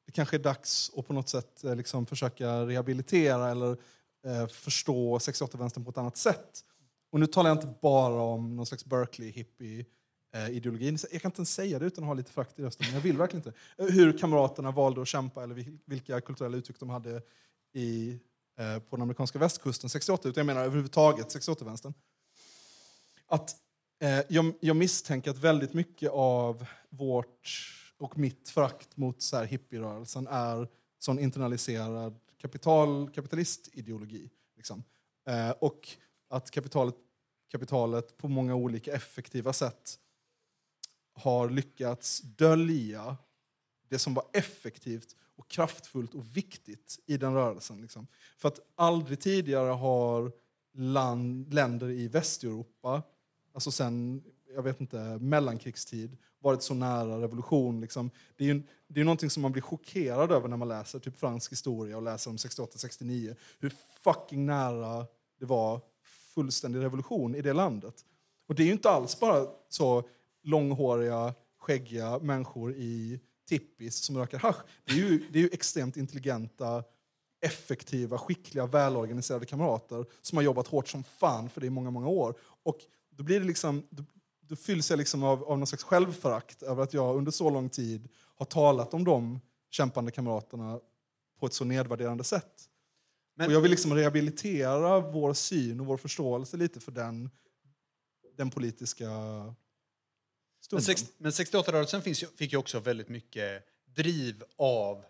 [0.05, 3.77] det kanske är dags att på något sätt eh, liksom försöka rehabilitera eller
[4.25, 6.63] eh, förstå 68-vänstern på ett annat sätt.
[7.11, 10.87] Och nu talar jag inte bara om någon slags Berkeley-hippie-ideologi.
[10.87, 12.95] Eh, jag kan inte ens säga det utan att ha lite frakt i rösten, men
[12.95, 13.59] jag vill verkligen inte.
[13.77, 17.21] Eh, hur kamraterna valde att kämpa eller vilka kulturella uttryck de hade
[17.73, 18.19] i,
[18.57, 21.93] Eh, på den amerikanska västkusten 68, utan jag menar överhuvudtaget 68-vänstern.
[23.25, 23.55] Att
[23.99, 29.45] eh, jag, jag misstänker att väldigt mycket av vårt och mitt förakt mot så här
[29.45, 30.67] hippierörelsen är
[30.99, 34.29] sån internaliserad kapital, kapitalistideologi.
[34.55, 34.83] Liksom.
[35.27, 35.89] Eh, och
[36.29, 36.95] att kapitalet,
[37.51, 39.99] kapitalet på många olika effektiva sätt
[41.13, 43.17] har lyckats dölja
[43.89, 47.81] det som var effektivt och kraftfullt och viktigt i den rörelsen.
[47.81, 48.07] Liksom.
[48.37, 50.31] För att aldrig tidigare har
[50.73, 53.03] land, länder i Västeuropa,
[53.53, 54.23] alltså sen
[54.55, 57.81] jag vet inte, mellankrigstid, varit så nära revolution.
[57.81, 58.11] Liksom.
[58.35, 61.17] Det är ju det är någonting som man blir chockerad över när man läser typ
[61.17, 63.35] fransk historia och läser om 68-69.
[63.59, 63.73] Hur
[64.03, 65.05] fucking nära
[65.39, 68.05] det var fullständig revolution i det landet.
[68.47, 70.03] Och det är ju inte alls bara så
[70.43, 74.57] långhåriga, skäggiga människor i tippis som röker hasch.
[74.85, 76.83] Det är ju, det är ju extremt intelligenta,
[77.41, 82.07] effektiva, skickliga, välorganiserade kamrater som har jobbat hårt som fan för det i många, många
[82.07, 82.35] år.
[82.63, 82.77] Och
[83.09, 84.03] då blir det liksom, då,
[84.41, 87.69] då fylls jag liksom av, av någon slags självförakt över att jag under så lång
[87.69, 89.39] tid har talat om de
[89.69, 90.79] kämpande kamraterna
[91.39, 92.69] på ett så nedvärderande sätt.
[93.35, 97.29] Men- och jag vill liksom rehabilitera vår syn och vår förståelse lite för den,
[98.37, 99.09] den politiska
[100.71, 101.05] Men, stunden.
[101.05, 103.63] sex- men 68-rörelsen finns ju, fick ju också väldigt mycket
[103.95, 105.05] driv av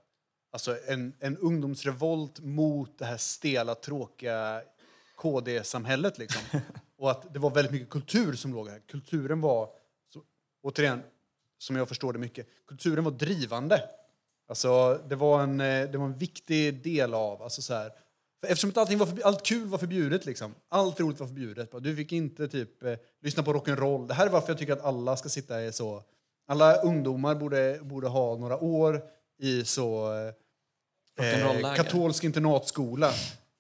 [0.52, 4.62] alltså en, en ungdomsrevolt mot det här stela, tråkiga
[5.16, 6.18] KD-samhället.
[6.18, 6.42] Liksom.
[6.98, 8.80] Och att det var väldigt mycket kultur som låg här.
[8.88, 9.70] Kulturen var,
[10.14, 10.22] så,
[10.62, 11.04] återigen,
[11.58, 13.90] som jag förstår det mycket, kulturen var drivande.
[14.48, 17.42] Alltså, det, var en, eh, det var en viktig del av...
[17.42, 17.92] Alltså så här,
[18.48, 20.26] eftersom att allting var förbi, allt kul var förbjudet.
[20.26, 20.56] Liksom.
[20.70, 21.72] Allt roligt var förbjudet.
[21.80, 24.08] Du fick inte typ, eh, lyssna på rock'n'roll.
[24.08, 26.04] Det här är varför jag tycker att alla ska sitta i så...
[26.48, 29.02] Alla ungdomar borde, borde ha några år
[29.40, 30.14] i så...
[30.14, 33.12] Eh, katolsk internatskola.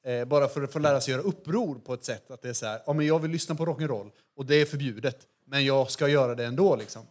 [0.05, 2.31] Eh, bara för att få lära sig göra uppror på ett sätt.
[2.31, 4.65] Att det är så här, ja, men jag vill lyssna på rock'n'roll och det är
[4.65, 5.17] förbjudet.
[5.45, 6.75] Men jag ska göra det ändå.
[6.75, 7.01] Liksom.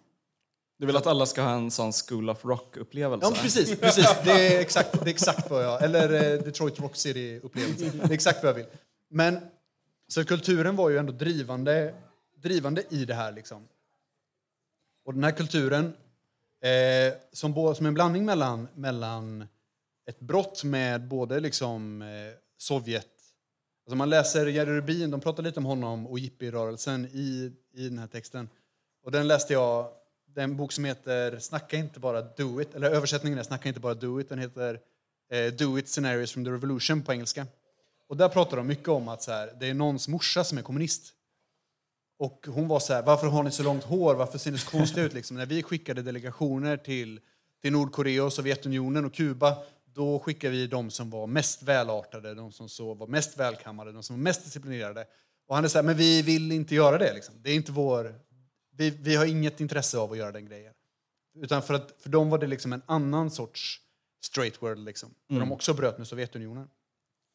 [0.84, 3.26] Du vill att alla ska ha en sån School of Rock-upplevelse?
[3.26, 4.08] Ja, precis, precis.
[4.24, 5.82] Det är exakt, det är exakt vad jag...
[5.82, 7.90] Eller eh, Detroit Rock City-upplevelse.
[7.94, 8.66] Det är exakt vad jag vill.
[9.08, 9.38] Men,
[10.08, 11.94] så kulturen var ju ändå drivande,
[12.36, 13.32] drivande i det här.
[13.32, 13.68] Liksom.
[15.04, 15.84] Och den här kulturen,
[16.62, 19.48] eh, som, som en blandning mellan, mellan
[20.06, 22.08] ett brott med både liksom, eh,
[22.58, 23.06] Sovjet...
[23.86, 27.98] Alltså man läser Jerry Rubin, de pratar lite om honom och hippierörelsen i, i den
[27.98, 28.48] här texten.
[29.04, 29.88] Och den läste jag,
[30.34, 33.94] den bok som heter Snacka inte bara do it, eller översättningen är Snacka inte bara
[33.94, 34.80] do it, den heter
[35.30, 37.46] eh, Do it scenarios from the revolution på engelska.
[38.08, 40.62] Och där pratar de mycket om att så här, det är någons morsa som är
[40.62, 41.12] kommunist.
[42.18, 44.14] Och hon var så här, varför har ni så långt hår?
[44.14, 45.14] Varför ser ni så konstiga ut?
[45.14, 47.20] Liksom, när vi skickade delegationer till,
[47.62, 49.56] till Nordkorea, och Sovjetunionen och Kuba,
[49.94, 54.02] då skickade vi de som var mest välartade, de som så var mest välkammade, de
[54.02, 55.06] som var mest disciplinerade.
[55.48, 57.14] Och han är så här, men vi vill inte göra det.
[57.14, 57.34] Liksom.
[57.42, 58.14] Det är inte vår...
[58.76, 60.74] Vi, vi har inget intresse av att göra den grejen.
[61.34, 63.80] Utan för, att, för dem var det liksom en annan sorts
[64.24, 65.14] straight world, liksom.
[65.28, 66.68] Där de också bröt med Sovjetunionen.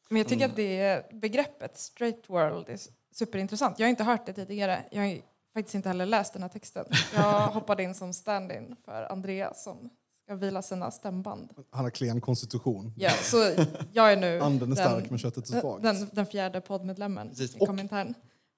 [0.08, 2.78] Men jag tycker att det begreppet straight world är
[3.12, 3.78] superintressant.
[3.78, 4.84] Jag har inte hört det tidigare.
[4.90, 5.20] Jag har
[5.54, 6.84] faktiskt inte heller läst den här texten.
[7.14, 9.90] Jag hoppade in som stand-in för Andreas som
[10.24, 11.50] ska vila sina stämband.
[11.70, 12.92] Han har klen konstitution.
[12.96, 13.36] Ja, så
[13.92, 15.82] jag är nu Anden är den, stark men köttet är svagt.
[15.82, 17.56] den, den fjärde poddmedlemmen Precis.
[17.56, 17.66] i Och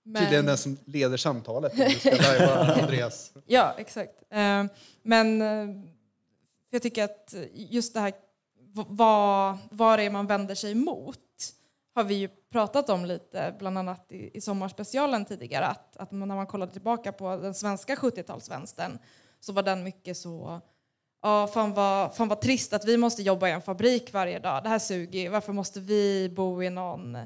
[0.05, 0.27] kommentaren.
[0.27, 1.73] Tydligen den som leder samtalet.
[1.77, 3.33] Du ska lajva Andreas.
[3.47, 4.23] Ja, exakt.
[4.31, 4.65] Eh,
[5.03, 5.77] Men eh,
[6.71, 8.13] jag tycker att just det här
[8.75, 11.19] vad, vad det är man vänder sig emot
[11.95, 16.27] har vi ju pratat om lite, bland annat i, i sommarspecialen tidigare, att, att när
[16.27, 18.99] man kollade tillbaka på den svenska 70-talsvänstern
[19.41, 20.61] så var den mycket så
[21.25, 24.63] Ja, fan vad, fan vad trist att vi måste jobba i en fabrik varje dag.
[24.63, 25.31] Det här suger.
[25.31, 27.19] Varför måste vi bo i någon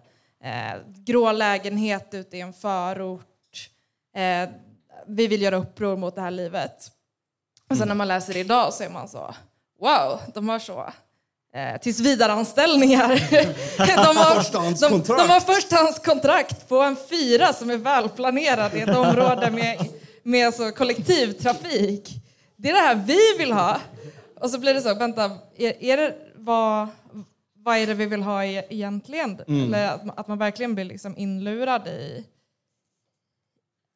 [0.47, 3.68] eh, grå lägenhet ute i en förort?
[4.16, 4.49] Eh,
[5.07, 6.92] vi vill göra uppror mot det här livet.
[7.70, 9.34] Och sen när man läser det idag så är man så,
[9.80, 10.92] wow, de har så
[11.55, 13.09] eh, tills vidare anställningar.
[13.76, 15.22] de, har, de, Förstahandskontrakt.
[15.22, 19.88] de har förstahandskontrakt på en fyra som är välplanerad i ett område med,
[20.22, 22.11] med så kollektivtrafik.
[22.57, 23.80] Det är det här vi vill ha.
[24.40, 25.24] Och så blir det så, vänta,
[25.57, 26.88] är, är det, vad,
[27.67, 29.41] vad är det vi vill ha e- egentligen?
[29.47, 29.87] Eller
[30.17, 32.27] att, man- verkligen blir liksom inlurad i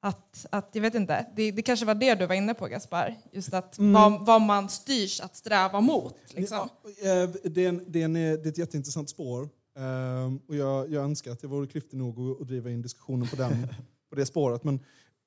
[0.03, 3.15] att, att, jag vet inte, det, det kanske var det du var inne på Gaspar,
[3.33, 6.17] just att vad, vad man styrs att sträva mot.
[6.35, 6.69] Liksom.
[7.03, 9.49] Ja, det, är en, det, är en, det är ett jätteintressant spår.
[9.79, 13.37] Ehm, och jag, jag önskar att jag vore klyftig nog att, driva in diskussionen på,
[13.37, 13.53] den,
[14.11, 14.65] på det spåret.
[14.65, 14.75] Men,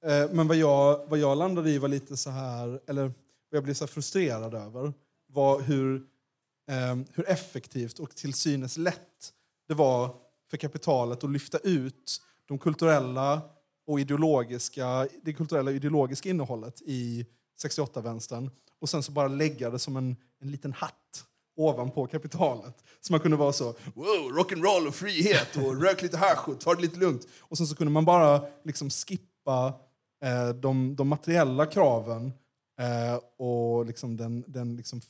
[0.06, 3.14] eh, men vad, jag, vad jag landade i var lite så här, eller vad
[3.58, 4.94] jag blev så frustrerad över,
[5.28, 6.04] var hur,
[6.68, 9.34] Ehm, hur effektivt och till synes lätt
[9.68, 10.16] det var
[10.50, 13.42] för kapitalet att lyfta ut de kulturella
[13.88, 17.26] och ideologiska, det kulturella och ideologiska innehållet i
[17.64, 18.50] 68-vänstern
[18.80, 22.84] och sen så bara lägga det som en, en liten hatt ovanpå kapitalet.
[23.02, 26.76] Så man kunde vara så, wow, rock'n'roll och frihet och rök lite hasch och ta
[26.76, 27.28] det lite lugnt.
[27.40, 29.74] Och sen så kunde man bara liksom skippa
[30.24, 32.34] eh, de, de materiella kraven
[32.80, 35.02] eh, och liksom den, den liksom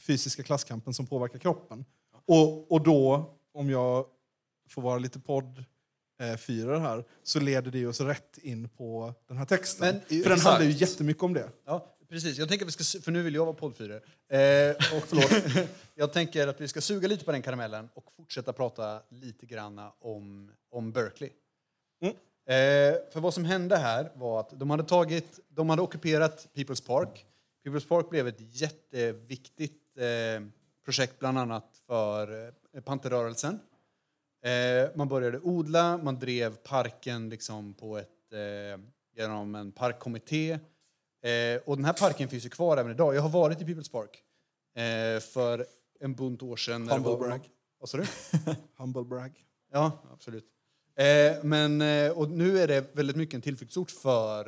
[0.00, 1.84] fysiska klasskampen som påverkar kroppen.
[2.26, 4.06] Och, och då, om jag
[4.68, 5.64] får vara lite podd
[6.38, 9.86] fyra här, så leder det oss rätt in på den här texten.
[9.86, 10.42] Men, För den exakt.
[10.42, 11.48] handlar ju jättemycket om det.
[11.64, 12.38] Ja, precis.
[12.38, 14.00] Jag tänker att vi ska, för nu vill jag vara poddfyrare.
[14.28, 15.68] Eh, och förlåt.
[15.94, 19.80] jag tänker att vi ska suga lite på den karamellen och fortsätta prata lite grann
[20.00, 21.30] om, om Berkeley.
[22.02, 22.14] Mm.
[22.46, 26.86] Eh, för vad som hände här var att de hade, tagit, de hade ockuperat People's
[26.86, 27.26] Park.
[27.66, 30.42] People's Park blev ett jätteviktigt eh,
[30.84, 33.60] projekt bland annat för eh, Panterrörelsen.
[34.42, 38.80] Eh, man började odla, man drev parken liksom på ett, eh,
[39.16, 40.52] genom en parkkommitté.
[41.22, 43.14] Eh, och den här parken finns ju kvar även idag.
[43.14, 44.24] Jag har varit i People's Park
[45.32, 45.66] för
[46.00, 46.88] en bunt år sedan.
[46.88, 47.40] Humble brag.
[47.78, 48.06] Vad sa du?
[48.76, 49.44] Humble brag.
[49.72, 50.44] Ja, absolut.
[51.42, 51.82] Men,
[52.12, 54.46] och nu är det väldigt mycket en tillflyktsort för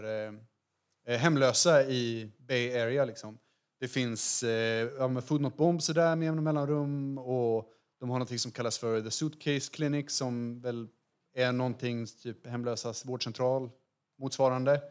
[1.06, 3.04] hemlösa i Bay Area.
[3.04, 3.38] Liksom.
[3.82, 8.18] Det finns eh, ja, Food Not Bombs är där med jämna mellanrum och de har
[8.18, 10.88] något som kallas för The Suitcase Clinic som väl
[11.34, 13.70] är någonting typ hemlösas vårdcentral
[14.18, 14.82] motsvarande.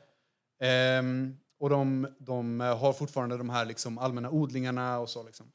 [0.59, 5.23] Ehm, och de, de eh, har fortfarande de här liksom allmänna odlingarna och så.
[5.23, 5.51] Liksom.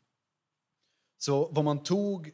[1.19, 2.31] Så vad man tog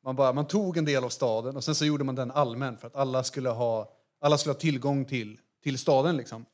[0.05, 2.79] Man, bara, man tog en del av staden och sen så gjorde man den allmän
[2.79, 6.17] för att alla skulle ha, alla skulle ha tillgång till, till staden.
[6.17, 6.45] Liksom.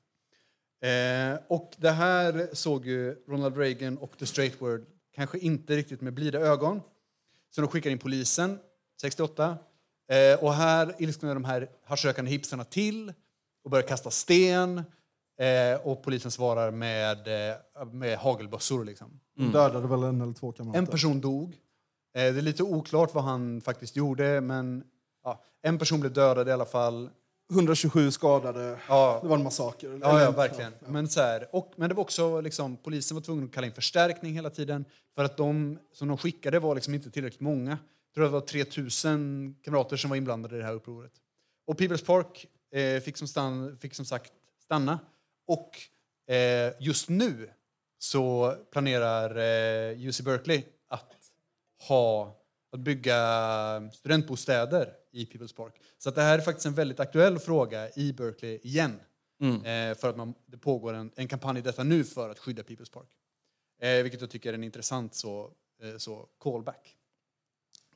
[0.82, 6.00] Eh, och det här såg ju Ronald Reagan och The Straight Word kanske inte riktigt
[6.00, 6.80] med blida ögon.
[7.50, 8.58] Så de skickade in polisen
[9.00, 9.56] 68.
[10.08, 13.12] Eh, och här ilsknade de här haschrökande hipsarna till
[13.64, 14.82] och började kasta sten.
[15.38, 18.84] Eh, och polisen svarar med, eh, med hagelbössor.
[18.84, 19.20] Liksom.
[19.36, 20.78] De dödade väl en eller två kamrater.
[20.78, 21.56] En person dog.
[22.14, 24.84] Eh, det är lite oklart vad han faktiskt gjorde, men
[25.24, 27.10] ja, en person blev dödad i alla fall.
[27.50, 28.78] 127 skadade.
[28.88, 29.98] Ja, Det var en massaker.
[30.02, 30.72] Ja, ja verkligen.
[30.86, 33.72] Men, så här, och, men det var också, liksom, polisen var tvungen att kalla in
[33.72, 34.84] förstärkning hela tiden.
[35.14, 37.70] För att de som de skickade var liksom inte tillräckligt många.
[37.70, 41.12] Jag tror det var 3000 kamrater som var inblandade i det här upproret.
[41.66, 44.32] Och People's Park eh, fick, som stan, fick som sagt
[44.64, 44.98] stanna.
[45.48, 45.70] Och
[46.34, 47.50] eh, just nu
[47.98, 51.14] så planerar eh, UC Berkeley att,
[51.88, 52.36] ha,
[52.72, 55.74] att bygga studentbostäder i People's Park.
[55.98, 59.00] Så att det här är faktiskt en väldigt aktuell fråga i Berkeley igen.
[59.64, 62.62] Eh, för att man, det pågår en, en kampanj i detta nu för att skydda
[62.62, 63.08] People's Park.
[63.80, 65.50] Eh, vilket jag tycker är en intressant så,
[65.82, 66.96] eh, så callback.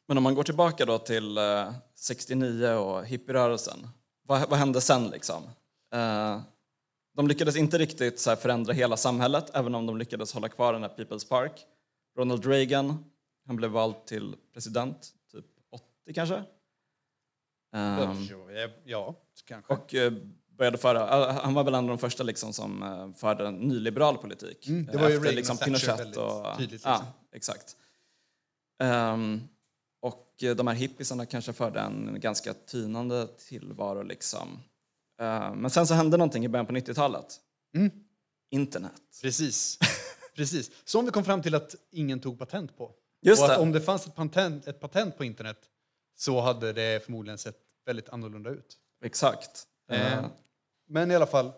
[0.07, 3.89] Men om man går tillbaka då till eh, 69 och hippierörelsen,
[4.23, 5.43] vad, vad hände sen liksom?
[7.15, 10.83] De lyckades inte riktigt så förändra hela samhället, även om de lyckades hålla kvar den
[10.83, 11.67] här People's Park.
[12.19, 13.05] Ronald Reagan,
[13.47, 16.43] han blev vald till president, typ 80 kanske?
[17.75, 18.29] Ehm,
[18.85, 19.73] ja, kanske.
[19.73, 20.13] och eh,
[20.59, 24.19] började föra, han var väl en av de första liksom som eh, förde en nyliberal
[24.19, 24.69] politik.
[24.69, 26.59] Mm, det var ju Reagan liksom Pinochet väldigt och...
[26.59, 27.07] tydligt, Ja, liksom.
[27.33, 27.77] exakt.
[28.83, 29.41] Ehm,
[30.01, 34.49] och eh, de här hippisarna kanske förde en ganska tynande tillvaro liksom.
[35.23, 37.41] Ehm, men sen så hände någonting i början på 90-talet.
[37.75, 37.91] Mm.
[38.51, 38.93] Internet.
[39.23, 39.79] Precis.
[40.37, 40.71] Precis.
[40.85, 42.95] Som vi kom fram till att ingen tog patent på.
[43.23, 43.63] Just och att det.
[43.63, 45.59] om det fanns ett patent, ett patent på internet
[46.15, 48.77] så hade det förmodligen sett väldigt annorlunda ut.
[49.05, 49.67] Exakt.
[49.91, 50.25] Eh, Ehm,
[50.89, 51.53] Men i alla fall,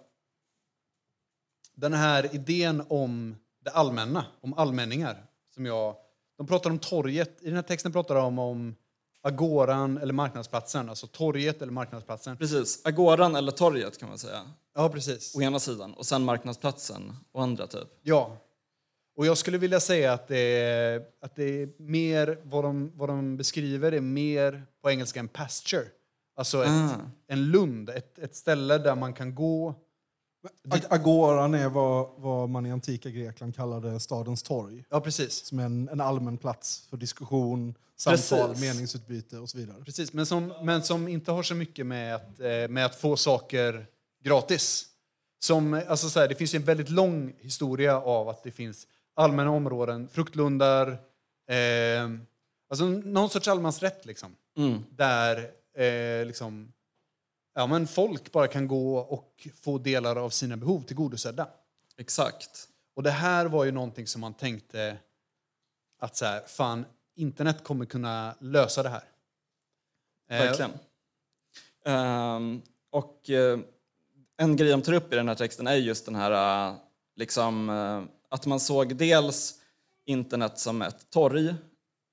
[1.75, 5.97] den här idén om det allmänna, om allmänningar, som jag...
[6.37, 8.75] De pratar om torget, i den här texten pratar de om
[9.25, 12.37] agoran eller marknadsplatsen, alltså torget eller marknadsplatsen.
[12.37, 12.81] precis.
[12.87, 14.43] Agoran eller torget kan man säga.
[14.75, 15.37] Ja, precis.
[15.37, 15.95] Å ena sidan.
[15.95, 17.89] Och sen marknadsplatsen å andra typ.
[18.03, 18.37] Ja.
[19.17, 23.09] Och jag skulle vilja säga att det är, att det är mer, vad de, vad
[23.09, 25.85] de beskriver är mer på engelska en pasture.
[26.37, 27.11] Alltså ett, Ah.
[27.27, 29.75] en lund, ett, ett ställe där man kan gå.
[30.71, 34.85] Ag- Agoran är vad, vad man i antika Grekland kallade stadens torg.
[34.91, 35.47] Ja, precis.
[35.47, 38.61] Som är en, en allmän plats för diskussion, samtal, Precis.
[38.61, 39.85] meningsutbyte och så vidare.
[39.85, 43.17] Precis, men som, men som inte har så mycket med att, eh, med att få
[43.17, 43.87] saker
[44.25, 44.87] gratis.
[45.39, 49.51] Som, alltså så här, det finns en väldigt lång historia av att det finns allmänna
[49.51, 50.89] områden, fruktlundar,
[51.51, 52.11] eh,
[52.71, 54.37] alltså någon sorts allemansrätt liksom.
[54.59, 54.85] Mm.
[54.91, 56.73] Där eh, liksom,
[57.55, 61.49] ja, men folk bara kan gå och få delar av sina behov tillgodosedda.
[61.97, 62.69] Exakt.
[62.95, 64.97] Och det här var ju någonting som man tänkte
[65.99, 66.85] att så här, fan,
[67.15, 69.05] internet kommer kunna lösa det här.
[70.31, 70.73] Eh, Verkligen.
[71.85, 73.59] Ehm, och eh,
[74.37, 76.77] en grej de tar upp i den här texten är just den här eh,
[77.17, 79.61] liksom, eh, att man såg dels
[80.05, 81.55] internet som ett torg,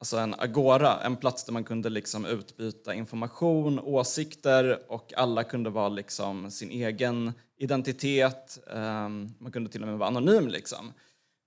[0.02, 5.70] alltså en agora, en plats där man kunde liksom utbyta information, åsikter och alla kunde
[5.70, 8.60] vara liksom sin egen identitet.
[8.74, 10.94] Ehm, man kunde till och med vara anonym liksom.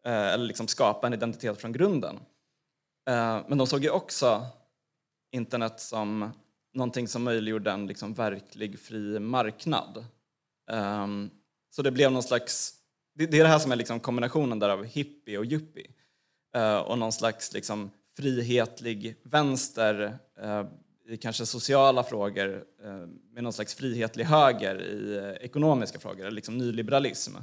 [0.07, 2.16] Eh, eller liksom skapa en identitet från grunden.
[3.09, 4.46] Eh, men de såg ju också
[5.32, 6.30] internet som
[6.74, 10.05] någonting som möjliggjorde en liksom verklig fri marknad.
[10.70, 11.30] Ehm,
[11.70, 12.74] så det blev någon slags...
[13.14, 15.90] Det, det är det här som är liksom kombinationen där av hippie och yuppie.
[16.57, 20.65] Eh, och någon slags liksom frihetlig vänster eh,
[21.09, 26.59] i kanske sociala frågor eh, med någon slags frihetlig höger i eh, ekonomiska frågor, liksom
[26.59, 27.37] nyliberalism.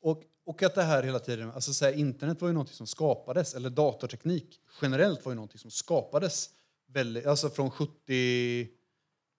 [0.00, 2.86] Och, och att det här hela tiden, alltså så här, internet var ju något som
[2.86, 6.50] skapades, eller datorteknik generellt var ju något som skapades
[6.86, 8.68] väldigt, alltså från 70,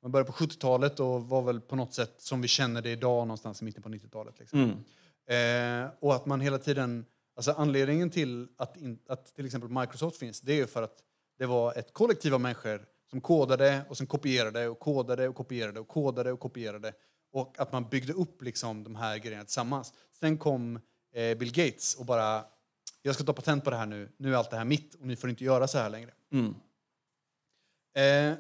[0.02, 3.28] man började på 70-talet och var väl på något sätt som vi känner det idag
[3.28, 4.40] någonstans i mitten på 90-talet.
[4.40, 4.86] Liksom.
[5.28, 7.06] Eh, och att man hela tiden,
[7.36, 11.04] alltså anledningen till att, in, att till exempel Microsoft finns, det är för att
[11.38, 15.80] det var ett kollektiv av människor som kodade och sen kopierade och kodade och kopierade
[15.80, 16.94] och kodade och kopierade.
[17.32, 19.94] Och att man byggde upp liksom de här grejerna tillsammans.
[20.20, 20.80] Sen kom
[21.14, 22.46] eh, Bill Gates och bara,
[23.02, 25.08] jag ska ta patent på det här nu, nu är allt det här mitt och
[25.08, 26.12] ni får inte göra så här längre.
[26.32, 26.56] Mm.
[27.96, 28.38] Eh,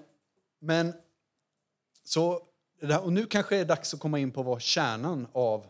[0.59, 0.93] men
[2.03, 2.41] så,
[3.01, 5.67] och nu kanske det är dags att komma in på vad kärnan av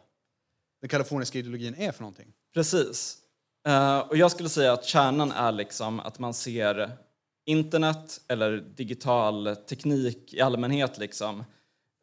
[0.81, 2.33] den kaliforniska ideologin är för någonting.
[2.55, 3.17] Precis.
[3.67, 6.91] Eh, och jag skulle säga att kärnan är liksom att man ser
[7.45, 11.43] internet eller digital teknik i allmänhet liksom,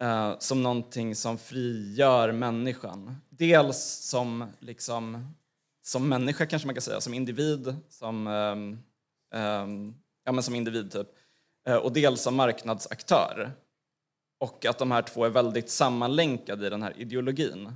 [0.02, 3.16] eh, som någonting som frigör människan.
[3.30, 5.34] Dels som, liksom,
[5.82, 8.78] som människa kanske man kan säga, som individ, som, ehm,
[9.34, 9.94] ehm,
[10.24, 11.08] ja, men som individ typ.
[11.68, 13.52] Eh, och dels som marknadsaktör.
[14.40, 17.72] Och att de här två är väldigt sammanlänkade i den här ideologin.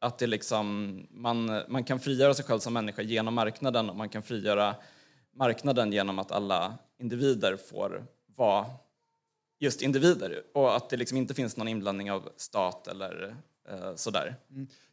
[0.00, 4.08] Att det liksom, man, man kan frigöra sig själv som människa genom marknaden och man
[4.08, 4.74] kan frigöra
[5.34, 8.66] marknaden genom att alla individer får vara
[9.60, 13.36] just individer och att det liksom inte finns någon inblandning av stat eller
[13.68, 14.36] eh, sådär.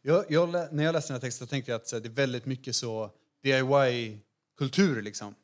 [0.02, 2.10] Jag, jag, lä- när jag läste den här texten tänkte jag att här, det är
[2.10, 3.10] väldigt mycket så
[3.42, 5.02] DIY-kultur.
[5.02, 5.34] Liksom.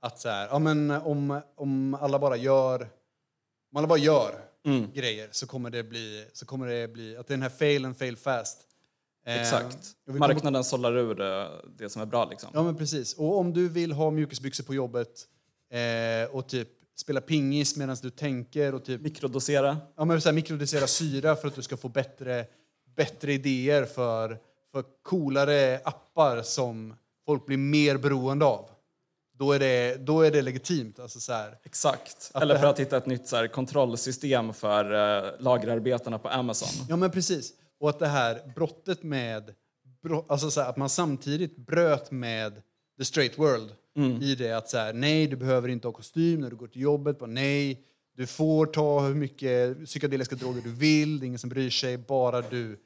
[0.00, 2.80] Att så här, ja, men om, om alla bara gör,
[3.72, 4.92] om alla bara gör Mm.
[4.92, 7.84] grejer så kommer, det bli, så kommer det bli att det är den här fail
[7.84, 8.66] and fail fast.
[9.36, 9.78] Exakt.
[10.06, 11.14] kommer- Marknaden sållar ur
[11.78, 12.50] det som är bra liksom.
[12.54, 13.14] Ja, men precis.
[13.14, 15.26] Och om du vill ha mjukisbyxor på jobbet
[15.72, 16.68] eh, och typ
[17.00, 19.76] spela pingis medan du tänker och typ Mikrodosera.
[19.96, 22.46] ja, men så här, mikrodosera syra för att du ska få bättre,
[22.96, 24.38] bättre idéer för,
[24.72, 26.94] för coolare appar som
[27.26, 28.70] folk blir mer beroende av.
[29.38, 30.98] Då är det, då är det legitimt.
[30.98, 31.58] Alltså så här.
[31.64, 32.30] Exakt.
[32.34, 34.84] Eller för att hitta ett nytt så här, kontrollsystem för
[35.24, 36.86] eh, lagerarbetarna på Amazon.
[36.88, 37.52] Ja, men precis.
[37.80, 39.54] Och att det här brottet med...
[40.28, 42.62] Alltså så här, att man samtidigt bröt med
[42.98, 43.74] the straight world
[44.22, 46.82] i det att så här, nej, du behöver inte ha kostym när du går till
[46.82, 47.18] jobbet.
[47.18, 47.84] Bara, nej,
[48.16, 51.20] du får ta hur mycket psykedeliska droger du vill.
[51.20, 52.78] Det är ingen som bryr sig, bara du.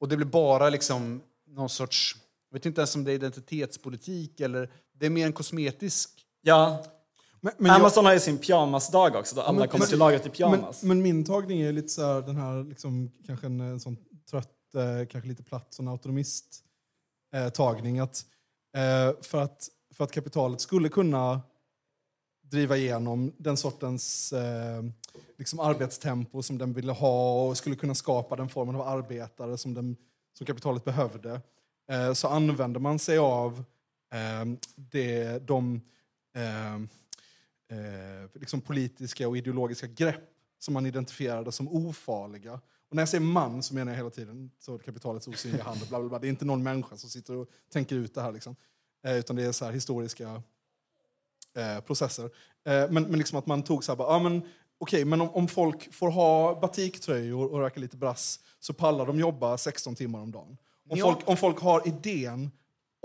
[0.00, 2.16] Och det blir bara liksom någon sorts...
[2.50, 4.70] Jag vet inte ens om det är identitetspolitik eller...
[4.92, 6.10] Det är mer en kosmetisk...
[6.42, 6.84] Ja,
[7.40, 9.98] Men, men jag- Amazon har ju sin pyjamasdag också då alla men- kommer men- till
[9.98, 10.82] lagret i pyjamas.
[10.82, 13.96] men min tagning är lite så här, den här, liksom, kanske en, en sån
[14.30, 16.62] trött, eh, kanske lite platt sån autonomist
[17.34, 17.98] eh, tagning.
[17.98, 18.24] Att,
[18.76, 21.40] eh, för, att, för att kapitalet skulle kunna
[22.42, 24.82] driva igenom den sortens eh,
[25.38, 29.74] liksom arbetstempo som den ville ha och skulle kunna skapa den formen av arbetare som,
[29.74, 29.96] den,
[30.38, 31.40] som kapitalet behövde,
[31.90, 33.64] eh, så använder man sig av
[34.12, 34.44] eh,
[34.76, 35.80] det, de
[36.36, 36.78] eh,
[37.70, 42.60] eh, liksom politiska och ideologiska grepp som man identifierade som ofarliga.
[42.88, 45.80] Och när jag säger man så menar jag hela tiden så kapitalets osynliga hand.
[45.88, 46.18] Bla bla bla.
[46.18, 48.32] Det är inte någon människa som sitter och tänker ut det här.
[48.32, 48.56] Liksom.
[49.04, 50.42] Eh, utan det är så här historiska
[51.56, 52.24] eh, processer.
[52.64, 54.42] Eh, men, men liksom att man tog så här, bara, ah, men,
[54.78, 59.20] okej, men om, om folk får ha batiktröjor och röka lite brass så pallar de
[59.20, 60.56] jobba 16 timmar om dagen.
[60.88, 62.50] Om, folk, om folk har idén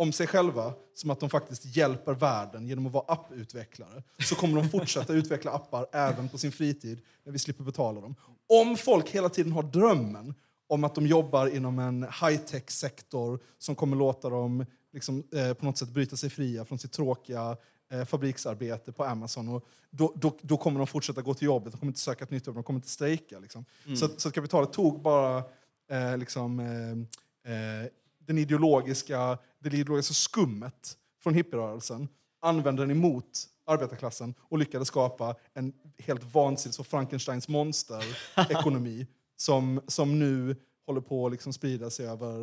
[0.01, 4.61] om sig själva som att de faktiskt hjälper världen genom att vara apputvecklare så kommer
[4.61, 8.15] de fortsätta utveckla appar även på sin fritid när vi slipper betala dem.
[8.49, 10.33] Om folk hela tiden har drömmen
[10.67, 15.77] om att de jobbar inom en high-tech-sektor som kommer låta dem liksom, eh, på något
[15.77, 17.57] sätt bryta sig fria från sitt tråkiga
[17.91, 19.49] eh, fabriksarbete på Amazon.
[19.49, 22.31] Och då, då, då kommer de fortsätta gå till jobbet, de kommer inte söka ett
[22.31, 23.39] nytt jobb, de kommer inte strejka.
[23.39, 23.65] Liksom.
[23.97, 25.43] Så, att- så att kapitalet tog bara
[25.91, 27.87] eh, liksom, eh, eh,
[28.26, 32.07] den ideologiska, det ideologiska skummet från hippierörelsen,
[32.41, 40.19] använde den emot arbetarklassen och lyckades skapa en helt vansinnig så Frankensteins monster-ekonomi som, som
[40.19, 40.55] nu
[40.86, 42.41] håller på att liksom sprida sig över,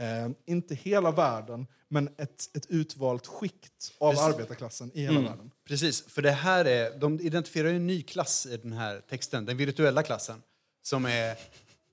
[0.00, 4.26] eh, inte hela världen, men ett, ett utvalt skikt av Precis.
[4.26, 5.50] arbetarklassen i hela världen.
[5.64, 9.44] Precis, för det här är, de identifierar ju en ny klass i den här texten,
[9.44, 10.42] den virtuella klassen,
[10.82, 11.36] som är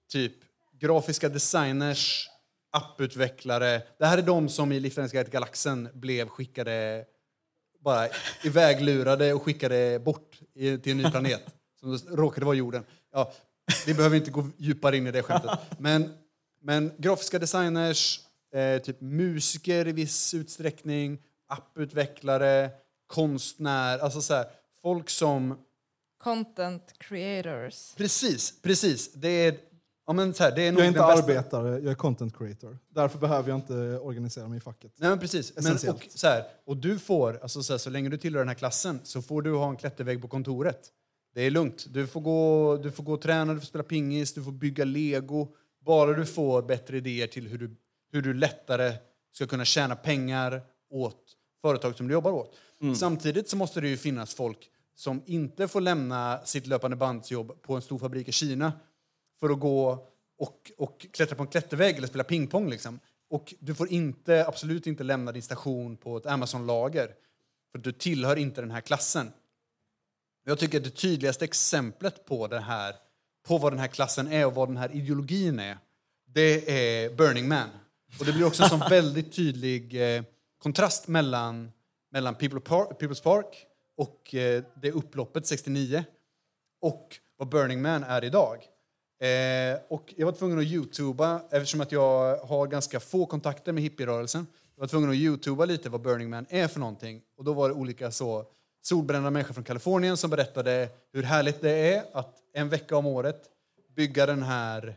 [0.08, 0.34] typ
[0.80, 2.30] grafiska designers,
[2.78, 3.82] apputvecklare.
[3.98, 7.06] Det här är de som i guide till galaxen blev skickade,
[7.80, 8.08] bara
[8.44, 11.44] iväglurade och skickade bort till en ny planet,
[11.80, 12.84] som råkade vara jorden.
[13.14, 13.34] Ja,
[13.86, 15.60] vi behöver inte gå djupare in i det skämtet.
[15.80, 16.14] Men,
[16.62, 18.20] men grafiska designers,
[18.54, 22.70] eh, typ musiker i viss utsträckning, apputvecklare,
[23.08, 24.46] konstnär, alltså så här,
[24.82, 25.64] folk som...
[26.24, 27.96] Content creators.
[27.96, 29.14] Precis, precis.
[29.14, 29.58] Det är,
[30.08, 31.96] ja, men så här, det är nog Jag är inte den bästa- arbetare, jag är
[31.96, 32.78] content creator.
[32.90, 34.92] Därför behöver jag inte organisera mig i facket.
[34.98, 35.54] Nej men precis.
[35.56, 36.06] Men, Essentiellt.
[36.06, 38.56] och, så, här, och du får, alltså så, här, så länge du tillhör den här
[38.56, 40.80] klassen så får du ha en klättervägg på kontoret.
[41.36, 41.86] Det är lugnt.
[41.90, 44.86] Du får, gå, du får gå och träna, du får spela pingis, du får bygga
[44.86, 45.48] lego.
[45.86, 47.76] Bara du får bättre idéer till hur du,
[48.12, 48.94] hur du lättare
[49.34, 51.24] ska kunna tjäna pengar åt
[51.62, 52.56] företag som du jobbar åt.
[52.98, 57.76] Samtidigt så måste det ju finnas folk som inte får lämna sitt löpande bandsjobb på
[57.76, 58.74] en stor fabrik i Kina
[59.40, 60.08] för att gå
[60.38, 62.70] och, och klättra på en klättervägg eller spela pingpong.
[62.70, 63.00] Liksom.
[63.30, 67.14] Och du får inte, absolut inte lämna din station på ett Amazon-lager.
[67.72, 69.32] För du tillhör inte den här klassen.
[70.46, 72.96] Jag tycker att det tydligaste exemplet på det här,
[73.48, 75.78] på vad den här klassen är och vad den här ideologin är,
[76.26, 77.70] det är Burning Man.
[78.20, 80.24] Och det blir också en sån väldigt tydlig eh,
[80.58, 81.72] kontrast mellan,
[82.12, 83.66] mellan People's Park
[83.98, 86.04] och eh, det upploppet 69
[86.82, 88.64] och vad Burning Man är idag.
[89.20, 93.84] Eh, och jag var tvungen att youtuba, eftersom att jag har ganska få kontakter med
[93.84, 94.48] hippierörelsen.
[94.76, 97.22] Jag var tvungen att youtuba lite vad Burning Man är för någonting.
[97.38, 98.46] Och då var det olika så
[98.82, 103.44] solbrända människor från Kalifornien som berättade hur härligt det är att en vecka om året
[103.96, 104.96] bygga den här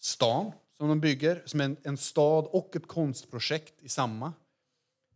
[0.00, 4.32] stan som de bygger, som en, en stad och ett konstprojekt i samma.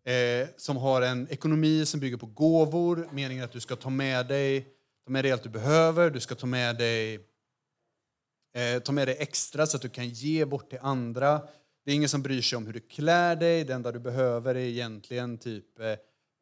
[0.04, 4.26] Eh, som har en ekonomi som bygger på gåvor, meningen att du ska ta med
[4.26, 4.66] dig,
[5.04, 7.29] ta med dig allt du behöver, du ska ta med dig
[8.54, 11.42] eh, ta med dig extra så att du kan ge bort till andra.
[11.84, 14.54] Det är ingen som bryr sig om hur du klär dig, det enda du behöver
[14.54, 15.94] är egentligen typ eh,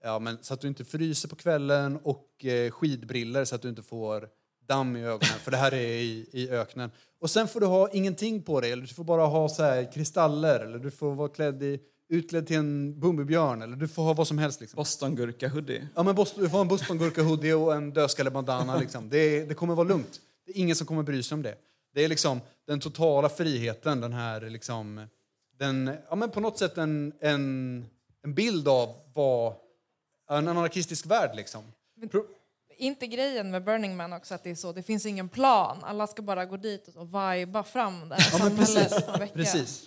[0.02, 3.68] ja, men så att du inte fryser på kvällen och eh, skidbriller så att du
[3.68, 4.28] inte får
[4.68, 6.90] damm i ögonen, för det här är i, i öknen.
[7.20, 9.92] Och sen får du ha ingenting på dig, eller du får bara ha så här
[9.92, 14.12] kristaller, eller du får vara klädd i, utklädd till en Bumbibjörn, eller du får ha
[14.12, 14.60] vad som helst.
[14.60, 14.76] Liksom.
[14.76, 15.86] Bostongurka-hoodie.
[15.94, 18.78] Ja, men Boston, du får ha en Bostongurka-hoodie och en dödskallebandana.
[18.78, 19.08] Liksom.
[19.08, 20.20] Det, det kommer vara lugnt.
[20.46, 21.54] Det är ingen som kommer bry sig om det.
[21.98, 25.06] Det är liksom den totala friheten, den här liksom,
[25.58, 27.86] den, ja, men på något sätt en, en,
[28.24, 29.54] en bild av vad
[30.30, 31.62] en anarkistisk värld liksom.
[32.10, 32.24] Pro-
[32.76, 35.78] Inte grejen med Burning Man också att det är så, det finns ingen plan.
[35.82, 38.94] Alla ska bara gå dit och så viba fram det här Ja, men precis.
[39.34, 39.82] precis.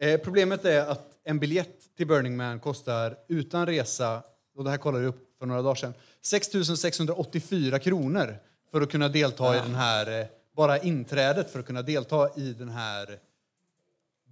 [0.00, 4.22] Eh, problemet är att en biljett till Burning Man kostar utan resa,
[4.56, 8.36] och det här kollade jag upp för några dagar sedan, 6 684 kronor
[8.70, 12.52] för att kunna delta i den här, eh, bara inträdet för att kunna delta i
[12.52, 13.18] den här,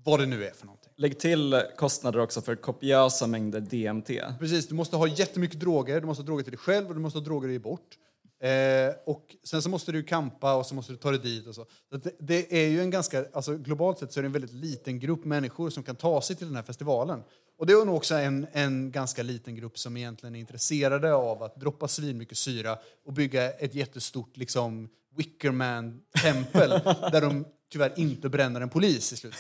[0.04, 0.92] vad det nu är för någonting.
[0.96, 4.38] Lägg till kostnader också för kopiösa mängder DMT.
[4.38, 7.00] Precis, du måste ha jättemycket droger, du måste ha droger till dig själv och du
[7.00, 7.98] måste ha droger ge bort.
[8.42, 11.54] Eh, och sen så måste du kampa och så måste du ta dig dit och
[11.54, 11.66] så.
[11.90, 14.52] så det, det är ju en ganska, alltså globalt sett så är det en väldigt
[14.52, 17.22] liten grupp människor som kan ta sig till den här festivalen.
[17.58, 21.42] Och det är nog också en, en ganska liten grupp som egentligen är intresserade av
[21.42, 26.70] att droppa svinmycket syra och bygga ett jättestort liksom Wickerman-tempel
[27.12, 29.38] där de tyvärr inte bränner en polis i slutet.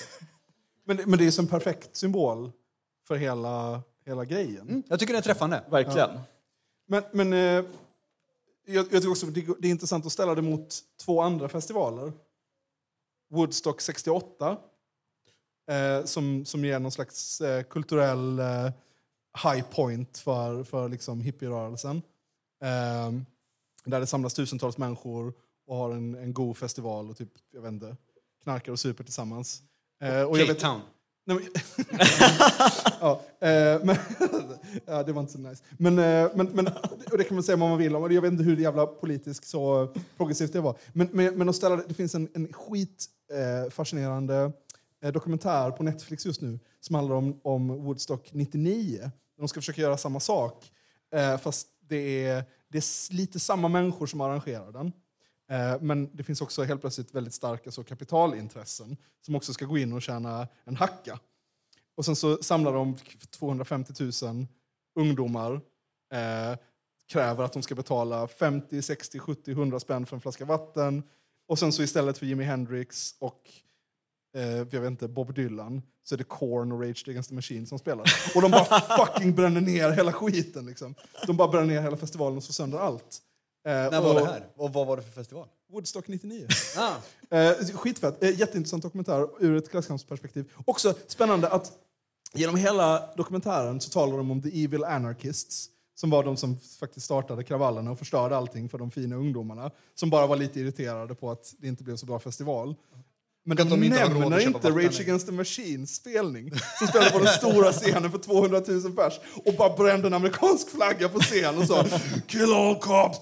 [0.84, 2.52] Men, det- men det är som en perfekt symbol
[3.08, 4.68] för hela, hela grejen.
[4.68, 5.64] Mm, jag tycker det är träffande.
[5.70, 6.10] Verkligen.
[6.86, 7.64] Men, men eh, jag,
[8.66, 12.12] jag tycker också det, det är intressant att ställa det mot två andra festivaler.
[13.30, 14.56] Woodstock 68,
[15.70, 18.70] eh, som, som ger någon slags eh, kulturell eh,
[19.44, 21.96] high point för, för liksom hippierörelsen.
[22.62, 23.10] Eh,
[23.84, 25.32] där det samlas tusentals människor
[25.72, 27.96] och har en, en god festival och typ, jag vet inte,
[28.42, 29.62] knarkar och super tillsammans.
[30.02, 30.80] Eh, och jag Cape vet- Town.
[31.24, 31.46] Nej, men,
[33.00, 33.96] ja, eh, men,
[34.86, 35.62] ja, det var inte så nice.
[35.78, 36.66] Men, eh, men, men
[37.12, 38.12] och det kan man säga vad man vill om.
[38.12, 40.76] Jag vet inte hur jävla politiskt så progressivt det var.
[40.92, 43.62] Men, men, men att ställa, det finns en, en skit eh,
[45.02, 49.10] eh, dokumentär på Netflix just nu som handlar om, om Woodstock 99.
[49.38, 50.70] De ska försöka göra samma sak.
[51.14, 54.92] Eh, fast det är, det är lite samma människor som arrangerar den.
[55.52, 59.78] Eh, Men det finns också helt plötsligt väldigt starka så kapitalintressen som också ska gå
[59.78, 61.18] in och tjäna en hacka.
[61.94, 62.96] Och sen så samlar de
[63.30, 63.92] 250
[64.22, 64.46] 000
[65.00, 65.52] ungdomar,
[66.12, 66.58] eh,
[67.08, 71.02] kräver att de ska betala 50, 60, 70, 100 spänn för en flaska vatten.
[71.48, 73.50] Och sen så istället för Jimi Hendrix och
[74.36, 77.66] eh, jag vet inte, Bob Dylan så är det Korn och Rage Against the Machine
[77.66, 78.06] som spelar.
[78.34, 78.64] Och de bara
[79.06, 80.66] fucking bränner ner hela skiten.
[80.66, 80.94] Liksom.
[81.26, 83.22] De bara bränner ner hela festivalen och slår sönder allt.
[83.64, 84.46] Eh, När var och- det här?
[84.56, 85.48] Och vad var det för festival?
[85.72, 86.46] Woodstock 99.
[86.78, 87.36] Ah.
[87.36, 88.22] Eh, skitfett.
[88.22, 90.50] Eh, jätteintressant dokumentär ur ett klasskampsperspektiv.
[90.64, 91.72] Också spännande att
[92.34, 97.06] genom hela dokumentären så talar de om the evil anarchists som var de som faktiskt
[97.06, 101.30] startade kravallerna och förstörde allting för de fina ungdomarna som bara var lite irriterade på
[101.30, 102.74] att det inte blev så bra festival.
[103.44, 105.00] Men de, nämner inte Rage.
[105.00, 109.54] Against the Machines spelning som spelar på den stora scenen för 200 000 pers och
[109.58, 111.84] bara brände en amerikansk flagga på scen och sa
[112.26, 113.20] “Kill all cops!”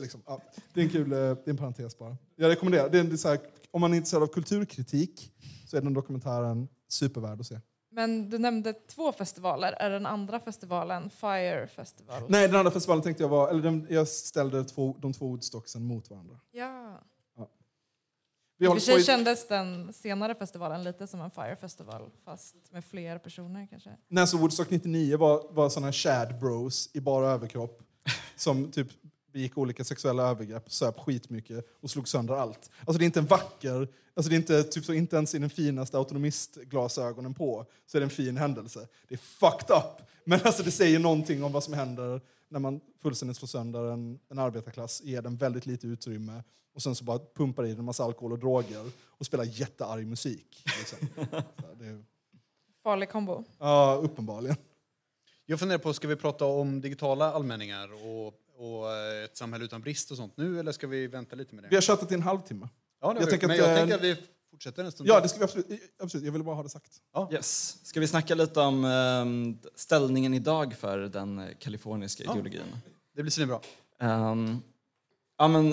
[0.00, 0.40] liksom, ja,
[0.74, 2.16] Det är en kul eh, det är en parentes bara.
[2.36, 2.88] Jag rekommenderar.
[2.88, 3.38] Det är, det är så här,
[3.70, 5.32] om man är intresserad av kulturkritik
[5.66, 7.60] så är den dokumentären supervärd att se.
[7.90, 9.72] Men du nämnde två festivaler.
[9.72, 12.22] Är den andra festivalen Fire Festival?
[12.28, 13.48] Nej, den andra festivalen tänkte jag var...
[13.48, 16.34] Eller den, jag ställde två, de två Woodstocksen mot varandra.
[16.52, 17.00] Ja.
[18.58, 22.10] Vi I och för sig i, kändes den senare festivalen lite som en Fire Festival
[22.24, 23.90] fast med fler personer kanske.
[24.08, 27.82] när så Woodstock 99 var, var såna Chad bros i bara överkropp
[28.36, 28.88] som typ
[29.32, 32.70] begick olika sexuella övergrepp, söp skitmycket och slog sönder allt.
[32.80, 35.38] Alltså det är inte en vacker, alltså det är inte, typ så, inte ens i
[35.38, 38.86] den finaste autonomistglasögonen på så är det en fin händelse.
[39.08, 40.08] Det är fucked up!
[40.24, 44.18] Men alltså det säger någonting om vad som händer när man fullständigt slår sönder en,
[44.28, 46.42] en arbetarklass, ger den väldigt lite utrymme
[46.74, 50.06] och sen så bara pumpar i den en massa alkohol och droger och spelar jättearg
[50.06, 50.64] musik.
[50.78, 50.98] Liksom.
[51.60, 52.04] Så det är,
[52.82, 53.44] Farlig kombo.
[53.58, 54.56] ja, uppenbarligen.
[55.46, 58.26] Jag funderar på, ska vi prata om digitala allmänningar och,
[58.56, 61.64] och eh, ett samhälle utan brist och sånt nu, eller ska vi vänta lite med
[61.64, 61.68] det?
[61.68, 62.68] Vi har tjatat i en halvtimme.
[63.00, 64.16] Ja, det jag tänker men att, jag eh, tänker att vi
[64.50, 65.66] fortsätter en stund Ja, det ska vi absolut,
[66.02, 66.24] absolut.
[66.24, 66.92] Jag ville bara ha det sagt.
[67.32, 67.78] Yes.
[67.86, 72.30] Ska vi snacka lite om ehm, ställningen idag för den eh, kaliforniska Ja.
[72.32, 72.62] ideologin?
[73.14, 73.60] Det blir svinbra.
[74.00, 74.58] Ehm,
[75.38, 75.70] ja, men,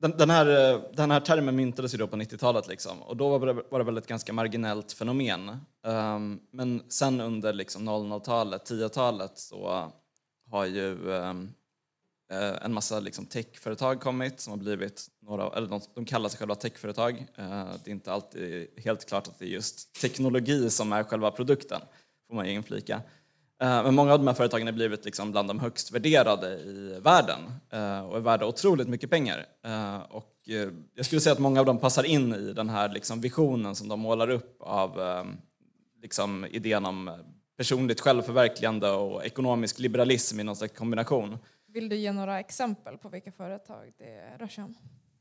[0.00, 3.38] den, den, här, eh, den här termen myntades ju då på 90-talet liksom, och då
[3.38, 5.56] var det, var det väl ett ganska marginellt fenomen.
[5.86, 9.92] Ehm, men sen under liksom 00-talet, 10-talet så
[10.50, 11.34] har ju eh,
[12.30, 16.38] Eh, en massa liksom techföretag kommit som har blivit några, eller de, de kallar sig
[16.38, 17.26] själva techföretag.
[17.36, 21.30] Eh, det är inte alltid helt klart att det är just teknologi som är själva
[21.30, 21.80] produkten,
[22.28, 22.94] får man ju inflika.
[23.62, 27.00] Eh, Men många av de här företagen har blivit liksom bland de högst värderade i
[27.02, 27.40] världen
[27.70, 29.46] eh, och är värda otroligt mycket pengar.
[29.64, 32.88] Eh, Och eh, jag skulle säga att många av dem passar in i den här
[32.88, 35.24] liksom visionen som de målar upp av eh,
[36.02, 37.14] liksom idén om eh,
[37.56, 41.38] personligt självförverkligande och ekonomisk liberalism i någon slags kombination.
[41.72, 44.74] Vill du ge några exempel på vilka företag det rör sig om?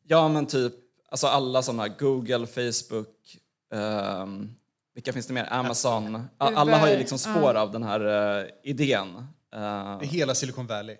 [0.04, 0.74] Ja, men typ
[1.10, 3.38] alltså alla sådana, Google, Facebook,
[3.74, 4.56] ehm,
[4.94, 5.48] vilka finns det mer?
[5.52, 6.24] Amazon.
[6.38, 9.28] Alla har ju liksom spår av den här eh, idén.
[9.52, 10.98] Det är hela Silicon Valley.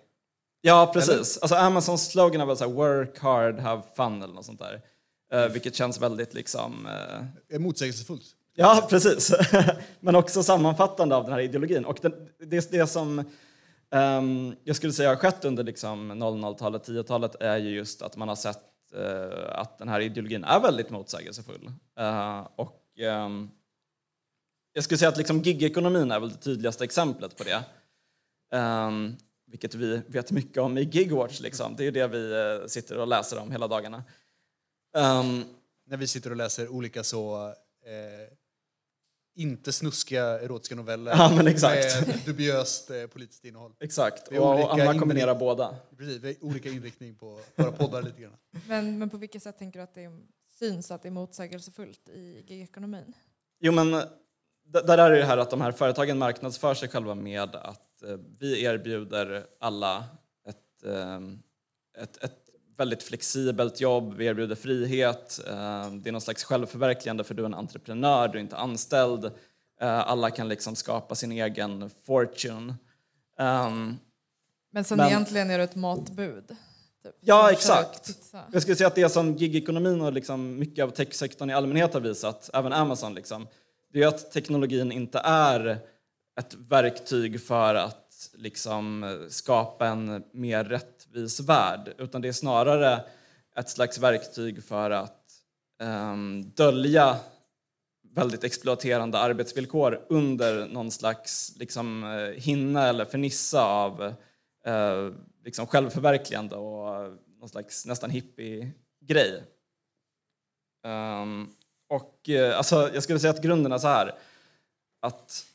[0.60, 1.38] Ja, precis.
[1.38, 4.82] Alltså Amazons slogan är väl så här, work hard, have fun eller något sånt där.
[5.32, 6.86] Eh, vilket känns väldigt liksom...
[7.48, 8.24] är motsägelsefullt.
[8.54, 9.32] Ja, precis.
[10.00, 11.84] Men också sammanfattande av den här ideologin.
[11.84, 13.24] Och den, det, det som
[13.94, 18.28] Um, jag skulle säga har skett under liksom 00-talet, 10-talet är ju just att man
[18.28, 18.62] har sett
[18.96, 21.72] uh, att den här ideologin är väldigt motsägelsefull.
[22.00, 23.50] Uh, och um,
[24.72, 27.64] jag skulle säga att liksom gigekonomin är väl det tydligaste exemplet på det.
[28.58, 29.16] Um,
[29.46, 31.40] vilket vi vet mycket om i Gigwatch.
[31.40, 31.76] Liksom.
[31.76, 34.04] Det är ju det vi uh, sitter och läser om hela dagarna.
[35.86, 37.48] När vi sitter och läser olika så
[37.86, 38.36] eh,
[39.34, 42.06] inte snuskiga erotiska noveller Ja, men exakt.
[42.06, 43.72] med dubiöst eh, politiskt innehåll.
[43.80, 45.76] exakt, och, olika och Anna kombinerar båda.
[45.98, 48.36] Precis, vi har olika inriktning på våra poddar lite grann.
[48.68, 50.10] Men, men på vilket sätt tänker du att det
[50.58, 53.12] syns att det är motsägelsefullt i gigekonomin?
[53.60, 53.90] Jo, men
[54.64, 58.16] där är det ju här att de här företagen marknadsför sig själva med att eh,
[58.38, 60.04] vi erbjuder alla
[60.48, 61.20] ett, eh,
[62.02, 62.41] ett, ett
[62.76, 67.46] väldigt flexibelt jobb, vi erbjuder frihet, eh, det är någon slags självförverkligande för du är
[67.46, 69.24] en entreprenör, du är inte anställd,
[69.80, 72.74] eh, alla kan liksom skapa sin egen fortune.
[73.38, 73.96] Ehm,
[74.74, 76.48] Men sen Men- egentligen är det ett matbud.
[77.02, 77.14] Typ.
[77.20, 78.10] Ja, Som exakt.
[78.52, 82.00] Jag skulle säga att det som gigekonomin och liksom mycket av techsektorn i allmänhet har
[82.00, 83.48] visat, även Amazon, liksom,
[83.92, 85.78] det är att teknologin inte är
[86.38, 90.64] ett verktyg för att liksom, skapa en mer
[91.12, 93.04] rättvis värld, utan det är snarare
[93.56, 95.32] ett slags verktyg för att
[95.82, 97.16] um, dölja
[98.14, 104.02] väldigt exploaterande arbetsvillkor under någon slags liksom, eh, hinna eller fernissa av
[104.68, 105.14] uh,
[105.44, 109.42] liksom självförverkligande och någon slags nästan hippie-grej.
[110.86, 111.54] Um,
[111.88, 114.14] och uh, alltså, jag skulle säga att grunden är så här
[115.00, 115.46] att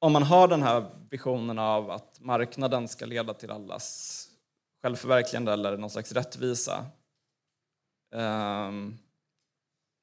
[0.00, 4.19] om man har den här visionen av att marknaden ska leda till allas
[4.82, 6.86] självförverkligande eller någon slags rättvisa
[8.14, 8.98] ehm,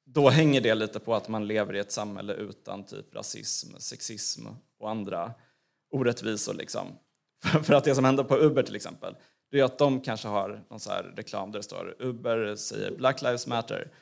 [0.06, 4.46] då hänger det lite på att man lever i ett samhälle utan typ rasism, sexism
[4.78, 5.34] och andra
[5.90, 6.54] orättvisor.
[6.54, 6.86] Liksom.
[7.62, 9.16] För att det som händer på Uber till exempel,
[9.50, 12.96] det är att de kanske har någon så här reklam där det står Uber säger
[12.96, 13.92] Black Lives Matter.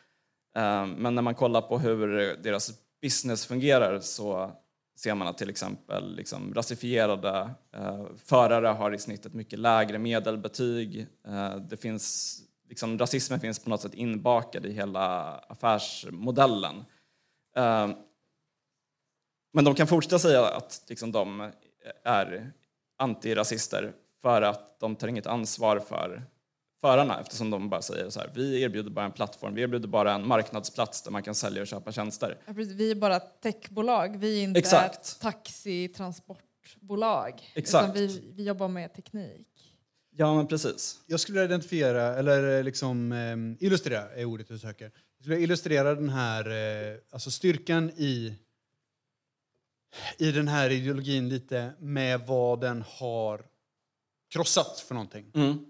[0.57, 2.73] Ehm, men när man kollar på hur deras
[3.03, 4.53] business fungerar så
[4.97, 9.99] ser man att till exempel liksom, rasifierade eh, förare har i snitt ett mycket lägre
[9.99, 11.07] medelbetyg.
[11.27, 16.85] Eh, det finns liksom, rasismen finns på något sätt inbakad i hela affärsmodellen.
[17.57, 17.89] Eh,
[19.53, 21.51] men de kan fortsätta säga att liksom, de
[22.05, 22.53] är
[22.99, 23.93] antirasister
[24.23, 26.27] för att de tar inget ansvar för
[26.87, 30.15] förarna eftersom de bara säger så här, vi erbjuder bara en plattform, vi erbjuder bara
[30.15, 32.39] en marknadsplats där man kan sälja och köpa tjänster.
[32.47, 32.53] Ja.
[32.53, 35.07] Vi är bara techbolag, vi är inte Exakt.
[35.07, 37.53] ett taxitransportbolag.
[37.55, 37.85] Exakt.
[37.85, 39.47] Utan vi, vi jobbar med teknik.
[40.17, 41.01] Ja, men precis.
[41.07, 43.37] Jag skulle identifiera, eller liksom eh,
[43.67, 44.85] illustrera är ordet jag söker.
[44.85, 48.35] Jag skulle illustrera den här, eh, alltså styrkan i,
[50.19, 53.45] i den här ideologin lite med vad den har
[54.31, 55.31] krossat för någonting.
[55.35, 55.67] Mm.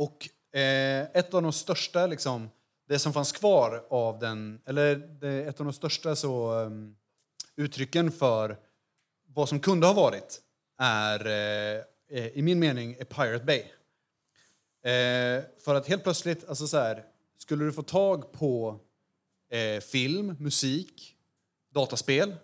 [0.00, 0.28] Och
[0.58, 2.50] eh, ett av de största, liksom,
[2.88, 6.96] det som fanns kvar av den, eller det, ett av de största så, um,
[7.56, 8.56] uttrycken för
[9.26, 10.40] vad som kunde ha varit
[10.78, 13.60] är, eh, eh, i min mening, är Pirate Bay.
[14.92, 17.04] Eh, för att helt plötsligt, alltså så här,
[17.38, 18.80] skulle du få tag på
[19.50, 21.16] eh, film, musik,
[21.70, 22.34] dataspel,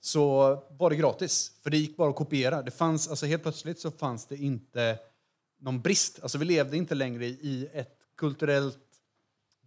[0.00, 1.52] så var det gratis.
[1.62, 2.62] För det gick bara att kopiera.
[2.62, 4.98] Det fanns, alltså helt plötsligt så fanns det inte
[5.60, 6.18] någon brist.
[6.22, 8.78] Alltså vi levde inte längre i ett kulturellt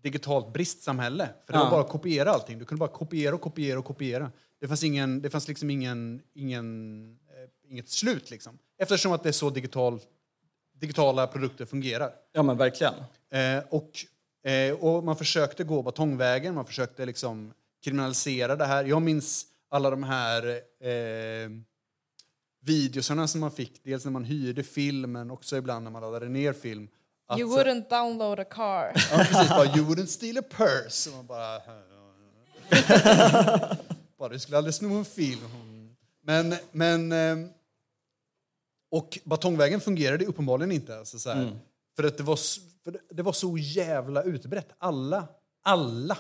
[0.02, 1.30] digitalt bristsamhälle.
[1.46, 1.64] För det Ja.
[1.64, 2.60] var bara att kopiera allting.
[2.60, 4.32] Du kunde bara kopiera och kopiera och kopiera.
[4.60, 8.58] Det fanns, ingen, det fanns liksom ingen, ingen, eh, inget slut liksom.
[8.78, 10.00] Eftersom att det är så digital,
[10.80, 12.14] digitala produkter fungerar.
[12.32, 12.94] Ja, men verkligen.
[13.30, 13.92] Eh, och,
[14.52, 17.54] eh, och man försökte gå batongvägen, man försökte liksom
[17.84, 18.86] kriminalisera det här.
[18.86, 20.62] Jag minns alla de här
[22.64, 26.30] videosarna som man fick, dels när man hyrde film, men också ibland när man laddade
[26.30, 26.88] ner film.
[27.28, 28.92] Att You wouldn't download a car.
[29.12, 29.50] Ja, precis.
[29.50, 31.10] Bara, you wouldn't steal a purse.
[31.10, 31.62] Och man bara...
[34.18, 35.40] bara, du skulle aldrig sno en film.
[36.24, 37.12] Men, men...
[37.12, 37.50] ehm,
[38.92, 40.98] Och batongvägen fungerade uppenbarligen inte.
[41.00, 41.60] Alltså så här,
[41.96, 42.40] För att det var,
[43.14, 44.70] det- var så jävla utbrett.
[44.78, 45.28] Alla,
[45.64, 46.18] alla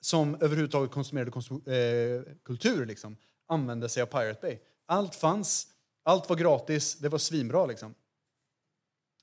[0.00, 3.16] som överhuvudtaget konsumerade konsu- eh, kultur liksom,
[3.48, 4.58] använde sig av Pirate Bay.
[4.86, 5.66] Allt fanns,
[6.02, 7.66] allt var gratis, det var svinbra.
[7.66, 7.94] Liksom.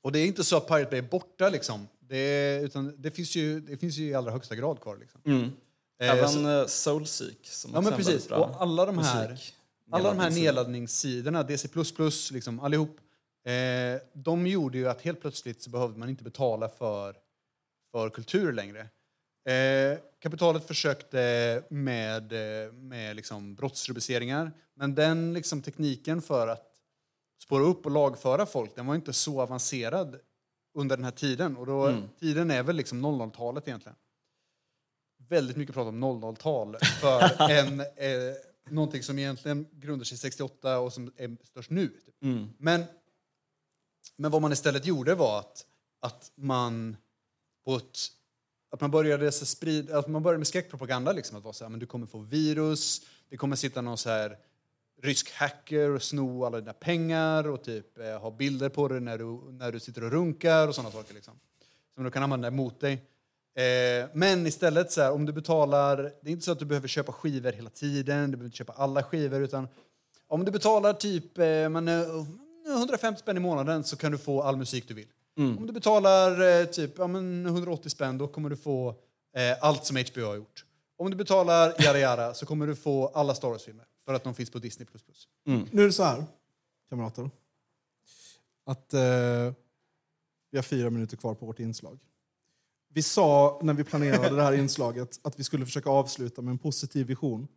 [0.02, 1.88] Och det är inte så att Pirate Bay är borta, liksom.
[2.00, 4.98] det, utan det, finns ju, det finns ju i allra högsta grad kvar.
[4.98, 5.22] Liksom.
[6.02, 8.28] Eh, Även eh, Soulseek som Ja, men precis.
[8.28, 9.54] bra Och alla de här, musik-
[9.92, 11.32] alla de här nedladdningssidor.
[11.32, 11.44] nedladdningssidorna,
[12.24, 12.98] DC++, liksom, allihop,
[13.46, 17.16] eh, de gjorde ju att helt plötsligt så behövde man inte betala för,
[17.92, 18.80] för kultur längre.
[19.50, 22.34] Eh, kapitalet försökte med,
[22.66, 26.69] eh, med liksom brottsrubriceringar, men den liksom tekniken för att
[27.40, 30.20] spåra upp och lagföra folk, den var inte så avancerad
[30.74, 31.58] under den här tiden.
[31.58, 33.96] Och då, Tiden är väl liksom 00-talet egentligen
[35.30, 38.36] väldigt mycket prat om 00-tal för en, eh,
[38.70, 41.88] någonting som egentligen grundar sig 68 och som är störst nu.
[41.88, 42.16] Typ.
[42.58, 42.84] Men,
[44.16, 45.66] men vad man istället gjorde var att,
[46.00, 46.98] att man
[47.66, 47.98] på ett,
[48.72, 51.80] att man började sprida, att man började med skräckpropaganda liksom att vara så här, men
[51.80, 54.38] du kommer få virus, det kommer sitta någon så här
[55.02, 59.18] rysk hacker och sno alla dina pengar och typ eh, ha bilder på dig när
[59.18, 61.34] du, när du sitter och runkar och sådana saker liksom.
[61.96, 62.94] Som du kan använda emot dig.
[63.56, 65.98] Eh, men istället, så här, om du betalar...
[65.98, 68.74] Det är inte så att du behöver köpa skivor hela tiden, du behöver inte köpa
[68.74, 69.68] alla skivor, utan
[70.28, 71.70] om du betalar typ eh, eh,
[72.78, 75.08] 150 spänn i månaden så kan du få all musik du vill.
[75.58, 78.96] Om du betalar eh, typ ja, men 180 spänn, då kommer du få
[79.36, 80.66] eh, allt som HBO har gjort.
[80.98, 84.34] Om du betalar yada yada så kommer du få alla Star Wars-filmer, för att de
[84.34, 84.88] finns på Disney++.
[85.72, 86.24] Nu är det så här,
[86.90, 87.30] kamrater.
[88.66, 89.00] Att eh,
[90.52, 92.00] vi har fyra minuter kvar på vårt inslag.
[92.94, 96.58] Vi sa när vi planerade det här inslaget att vi skulle försöka avsluta med en
[96.58, 97.48] positiv vision.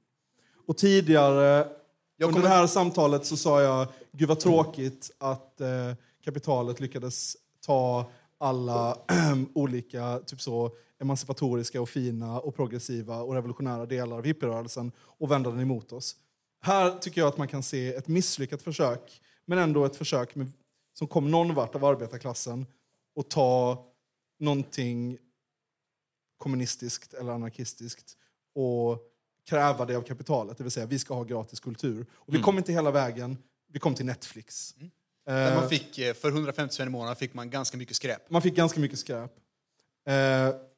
[0.66, 5.94] Och tidigare under kommer- det här samtalet så sa jag, gud vad tråkigt att eh,
[6.24, 8.98] kapitalet lyckades ta alla
[9.54, 10.70] olika typ så,
[11.00, 16.16] emancipatoriska och fina och progressiva och revolutionära delar av hippierörelsen och vända den emot oss.
[16.64, 20.52] Här tycker jag att man kan se ett misslyckat försök, men ändå ett försök med,
[20.92, 22.66] som kom någon vart av arbetarklassen
[23.14, 23.84] och ta
[24.38, 25.18] någonting
[26.38, 28.16] kommunistiskt eller anarkistiskt
[28.54, 28.98] och
[29.48, 30.58] kräva det av kapitalet.
[30.58, 32.06] Det vill säga, vi ska ha gratis kultur.
[32.12, 33.38] Och vi kom inte hela vägen,
[33.72, 34.74] vi kom till Netflix.
[35.24, 38.30] Där Eh, man fick, eh, för 150 spänn i månaden fick man ganska mycket skräp.
[38.30, 39.32] man fick ganska mycket skräp.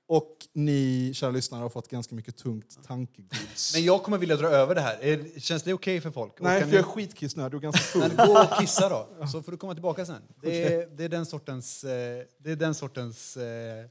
[0.06, 3.74] Och ni, kära lyssnare, har fått ganska mycket tungt tankegods.
[3.74, 4.98] Men jag kommer vilja dra över det här.
[5.04, 6.32] Är, känns det okej för folk?
[6.40, 8.12] Nej, kan för jag ni- är skitkissnödig och ganska full.
[8.16, 10.22] Men gå och kissa då, så får du komma tillbaka sen.
[10.42, 13.84] Det är, det är den sortens, eh, det är den sortens eh,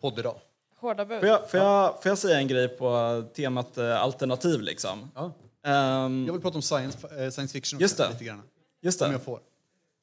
[0.00, 0.40] podd idag.
[0.80, 1.20] Hårda bud.
[1.20, 5.10] Får jag, får, jag, får jag säga en grej på temat eh, alternativ liksom?
[5.14, 5.32] Ja.
[5.64, 8.08] Ehm, Jag vill prata om science, eh, science fiction också, Just det.
[8.10, 8.42] lite grann.
[8.80, 9.14] just Om det.
[9.14, 9.40] jag får.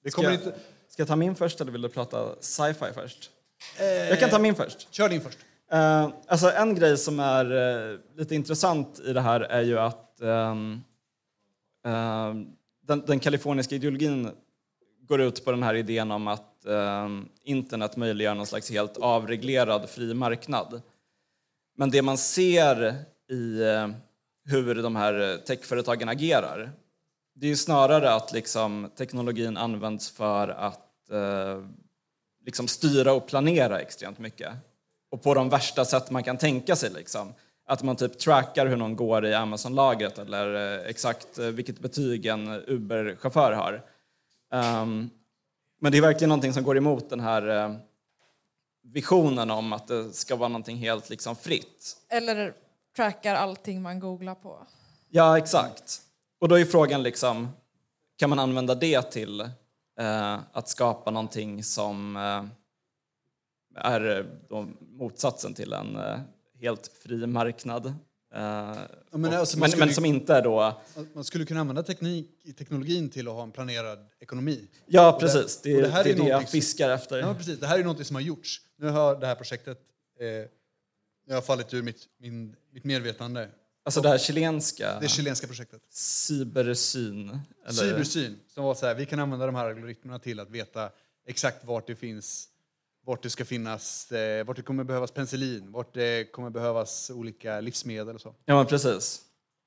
[0.04, 0.60] Det Ska kommer jag, inte...
[0.90, 3.32] ska jag ta min först eller vill du prata sci-fi först?
[4.10, 4.88] Jag kan ta min först.
[4.94, 5.38] Kör din först.
[5.72, 7.46] Eh, alltså en grej som är
[7.92, 10.84] eh, lite intressant i det här är ju att ehm,
[11.86, 12.48] ehm,
[12.88, 14.32] den, den kaliforniska ideologin
[15.08, 19.90] går ut på den här idén om att ehm, internet möjliggör någon slags helt avreglerad
[19.90, 20.82] fri marknad.
[21.78, 22.96] Men det man ser
[23.32, 23.88] i eh,
[24.46, 26.72] hur de här techföretagen agerar
[27.36, 31.64] det är snarare att liksom, teknologin används för att eh,
[32.46, 34.54] liksom styra och planera extremt mycket.
[35.10, 36.90] Och på de värsta sätt man kan tänka sig.
[36.90, 37.34] Liksom.
[37.66, 42.26] Att man typ trackar hur någon går i Amazon-lagret eller eh, exakt eh, vilket betyg
[42.26, 43.84] en Uber-chaufför har.
[44.52, 45.10] Ehm,
[45.80, 47.76] men det är verkligen någonting som går emot den här eh,
[48.84, 51.98] visionen om att det ska vara någonting helt liksom fritt.
[52.10, 52.54] Eller
[52.96, 54.58] trackar allting man googlar på.
[55.10, 56.02] Ja, exakt.
[56.40, 57.50] Och då är frågan liksom,
[58.18, 59.50] kan man använda det till
[60.52, 62.46] att skapa någonting som eh,
[63.86, 64.20] är
[64.52, 66.20] eh, motsatsen till en eh,
[66.62, 67.86] helt fri marknad?
[67.86, 67.94] Eh,
[69.12, 70.82] men alltså, men, skulle- men som inte är då...
[71.14, 74.68] Man skulle kunna använda teknik, teknologin till att ha en planerad ekonomi.
[74.86, 75.62] Ja, det- precis.
[75.62, 77.18] Det, är det här det, är är det jag någonting fiskar efter.
[77.20, 77.60] Ja, precis.
[77.60, 78.62] Det här är något som har gjorts.
[78.78, 79.80] Nu har det här projektet
[80.20, 80.50] eh,
[81.28, 83.50] nu har fallit ur mitt, min, mitt medvetande.
[83.86, 85.82] Alltså det här chilenska Det chilenska projektet.
[85.90, 87.40] cybersyn.
[87.66, 88.40] Eller, Cybersyn.
[88.48, 90.90] Som var så här, vi kan använda de här algoritmerna till att veta
[91.28, 92.50] exakt vart det finns
[93.06, 97.62] vart det ska finnas, eh, vart det kommer behövas penicillin, vart det kommer behövas olika
[97.62, 98.36] livsmedel och så.
[98.46, 99.22] Ja, men precis.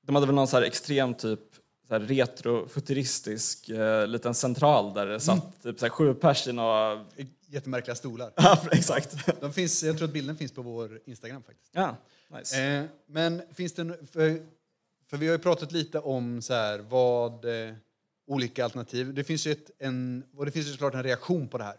[0.05, 1.39] De hade väl någon så här extrem typ
[1.87, 6.53] så här retrofuturistisk eh, liten central där det satt typ så här sju pers i
[6.53, 7.05] några...
[7.51, 8.33] Jättemärkliga stolar.
[8.35, 9.15] Ja, exakt.
[9.41, 11.71] De finns, jag tror att bilden finns på vår Instagram faktiskt.
[11.73, 11.95] Ja,
[12.37, 12.63] nice.
[12.63, 13.97] Eh, men finns det...
[14.11, 14.45] För,
[15.09, 17.73] för vi har ju pratat lite om så här, vad eh,
[18.27, 19.13] olika alternativ...
[19.13, 21.77] Det finns ju ett, en, och det finns ju såklart en reaktion på det här.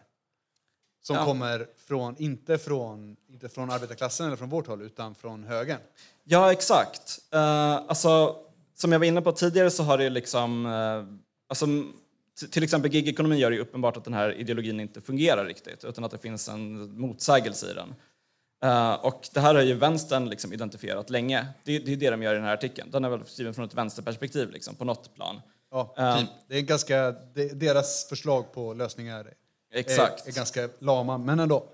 [1.03, 1.25] Som Ja.
[1.25, 5.79] kommer från, inte från, inte från arbetarklassen eller från vårt håll, utan från högern.
[6.23, 7.19] Ja, exakt.
[7.31, 8.35] Eh, alltså,
[8.75, 10.65] som jag var inne på tidigare så har det liksom...
[10.65, 11.05] Uh,
[11.47, 11.65] alltså,
[12.51, 16.03] till exempel gigekonomi gör det ju uppenbart att den här ideologin inte fungerar riktigt utan
[16.03, 17.95] att det finns en motsägelse i den.
[18.63, 21.47] Eh, och det här har ju vänstern liksom identifierat länge.
[21.63, 22.91] Det, det är det de gör i den här artikeln.
[22.91, 25.41] Den är väl skriven från ett vänsterperspektiv liksom, på något plan.
[25.71, 26.29] Ja, typ.
[26.47, 29.33] Det är ganska, det, deras förslag på lösningar
[29.73, 30.25] Exakt.
[30.25, 31.65] Är, är ganska lama, men ändå.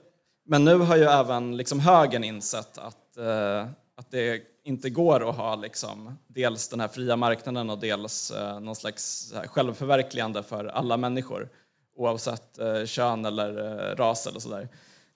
[0.45, 5.35] Men nu har ju även liksom högern insett att, eh, att det inte går att
[5.35, 10.97] ha liksom, dels den här fria marknaden och dels eh, någon slags självförverkligande för alla
[10.97, 11.49] människor
[11.95, 13.53] oavsett eh, kön eller
[13.95, 14.69] ras eller sådär.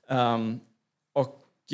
[0.09, 0.37] Eh,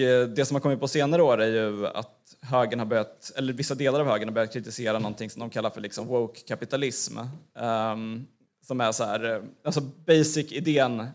[0.05, 3.75] det som har kommit på senare år är ju att högern har börjat, eller vissa
[3.75, 7.17] delar av högern har börjat kritisera någonting som de kallar för liksom woke-kapitalism.
[7.59, 8.27] Ehm,
[8.67, 11.07] som är så här, eh, alltså basic-idén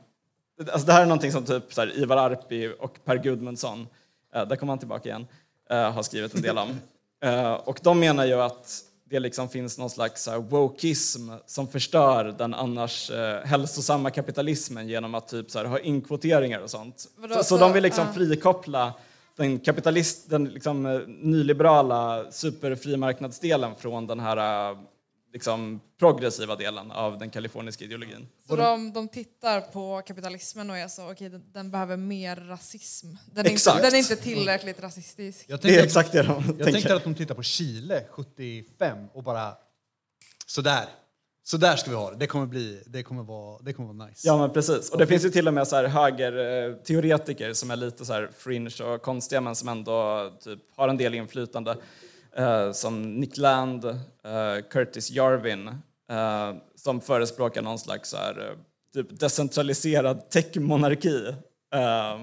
[0.70, 3.86] Alltså det här är någonting som typ så här, Ivar Arpi och Per Gudmundsson,
[4.34, 5.26] eh, där kommer han tillbaka igen,
[5.70, 6.68] eh, har skrivit en del om.
[7.24, 8.80] Eh, och de menar ju att
[9.12, 15.28] det liksom finns någon slags wokeism som förstör den annars eh, hälsosamma kapitalismen genom att
[15.28, 17.04] typ så här, ha inkvoteringar och sånt.
[17.16, 18.12] Vadå, så, så så- de vill liksom ja.
[18.12, 18.92] frikoppla
[19.36, 24.78] den kapitalist, den liksom eh, nyliberala superfrimarknadsdelen från den här eh,
[25.32, 28.28] liksom progressiva delen av den kaliforniska ideologin.
[28.48, 33.06] Så de, de tittar på kapitalismen och är så, okej den, den behöver mer rasism.
[33.32, 35.44] Den är, inte, den är inte tillräckligt rasistisk.
[35.48, 36.72] Jag Det är exakt det de jag tänker.
[36.72, 39.54] tänker att de tittar på Chile 75 och bara
[40.46, 40.84] sådär.
[41.44, 42.16] Så där ska vi ha det.
[42.16, 44.26] Det kommer, bli, det kommer, vara, det kommer vara nice.
[44.28, 44.90] Ja, men precis.
[44.90, 48.30] Och det finns ju till och med så här högerteoretiker som är lite så här
[48.38, 51.76] fringe och konstiga men som ändå typ har en del inflytande.
[52.36, 53.96] Eh, som Nick Land, eh,
[54.70, 55.68] Curtis Jarvin,
[56.10, 58.56] eh, som förespråkar någon slags så här,
[58.94, 61.26] typ decentraliserad techmonarki.
[61.74, 62.20] Eh,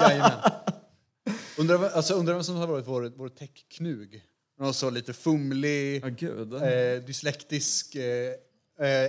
[0.00, 0.38] Jajamän.
[1.58, 4.22] Undrar, vem- alltså, undrar vem som har varit vår, vår tech-knug?
[4.58, 6.54] Någon så lite fumlig, gud.
[6.54, 8.34] eh, dyslektisk, eh,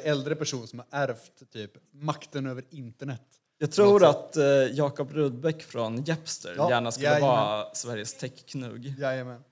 [0.07, 3.22] äldre person som har ärvt typ, makten över internet.
[3.57, 7.30] Jag tror att eh, Jakob Rudbeck från Jepster Ja, gärna skulle jajamän.
[7.30, 8.94] vara Sveriges techknugg.
[8.99, 9.44] Jajamän.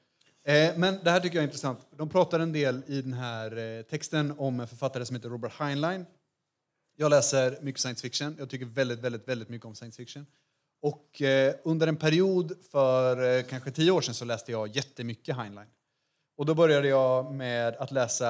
[0.50, 1.88] Eh, men det här tycker jag är intressant.
[1.98, 5.52] De pratar en del i den här eh, texten om en författare som heter Robert
[5.60, 6.06] Heinlein.
[6.96, 8.36] Jag läser mycket science fiction.
[8.40, 10.26] Jag tycker väldigt, väldigt, väldigt mycket om science fiction.
[10.82, 15.70] Och eh, under en period för kanske tio år sedan så läste jag jättemycket Heinlein.
[16.38, 18.30] Och då började jag med att läsa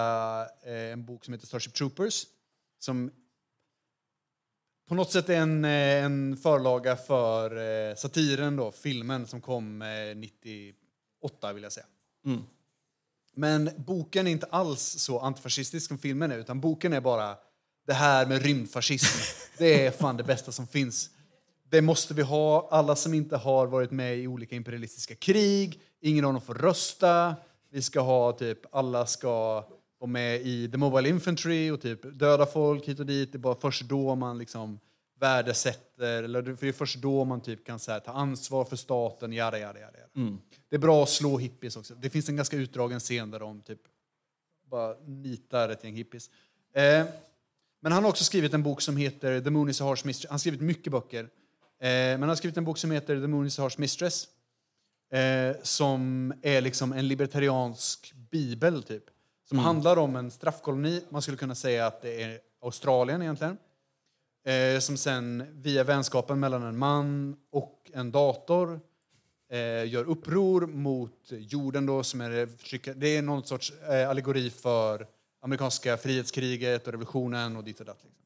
[0.63, 2.25] en bok som heter Starship Troopers.
[2.79, 3.11] Som
[4.87, 9.83] på något sätt är en, en förlaga för satiren, då, filmen som kom
[10.15, 11.85] 98 vill jag säga.
[12.25, 12.41] Mm.
[13.35, 17.37] Men boken är inte alls så antifascistisk som filmen är, utan boken är bara
[17.87, 19.19] det här med rymdfascism.
[19.57, 21.09] Det är fan det bästa som finns.
[21.69, 22.67] det måste vi ha.
[22.71, 27.35] Alla som inte har varit med i olika imperialistiska krig, ingen av dem får rösta.
[27.71, 29.63] Vi ska ha typ, alla ska
[29.99, 33.31] vara med i the mobile infantry och typ döda folk hit och dit.
[33.31, 34.79] Det är bara först då man liksom
[35.19, 39.33] värdesätter, eller det är först då man typ kan så här, ta ansvar för staten,
[39.33, 39.97] jada, jada, jada.
[39.97, 40.09] jada.
[40.69, 41.95] Det är bra att slå hippies också.
[41.95, 43.81] Det finns en ganska utdragen scen där de typ
[44.69, 46.29] bara nitar ett gäng hippies.
[46.73, 47.05] Eh,
[47.81, 50.29] men han har också skrivit en bok som heter The Moon is a harsh mistress.
[50.29, 51.23] Han har skrivit mycket böcker.
[51.23, 51.27] Eh,
[51.79, 54.27] men han har skrivit en bok som heter The Moon is a harsh mistress.
[55.11, 59.03] Eh, som är liksom en libertariansk bibel, typ.
[59.49, 61.03] Som handlar om en straffkoloni.
[61.09, 63.57] Man skulle kunna säga att det är Australien egentligen.
[64.45, 68.79] Eh, som sen via vänskapen mellan en man och en dator
[69.51, 72.49] eh, gör uppror mot jorden då som är.
[72.93, 75.07] Det är någon sorts eh, allegori för
[75.41, 78.03] amerikanska frihetskriget och revolutionen och dit och datt.
[78.03, 78.19] Liksom.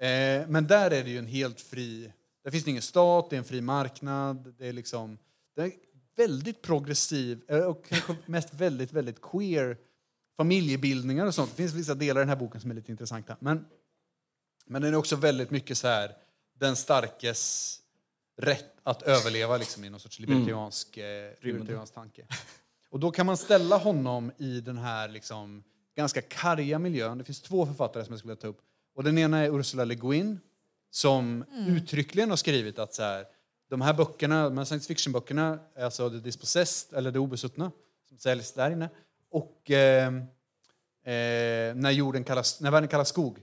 [0.00, 2.12] Eh, men där är det ju en helt fri...
[2.44, 4.54] Där finns det ingen stat, det är en fri marknad.
[4.58, 5.18] Det är liksom...
[5.56, 5.72] Det är
[6.16, 9.76] väldigt progressiv eh, och kanske mest väldigt, väldigt queer
[10.36, 11.50] familjebildningar och sånt.
[11.50, 13.36] Det finns vissa delar i den här boken som är lite intressanta.
[13.40, 13.64] Men,
[14.66, 16.14] men den är också väldigt mycket så här
[16.58, 17.72] den starkes
[18.36, 22.26] rätt att överleva liksom, i någon sorts libertariansk, eh, libertariansk tanke.
[22.90, 25.64] Och då kan man ställa honom i den här liksom,
[25.96, 27.18] ganska karga miljön.
[27.18, 28.60] Det finns två författare som jag skulle vilja ta upp.
[28.94, 30.40] Och den ena är Ursula Le Guin
[30.90, 33.26] som uttryckligen har skrivit att så här,
[33.70, 37.72] de här böckerna, de här science fiction-böckerna, alltså The Dispossessed, eller Det obesuttna,
[38.08, 38.88] som säljs där inne,
[39.30, 40.06] och eh,
[41.04, 43.42] eh, när, jorden kallas, när världen kallas skog,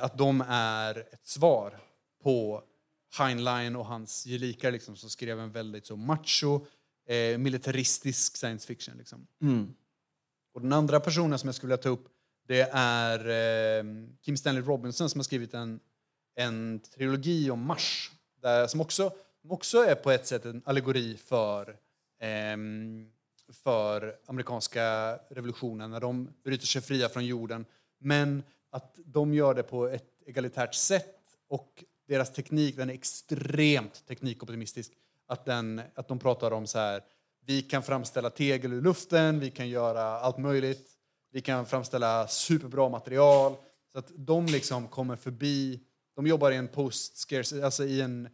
[0.00, 1.80] att de är ett svar
[2.22, 2.62] på
[3.18, 6.66] Heinlein och hans gelikar liksom, som skrev en väldigt så macho,
[7.06, 8.98] eh, militaristisk science fiction.
[8.98, 9.26] Liksom.
[10.54, 12.08] Och den andra personen som jag skulle vilja ta upp
[12.50, 13.84] det är eh,
[14.22, 15.80] Kim Stanley Robinson som har skrivit en,
[16.34, 18.10] en trilogi om Mars.
[18.42, 21.76] Där, som, också, som också är på ett sätt en allegori för,
[22.20, 23.10] ehm,
[23.52, 27.64] för amerikanska revolutionen när de bryter sig fria från jorden.
[27.98, 31.16] Men att de gör det på ett egalitärt sätt
[31.48, 34.92] och deras teknik den är extremt teknikoptimistisk.
[35.26, 37.02] Att, den, att de pratar om så här,
[37.46, 40.90] vi kan framställa tegel ur luften, vi kan göra allt möjligt.
[41.32, 43.56] Vi kan framställa superbra material.
[43.92, 45.80] Så att de liksom kommer förbi,
[46.16, 47.32] de jobbar i en post
[47.62, 48.28] alltså i en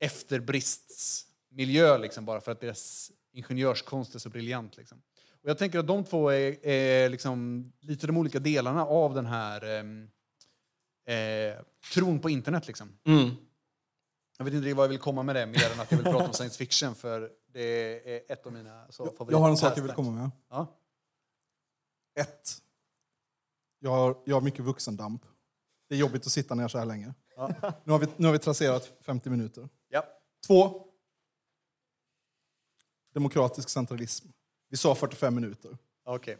[0.00, 4.76] efterbristsmiljö liksom bara för att deras ingenjörskonst är så briljant.
[4.76, 5.02] Liksom.
[5.48, 9.26] Och jag tänker att de två är, är liksom lite de olika delarna av den
[9.26, 10.10] här ehm,
[11.06, 11.64] eh,
[11.94, 12.66] tron på internet.
[12.66, 12.98] Liksom.
[13.04, 13.30] Mm.
[14.38, 16.24] Jag vet inte vad jag vill komma med det, mer än att jag vill prata
[16.24, 17.62] om science fiction, för det
[18.14, 19.32] är ett av mina så, favorit.
[19.32, 20.30] Jag har en sak jag vill komma med.
[20.50, 20.78] Ja.
[22.14, 22.50] Ett.
[23.78, 25.22] Jag har, jag har mycket vuxendamp.
[25.88, 27.14] Det är jobbigt att sitta ner så här länge.
[27.84, 29.68] Nu, har vi, nu har vi trasserat 50 minuter.
[29.88, 30.04] Ja.
[30.46, 30.86] Två.
[33.14, 34.28] Demokratisk centralism.
[34.68, 35.70] Vi sa 45 minuter.
[36.04, 36.36] Okej.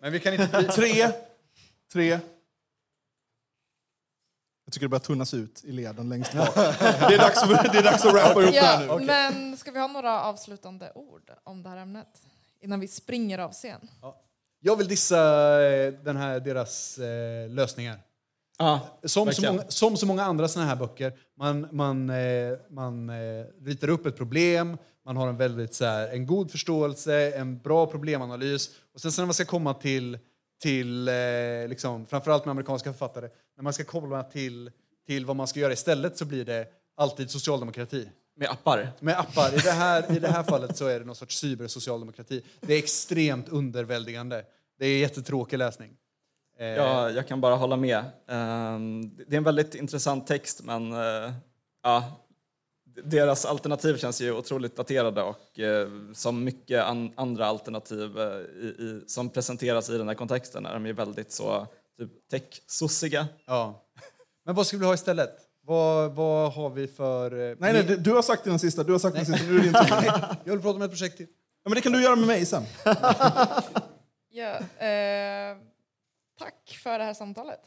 [0.00, 0.62] Men vi kan inte...
[0.62, 1.08] Tre.
[1.92, 2.18] Tre.
[4.64, 6.54] Jag tycker det börjar tunnas ut i leden längst bak.
[6.54, 7.40] Det är dags,
[7.72, 9.04] det är dags att rappa ihop det här Ja, nu.
[9.06, 12.22] men ska vi ha några avslutande ord om det här ämnet?
[12.60, 13.88] Innan vi springer av scen.
[14.60, 15.18] Jag vill dissa
[15.62, 17.98] eh, den här, deras eh, lösningar.
[18.58, 19.54] Ja, Som så, verkligen.
[19.56, 24.06] många, som så många andra såna här böcker, man, man, eh, man eh, ritar upp
[24.06, 28.70] ett problem, man har en väldigt så här, en god förståelse, en bra problemanalys.
[28.94, 30.18] Och sen så när man ska komma till,
[30.62, 31.14] till eh,
[31.68, 34.70] liksom, framförallt med amerikanska författare, när man ska komma till,
[35.06, 36.66] till vad man ska göra istället så blir det
[36.96, 38.08] alltid socialdemokrati.
[38.36, 38.92] Med appar.
[39.00, 39.54] Med appar.
[39.54, 42.42] I det här, i det här fallet så är det någon sorts cybersocialdemokrati.
[42.60, 44.44] Det är extremt underväldigande.
[44.78, 45.96] Det är jättetråkig läsning.
[46.58, 48.04] Eh, Ja, jag kan bara hålla med.
[48.28, 51.32] Ehm, Det är en väldigt intressant text, men eh,
[51.82, 52.04] ja,
[53.04, 58.66] deras alternativ känns ju otroligt daterade och eh, som mycket an- andra alternativ eh, i,
[58.78, 61.66] i, som presenteras i den här kontexten är de ju väldigt så
[61.98, 63.26] typ tech-sossiga.
[63.46, 63.82] Ja.
[64.44, 65.30] Men vad ska vi ha istället?
[65.66, 67.50] Vad, vad har vi för...
[67.50, 68.82] eh, Nej, nej, du- du har sagt det den sista.
[68.84, 69.46] Du har sagt den sista.
[69.46, 69.72] Nu är det din.
[70.44, 71.26] Jag vill prata om ett projekt till.
[71.64, 72.62] Ja, men det kan du göra med mig sen.
[74.34, 74.52] Ja,
[74.86, 75.56] eh,
[76.38, 77.60] tack för det här samtalet.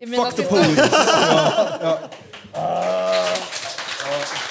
[0.00, 0.42] I Fuck the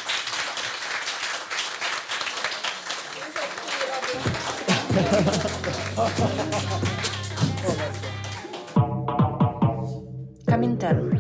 [10.45, 11.19] Caminho interno.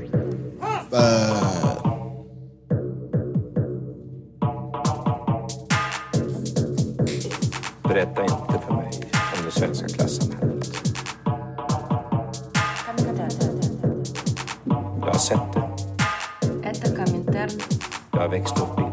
[0.61, 1.73] Ah.
[7.83, 10.67] Berätta inte för mig om det svenska klassamhället.
[12.85, 14.03] Caminho interno.
[14.99, 15.63] Jag har sett det.
[17.15, 17.61] Interno.
[18.11, 18.86] Jag har växt upp i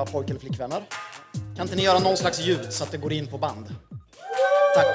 [0.00, 0.84] era pojk eller flickvänner.
[1.56, 3.74] Kan inte ni göra någon slags ljud så att det går in på band?
[4.74, 4.86] Tack.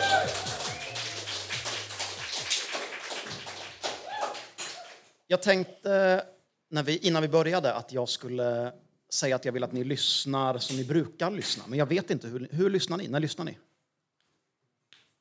[5.28, 6.24] Jag tänkte
[6.70, 8.74] när vi, innan vi började att jag skulle
[9.14, 11.64] säga att jag vill att ni lyssnar som ni brukar lyssna.
[11.68, 13.08] Men jag vet inte, hur, hur lyssnar ni?
[13.08, 13.58] När lyssnar ni?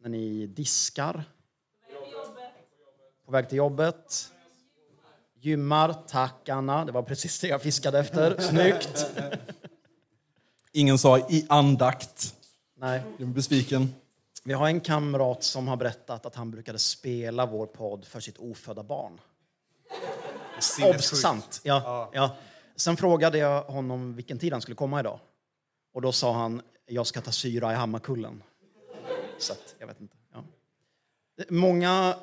[0.01, 1.25] När ni diskar?
[3.27, 4.31] På väg till jobbet?
[5.41, 5.95] Gymmar?
[6.09, 8.41] Tack Anna, det var precis det jag fiskade efter.
[8.41, 9.07] Snyggt!
[10.77, 12.35] Ingen sa i andakt.
[12.77, 13.03] Nej.
[13.17, 13.95] Jag är besviken.
[14.45, 18.39] Vi har en kamrat som har berättat att han brukade spela vår podd för sitt
[18.39, 19.21] ofödda barn.
[20.83, 21.61] Obs, sant.
[21.65, 22.37] Ja, ja.
[22.77, 25.21] Sen frågade jag honom vilken tid han skulle komma idag.
[25.93, 28.43] Och då sa han, jag ska ta syra i Hammarkullen.
[29.39, 30.17] Så att, jag vet inte.
[30.33, 30.45] Ja.
[31.49, 32.17] Många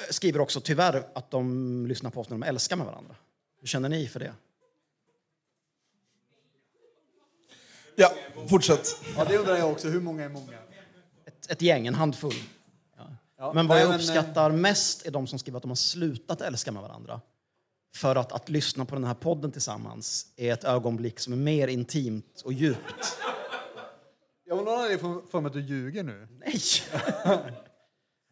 [0.00, 3.16] eh, skriver också tyvärr att de lyssnar på oss när de älskar med varandra.
[3.60, 4.34] Hur känner ni för det?
[7.96, 8.12] Ja,
[8.48, 8.96] fortsätt.
[9.16, 9.88] ja, det undrar jag också.
[9.88, 10.52] Hur många är många?
[11.26, 12.34] Ett, ett gäng, en handfull.
[12.96, 13.02] Ja.
[13.38, 15.68] Ja, Men vad nej, jag men, eh, uppskattar mest är de som skriver att de
[15.70, 17.20] har slutat älska med varandra.
[17.96, 21.68] För att, att lyssna på den här podden tillsammans är ett ögonblick som är mer
[21.68, 23.18] intimt och djupt.
[24.44, 26.28] Jag har någon anledning för- för mig att du ljuger nu.
[26.30, 26.60] Nej!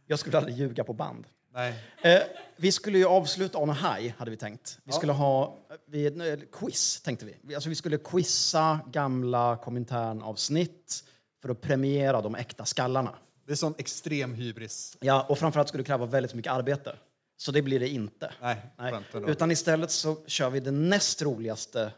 [0.06, 1.26] Jag skulle aldrig ljuga på band.
[1.54, 1.74] Nej.
[2.02, 2.22] Eh,
[2.56, 4.78] vi skulle ju avsluta on a high, hade vi tänkt.
[4.84, 7.36] Vi skulle ha vi, quiz, tänkte vi.
[7.42, 7.54] vi.
[7.54, 11.04] Alltså, vi skulle quizza gamla Komintern-avsnitt
[11.42, 13.14] för att premiera de äkta skallarna.
[13.46, 14.96] Det är sån extrem hybris.
[15.00, 16.96] Ja, och framförallt skulle det kräva väldigt mycket arbete.
[17.36, 18.32] Så det blir det inte.
[18.42, 18.94] Nej, Nej.
[19.26, 21.92] Utan istället så kör vi det näst roligaste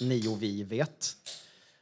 [0.00, 1.16] ni och vi vet.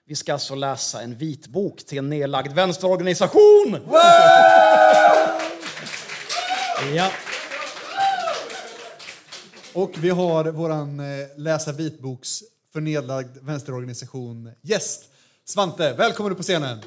[0.05, 3.81] Vi ska alltså läsa en vitbok till en nedlagd vänsterorganisation!
[6.91, 7.11] Ja.
[9.75, 10.77] Och vi har vår eh,
[11.37, 12.43] läsa vitboks
[12.73, 15.05] förnedlagd vänsterorganisation gäst.
[15.45, 16.79] Svante, välkommen upp på scenen.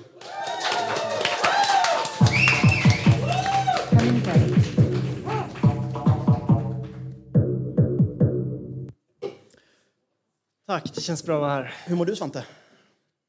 [10.67, 11.73] Tack, det känns bra att vara här.
[11.85, 12.45] Hur mår du Svante?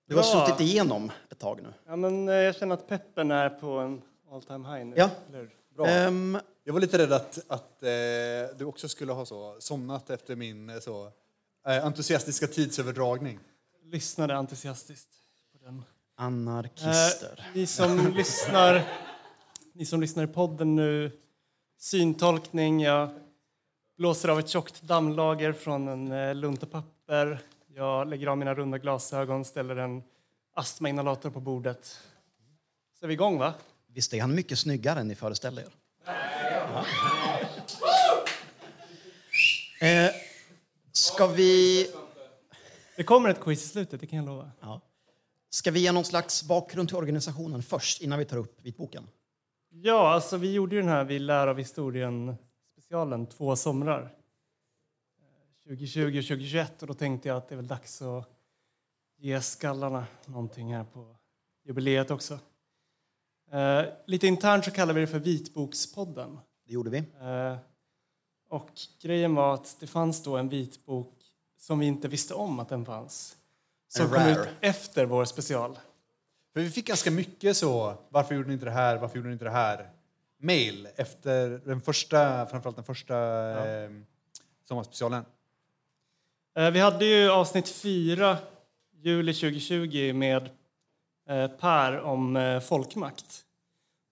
[0.09, 0.47] Du har ja.
[0.47, 1.69] suttit igenom ett tag nu.
[1.87, 4.03] Ja, men eh, jag känner att peppen är på en
[4.33, 4.95] all time high nu.
[4.97, 5.11] Ja.
[5.77, 6.07] Bra.
[6.07, 6.39] Um,
[6.69, 7.89] jag var lite rädd att, att eh,
[8.59, 11.13] du också skulle ha så somnat efter min eh, så,
[11.67, 13.39] eh, entusiastiska tidsöverdragning.
[13.85, 15.09] Lyssnade entusiastiskt
[15.53, 15.83] på den.
[16.17, 17.39] anarkister.
[17.39, 18.83] Eh, ni, som lyssnar,
[19.73, 21.11] ni som lyssnar i podden nu,
[21.79, 22.83] syntolkning.
[22.83, 23.09] Jag
[23.97, 27.39] blåser av ett tjockt dammlager från en eh, lunta papper.
[27.75, 30.03] Jag lägger av mina runda glasögon, ställer en
[30.55, 32.01] astmainhalator på bordet.
[32.99, 33.55] Så är vi igång, va?
[33.89, 35.73] Visst är han mycket snyggare än ni föreställer er?
[39.81, 40.11] Eh,
[40.93, 41.87] ska vi...
[42.97, 44.51] Det kommer ett quiz i slutet, det kan jag lova.
[44.61, 44.81] Ja.
[45.51, 49.09] Ska vi ge någon slags bakgrund till organisationen först, innan vi tar upp vitboken?
[49.71, 54.03] Ja, alltså vi gjorde ju den här Vi lär av historien-specialen två somrar.
[54.03, 58.29] Eh, 2020 och 2021 och då tänkte jag att det är väl dags att
[59.19, 61.17] ge skallarna någonting här på
[61.65, 62.39] jubileet också.
[63.53, 66.39] Eh, lite internt så kallar vi det för Vitbokspodden.
[66.67, 66.99] Det gjorde vi.
[66.99, 67.57] Eh,
[68.49, 68.71] och
[69.03, 71.13] grejen var att det fanns då en vitbok
[71.59, 73.37] som vi inte visste om att den fanns.
[73.89, 75.79] Som kom ut efter vår special.
[76.53, 79.33] För vi fick ganska mycket så, varför gjorde ni inte det här, varför gjorde ni
[79.33, 79.91] inte det här?
[80.39, 83.17] Mail efter den första, framförallt den första
[83.69, 83.91] eh,
[84.69, 85.25] sommarspecialen.
[86.57, 88.39] Eh, Vi hade ju avsnitt fyra,
[89.03, 90.51] juli 2020, med
[91.61, 93.43] Per om eh, folkmakt.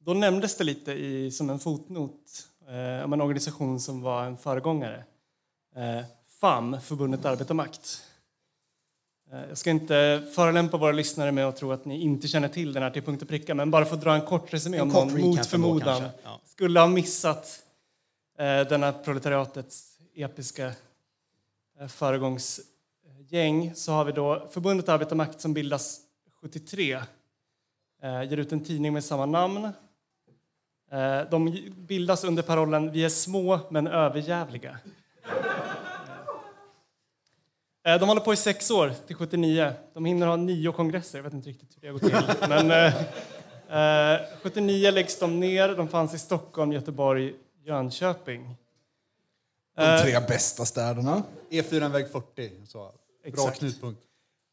[0.01, 4.37] Då nämndes det lite i, som en fotnot eh, om en organisation som var en
[4.37, 5.05] föregångare.
[5.77, 6.05] Eh,
[6.41, 8.03] FAM, Förbundet Arbetarmakt.
[9.33, 12.73] Eh, Jag ska inte förolämpa våra lyssnare med att tro att ni inte känner till
[12.73, 14.89] den här till punkt och pricka, men bara för att dra en kort resumé om
[14.89, 16.03] någon mot förmodan.
[16.25, 16.41] Ja.
[16.45, 17.63] skulle ha missat
[18.39, 20.73] eh, denna proletariatets episka
[21.81, 26.01] eh, föregångsgäng så har vi då Förbundet Arbetarmakt som bildas
[26.45, 26.93] 73.
[28.03, 29.65] Eh, ger ut en tidning med samma namn.
[30.93, 34.79] Eh, de bildas under parollen Vi är små men överjävliga.
[37.87, 39.73] Eh, de håller på i sex år, till 79.
[39.95, 42.49] De hinner ha nio kongresser, jag vet inte riktigt hur det gått till.
[42.49, 42.71] Men,
[43.69, 47.35] eh, eh, 79 läggs de ner, de fanns i Stockholm, Göteborg,
[47.65, 48.57] Jönköping.
[49.77, 51.23] De tre bästa städerna.
[51.51, 52.51] E4 väg 40.
[52.67, 52.79] Så.
[52.79, 52.93] Bra
[53.25, 53.59] Exakt.
[53.59, 54.01] knutpunkt.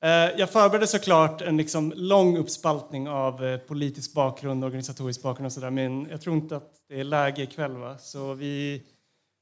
[0.03, 5.51] Eh, Jag förberedde såklart en liksom lång uppspaltning av eh, politisk bakgrund, organisatorisk bakgrund och
[5.53, 7.77] sådär, men jag tror inte att det är läge ikväll.
[7.77, 7.97] Va?
[7.97, 8.83] Så vi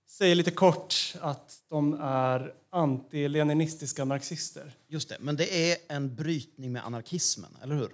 [0.10, 4.72] säger lite kort att de är anti-leninistiska marxister.
[4.88, 7.88] Just det, men det är en brytning med anarkismen, eller hur?
[7.88, 7.94] Så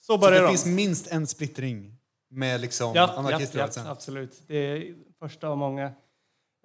[0.00, 0.48] Så börjar det de.
[0.48, 1.96] finns minst en splittring
[2.30, 3.84] med liksom Ja, ja, anarkiströrelsen.
[3.86, 4.42] ja, absolut.
[4.46, 5.92] Det är första av många.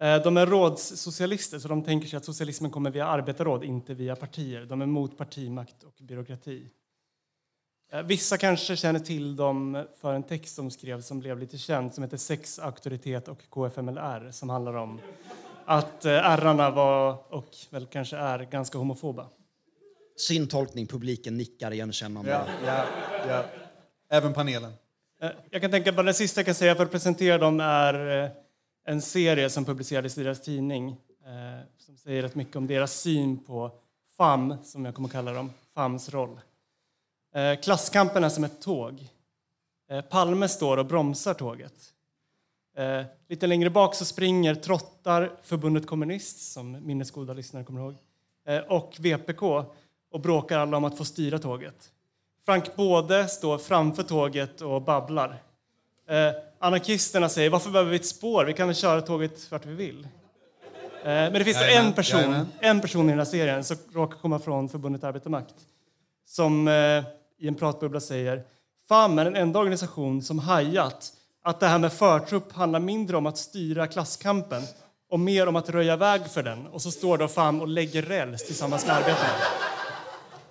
[0.01, 4.15] Eh, De är rådssocialister, så de tänker sig att socialismen kommer via arbetarråd, inte via
[4.15, 4.65] partier.
[4.65, 6.67] De är mot partimakt och byråkrati.
[7.91, 11.93] Eh, Vissa kanske känner till dem för en text som skrevs som blev lite känd
[11.93, 14.99] som heter Sex, auktoritet och KFMLR som handlar om
[15.65, 19.27] att eh, ärrarna var, och väl kanske är, ganska homofoba.
[20.17, 22.31] Syntolkning, publiken nickar igenkännande.
[22.31, 22.85] Ja, ja,
[23.27, 23.43] ja.
[24.11, 24.71] Även panelen.
[25.21, 28.23] Eh, Jag kan tänka på det sista jag kan säga för att presentera dem är
[28.23, 28.29] eh,
[28.89, 30.89] en serie som publicerades i deras tidning
[31.25, 33.71] eh, som säger rätt mycket om deras syn på
[34.17, 36.39] FAM, som jag kommer att kalla dem, FAMs roll.
[37.35, 39.07] Eh, Klasskampen är som ett tåg.
[39.89, 41.73] Eh, Palme står och bromsar tåget.
[42.77, 47.95] Eh, Lite längre bak så springer trottar Förbundet Kommunist, som minnesgoda lyssnare kommer ihåg,
[48.47, 49.43] eh, och VPK
[50.11, 51.91] och bråkar alla om att få styra tåget.
[52.45, 55.43] Frank Både står framför tåget och babblar.
[56.09, 58.45] Eh, anarkisterna säger varför behöver vi ett spår?
[58.45, 60.03] Vi kan väl köra tåget vart vi vill.
[60.03, 60.07] Eh,
[61.03, 62.47] men det finns Jajamän, en person, jajamän.
[62.59, 65.55] en person i den här serien som råkar komma från Förbundet Arbetarmakt
[66.29, 67.03] som eh,
[67.39, 68.43] i en pratbubbla säger
[68.87, 71.13] FAM är den enda organisation som hajat
[71.43, 74.63] att det här med förtrupp handlar mindre om att styra klasskampen
[75.09, 76.67] och mer om att röja väg för den.
[76.67, 79.33] Och så står då FAM och lägger räls tillsammans med arbetarna.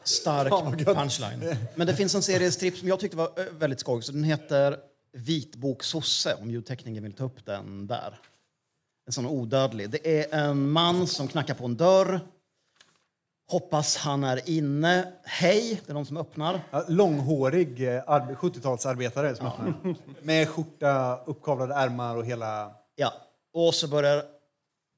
[0.04, 1.56] Stark punchline.
[1.74, 4.02] Men det finns en serie strips som jag tyckte var eh, väldigt skoj.
[4.02, 4.76] Så den heter
[5.18, 8.20] Vitbok sosse, om ljudtekniken vill ta upp den där.
[9.06, 9.90] En sån odödlig.
[9.90, 12.20] Det är en man som knackar på en dörr.
[13.50, 15.12] Hoppas han är inne.
[15.24, 16.60] Hej, det är någon som öppnar.
[16.70, 19.94] Ja, långhårig eh, arbe- 70-talsarbetare som öppnar.
[20.22, 22.74] Med skjorta, uppkavlade ärmar och hela...
[22.94, 23.12] Ja,
[23.52, 24.24] och så börjar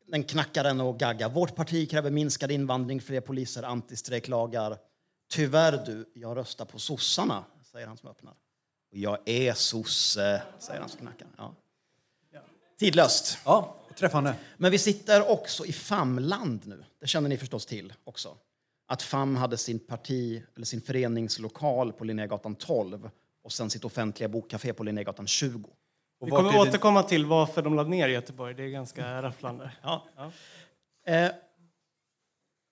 [0.06, 1.28] den knackaren och gagga.
[1.28, 4.78] Vårt parti kräver minskad invandring, fler poliser, antistrejklagar.
[5.32, 8.34] Tyvärr du, jag röstar på sossarna, säger han som öppnar.
[8.90, 11.28] Och jag är sosse, säger han som knackar.
[11.36, 11.54] Ja.
[12.78, 13.38] Tidlöst.
[13.44, 14.34] Ja, träffande.
[14.56, 16.84] Men vi sitter också i FAM-land nu.
[17.00, 18.36] Det känner ni förstås till också.
[18.86, 23.10] Att FAM hade sin parti, eller sin föreningslokal på Linnégatan 12
[23.42, 25.68] och sen sitt offentliga bokcafé på Linnégatan 20.
[26.20, 28.54] Och Vi kommer det- återkomma till varför de lade ner i Göteborg.
[28.54, 29.70] Det är ganska rafflande.
[29.82, 30.06] Ja.
[31.06, 31.30] Eh,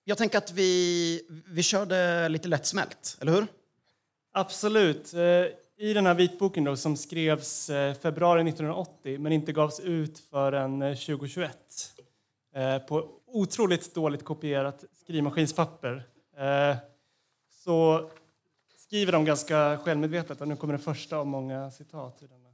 [0.03, 3.47] jag tänker att vi, vi körde lite lättsmält, eller hur?
[4.31, 5.13] Absolut.
[5.81, 10.81] I den här vitboken då, som skrevs eh, februari 1980 men inte gavs ut förrän
[10.81, 11.57] eh, 2021
[12.55, 16.03] eh, på otroligt dåligt kopierat skrivmaskinspapper
[17.63, 18.09] så
[18.77, 22.49] skriver de ganska självmedvetet och nu kommer det första av många citat i denna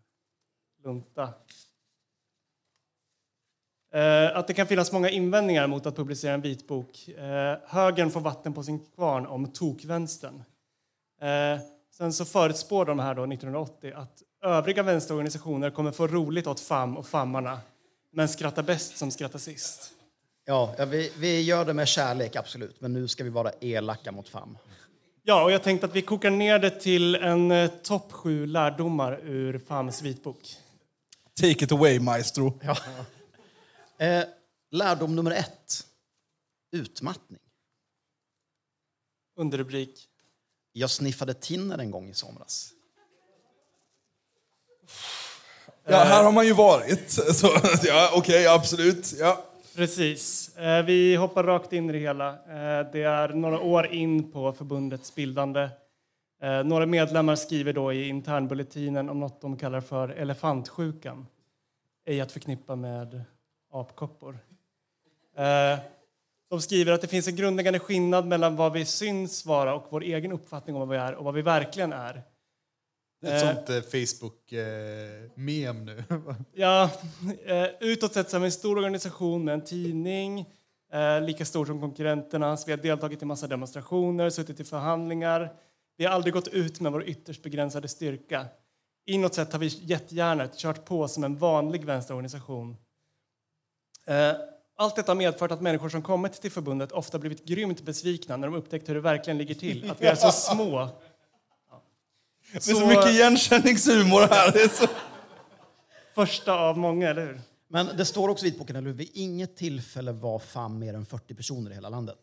[0.83, 1.33] lunta.
[4.33, 7.09] Att det kan finnas många invändningar mot att publicera en vitbok.
[7.65, 10.43] Högern får vatten på sin kvarn om tokvänstern.
[11.97, 16.97] Sen så förutspår de här då 1980 att övriga vänsterorganisationer kommer få roligt åt FAM
[16.97, 17.59] och FAMarna
[18.11, 19.91] men skrattar bäst som skrattar sist.
[20.45, 22.81] Ja, ja vi, vi gör det med kärlek, absolut.
[22.81, 24.57] Men nu ska vi vara elaka mot FAM.
[25.23, 29.19] Ja, och jag tänkte att vi kokar ner det till en eh, topp sju lärdomar
[29.23, 30.55] ur FAMs vitbok.
[31.41, 32.59] Take it away, maestro.
[32.63, 32.77] Ja.
[34.05, 34.23] Eh,
[34.71, 35.87] lärdom nummer ett.
[36.71, 37.39] Utmattning.
[39.37, 40.09] Underrubrik.
[40.77, 42.71] Jag sniffade tinner en gång i somras.
[45.87, 47.09] Ja, här har man ju varit.
[47.35, 47.47] Så,
[47.83, 49.13] ja, Okej, absolut.
[49.19, 49.43] Ja.
[49.75, 50.57] Precis.
[50.57, 52.29] Eh, Vi hoppar rakt in i det hela.
[52.29, 55.69] Eh, Det är några år in på förbundets bildande.
[56.41, 61.27] Eh, Några medlemmar skriver då i internbulletinen om något de kallar för elefantsjukan.
[62.05, 63.21] Ej att förknippa med
[63.73, 64.39] apkoppor.
[66.55, 70.03] De skriver att det finns en grundläggande skillnad mellan vad vi syns vara och vår
[70.03, 72.23] egen uppfattning om vad vi är och vad vi verkligen är.
[73.21, 73.49] Det är Eh.
[73.49, 76.03] ett sånt eh, Facebook-mem nu.
[76.53, 76.89] Ja,
[77.45, 80.45] eh, utåt sett så är vi en stor organisation med en tidning,
[81.21, 82.57] lika stor som konkurrenterna.
[82.65, 85.53] Vi har deltagit i massa demonstrationer, suttit i förhandlingar.
[85.97, 88.45] Vi har aldrig gått ut med vår ytterst begränsade styrka.
[89.05, 92.77] Inåt sett har vi jättegärnet kört på som en vanlig vänsterorganisation.
[94.77, 98.47] Allt detta har medfört att människor som kommit till förbundet ofta blivit grymt besvikna när
[98.47, 99.91] de upptäckt hur det verkligen ligger till.
[99.91, 100.89] Att vi är så små.
[102.51, 104.51] Det är så mycket igenkänningshumor här.
[104.51, 104.87] Det är så...
[106.15, 107.41] Första av många, eller hur?
[107.67, 108.93] Men det står också i vitboken, eller hur?
[108.93, 112.17] Vid inget tillfälle var FAM mer än 40 personer i hela landet.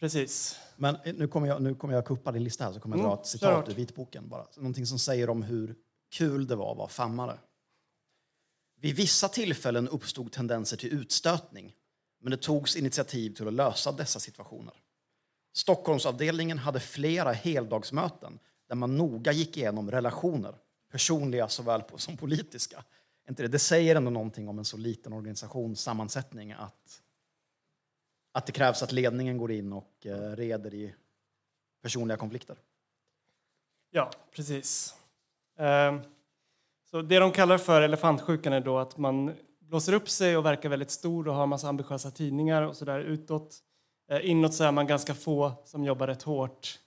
[0.00, 0.56] Precis.
[0.76, 3.00] Men eh, nu kommer jag, nu kommer jag kuppa din lista här, så kommer jag
[3.04, 3.68] Mm, dra ett kör citat hårt.
[3.68, 4.46] ur vitboken bara.
[4.56, 5.74] Någonting som säger om hur
[6.12, 7.38] kul det var att vara fammare.
[8.82, 11.74] Vid vissa tillfällen uppstod tendenser till utstötning,
[12.20, 14.74] men det togs initiativ till att lösa dessa situationer.
[15.52, 18.38] Stockholmsavdelningen hade flera heldagsmöten
[18.68, 20.54] där man noga gick igenom relationer,
[20.90, 22.84] personliga såväl som politiska.
[23.28, 23.48] Inte det?
[23.48, 27.02] det säger ändå någonting om en så liten organisations sammansättning att,
[28.32, 30.94] att det krävs att ledningen går in och eh, reder i
[31.82, 32.56] personliga konflikter.
[33.90, 34.94] Ja, precis.
[35.58, 36.00] Ehm,
[36.92, 40.68] så det de kallar för elefantsjukan är då att man blåser upp sig och verkar
[40.68, 43.56] väldigt stor och har massa ambitiösa tidningar och sådär utåt.
[44.10, 46.78] Eh, Inåt så är man ganska få som jobbar rätt hårt.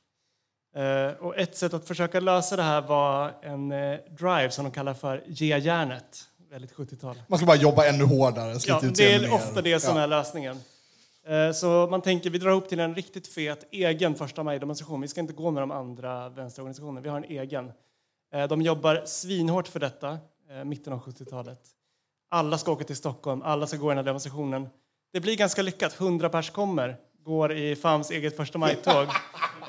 [0.75, 4.71] Eh, Och ett sätt att försöka lösa det här var en eh, drive som de
[4.71, 6.23] kallar för Ge järnet.
[6.49, 7.21] Väldigt 70-tal.
[7.27, 8.55] Man ska bara jobba ännu hårdare.
[8.67, 10.03] Ja, det är ofta det som Ja.
[10.03, 10.57] är lösningen.
[11.53, 15.01] Så man tänker vi drar ihop till en riktigt fet egen första maj-demonstration.
[15.01, 17.71] Vi ska inte gå med de andra vänsterorganisationerna, vi har en egen.
[18.35, 21.59] Eh, De jobbar svinhårt för detta, eh, mitten av 70-talet.
[22.29, 24.69] Alla ska åka till Stockholm, alla ska gå i den här demonstrationen.
[25.13, 29.07] Det blir ganska lyckat, 100 pers kommer, går i FAMs eget första maj-tåg.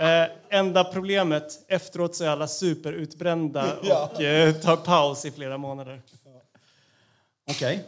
[0.01, 6.03] Eh, enda problemet, efteråt så är alla superutbrända och eh, tar paus i flera månader.
[7.51, 7.85] Okej,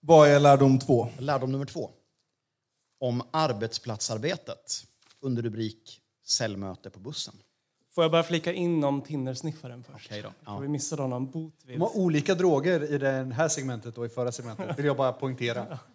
[0.00, 1.08] Vad är lärdom två?
[1.18, 1.90] lärdom nummer två.
[3.00, 4.84] Om arbetsplatsarbetet
[5.20, 7.34] under rubrik Cellmöte på bussen.
[7.94, 10.06] Får jag bara flika in om Tinnersniffaren först?
[10.08, 10.28] Okej då.
[10.28, 10.52] Ja.
[10.52, 10.58] Ja.
[10.58, 11.76] Vi missade honom, Botvid.
[11.76, 14.78] De har olika droger i det här segmentet och i förra segmentet.
[14.78, 15.78] vill jag bara poängtera.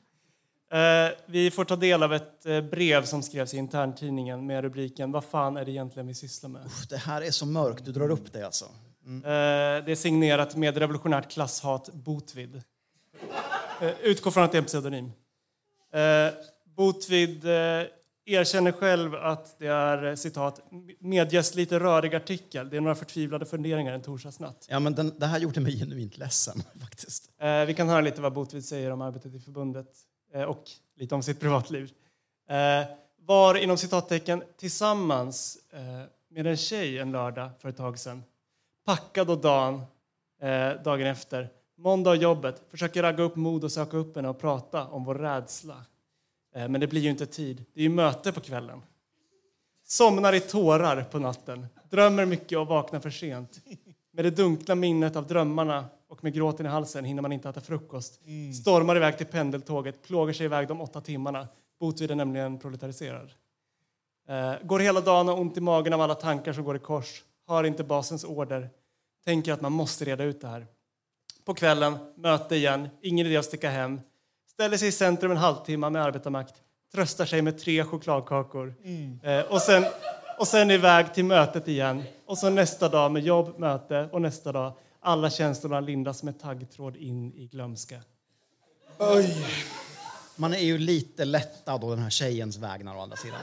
[0.72, 5.11] Eh, vi får ta del av ett eh, brev som skrevs i interntidningen med rubriken
[5.11, 6.65] Vad fan är det egentligen vi sysslar med?
[6.65, 8.65] Uff, Det här är så mörkt, du drar upp det alltså.
[8.65, 9.22] Eh,
[9.86, 12.61] det är signerat med revolutionärt klasshat Botvid.
[13.82, 15.11] Eh, utgår från att det är en pseudonym.
[15.94, 16.34] Eh,
[16.76, 17.82] Botvid eh,
[18.28, 20.62] erkänner själv att det är eh, citat
[20.99, 22.70] medias lite rörig artikel.
[22.70, 24.68] Det är några förtvivlade funderingar en torsdagsnatt.
[24.70, 27.32] Ja, men den, det här gjorde mig genuint ledsen faktiskt.
[27.41, 29.88] Eh, vi kan höra lite vad Botvid säger om arbetet i förbundet
[30.34, 30.64] eh, och
[30.95, 31.91] lite om sitt privatliv.
[32.49, 32.88] Eh,
[33.20, 35.82] var inom citattecken tillsammans eh,
[36.30, 38.24] med en tjej en lördag för ett tag sedan.
[38.86, 39.82] Packad och dagen,
[40.41, 41.49] eh, dagen efter.
[41.78, 42.62] Måndag jobbet.
[42.72, 45.86] Försöker ragga upp mod och söka upp henne och prata om vår rädsla.
[46.57, 47.65] Eh, men det blir ju inte tid.
[47.73, 48.81] Det är ju möte på kvällen.
[49.84, 51.65] Somnar i tårar på natten.
[51.89, 53.59] Drömmer mycket och vaknar för sent.
[54.13, 57.61] Med det dunkla minnet av drömmarna och med gråten i halsen hinner man inte äta
[57.61, 58.21] frukost.
[58.61, 61.47] Stormar iväg till pendeltåget, plågar sig iväg de åtta timmarna.
[61.79, 63.31] Botvid är nämligen proletariserad.
[64.29, 67.23] Eh, går hela dagen och ont i magen av alla tankar som går i kors.
[67.47, 68.69] Har inte basens order.
[69.25, 70.67] Tänker att man måste reda ut det här.
[71.45, 74.01] På kvällen, möte igen, ingen idé att sticka hem.
[74.57, 76.53] Ställer sig i centrum en halvtimme med arbetarmakt.
[76.93, 78.75] Tröstar sig med tre chokladkakor.
[79.23, 79.85] Eh, och, sen,
[80.39, 82.03] och sen iväg till mötet igen.
[82.25, 84.73] Och så nästa dag med jobb, möte och nästa dag.
[85.01, 87.95] Alla känslorna lindas med taggtråd in i glömska.
[90.35, 93.39] Man är ju lite lättad å den här tjejens vägnar å andra sidan.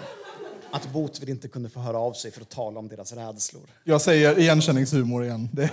[0.71, 3.63] Att Botvid inte kunde få höra av sig för att tala om deras rädslor.
[3.85, 5.49] Jag säger igenkänningshumor igen.
[5.53, 5.71] Det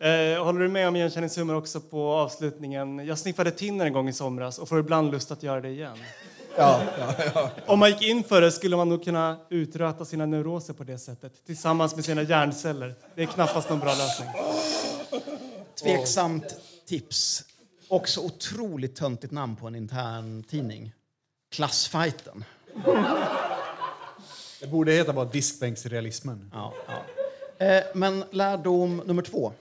[0.00, 3.06] Eh, håller du med om igenkänningshumor också på avslutningen?
[3.06, 5.96] Jag sniffade tinner en gång i somras och får ibland lust att göra det igen.
[6.56, 7.50] ja, ja, ja.
[7.66, 10.98] Om man gick in för det skulle man nog kunna utröta sina neuroser på det
[10.98, 12.94] sättet tillsammans med sina hjärnceller.
[13.14, 14.28] Det är knappast någon bra lösning.
[15.82, 16.56] Tveksamt
[16.86, 17.44] tips.
[17.88, 20.92] Också otroligt töntigt namn på en intern tidning.
[21.52, 22.44] Klassfajten.
[24.60, 26.50] Det borde heta bara diskbänksrealismen.
[26.54, 27.66] Ja, ja.
[27.66, 29.52] Eh, men lärdom nummer två.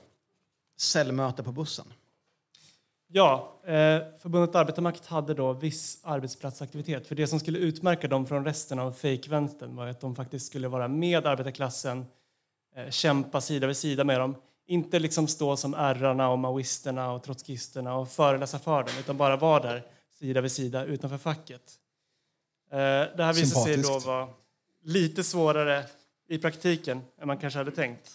[0.77, 1.93] Cellmöte på bussen.
[3.09, 7.07] Ja, eh, Förbundet Arbetarmakt hade då viss arbetsplatsaktivitet.
[7.07, 10.67] För det som skulle utmärka dem från resten av fejkvänstern var att de faktiskt skulle
[10.67, 12.05] vara med arbetarklassen,
[12.75, 14.35] eh, kämpa sida vid sida med dem.
[14.67, 19.37] Inte liksom stå som ärrarna och maoisterna och trotskisterna och föreläsa för dem, utan bara
[19.37, 19.83] vara där
[20.19, 21.79] sida vid sida utanför facket.
[22.71, 24.27] Eh, det här visade sig då vara
[24.83, 25.85] lite svårare
[26.29, 28.11] i praktiken än man kanske hade tänkt.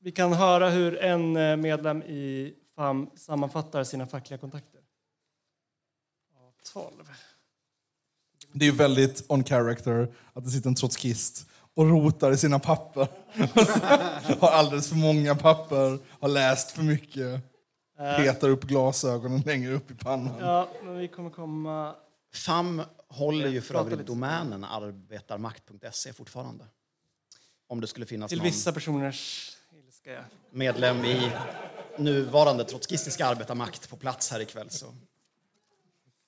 [0.00, 4.80] Eh, vi kan höra hur en eh, medlem i FAM sammanfattar sina fackliga kontakter.
[6.34, 6.92] Ja, 12.
[8.52, 12.58] Det är ju väldigt on character att det sitter en trotskist och rotar i sina
[12.58, 13.08] papper.
[14.40, 17.40] har alldeles för många papper, har läst för mycket.
[18.16, 20.34] Petar upp glasögonen längre upp i pannan.
[20.40, 21.94] Ja, men vi kommer komma...
[22.32, 26.64] FAM håller ju för Prata övrigt domänen arbetarmakt.se fortfarande.
[27.68, 29.56] Om det skulle finnas Till någon vissa personers
[30.04, 30.20] ja.
[30.50, 31.32] medlem i
[31.96, 34.70] nuvarande trotskistiska arbetarmakt på plats här ikväll.
[34.70, 34.86] Så.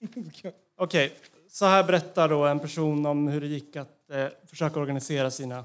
[0.76, 1.12] Okej,
[1.48, 5.64] så här berättar då en person om hur det gick att eh, försöka organisera sina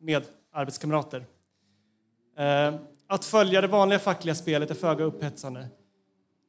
[0.00, 1.26] medarbetskamrater.
[2.38, 2.74] Eh,
[3.06, 5.68] att följa det vanliga fackliga spelet är föga upphetsande.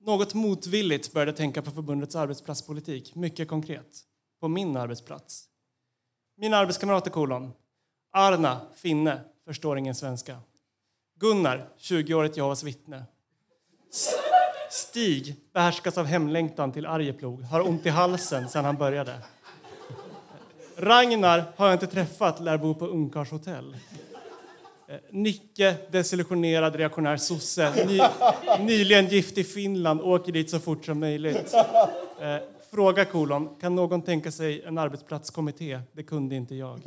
[0.02, 4.06] Något motvilligt började tänka på förbundets arbetsplatspolitik, mycket konkret.
[4.40, 5.46] På min arbetsplats.
[6.38, 7.52] Mina arbetskamrater kolon.
[8.12, 10.38] Arna, finne, förstår ingen svenska.
[11.20, 13.04] Gunnar, 20-årigt Jehovas vittne.
[14.70, 19.14] Stig behärskas av hemlängtan till Arjeplog, har ont i halsen sedan han började.
[20.78, 23.66] Ragnar har jag inte träffat, lär bo på ungkarlshotell.
[23.66, 23.78] hotell.
[25.10, 28.00] Nicke, desillusionerad reaktionär sosse, ny,
[28.60, 31.54] nyligen gift i Finland, åker dit så fort som möjligt.
[32.22, 32.38] Eh,
[32.72, 35.80] fråga kolon, kan någon tänka sig en arbetsplatskommitté?
[35.92, 36.82] Det kunde inte jag.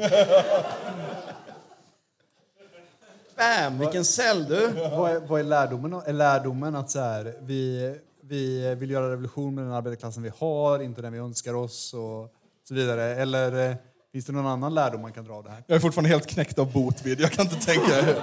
[3.37, 4.69] Bam, vilken cell du!
[4.69, 5.93] Vad är, vad är lärdomen?
[5.93, 10.83] Är lärdomen att så här, vi, vi vill göra revolution med den arbetarklassen vi har,
[10.83, 12.35] inte den vi önskar oss och
[12.69, 13.03] så vidare?
[13.03, 13.77] Eller eh,
[14.13, 15.65] finns det någon annan lärdom man kan dra av det här?
[15.67, 17.21] Jag är fortfarande helt knäckt av botvid.
[17.21, 18.23] Jag kan inte tänka.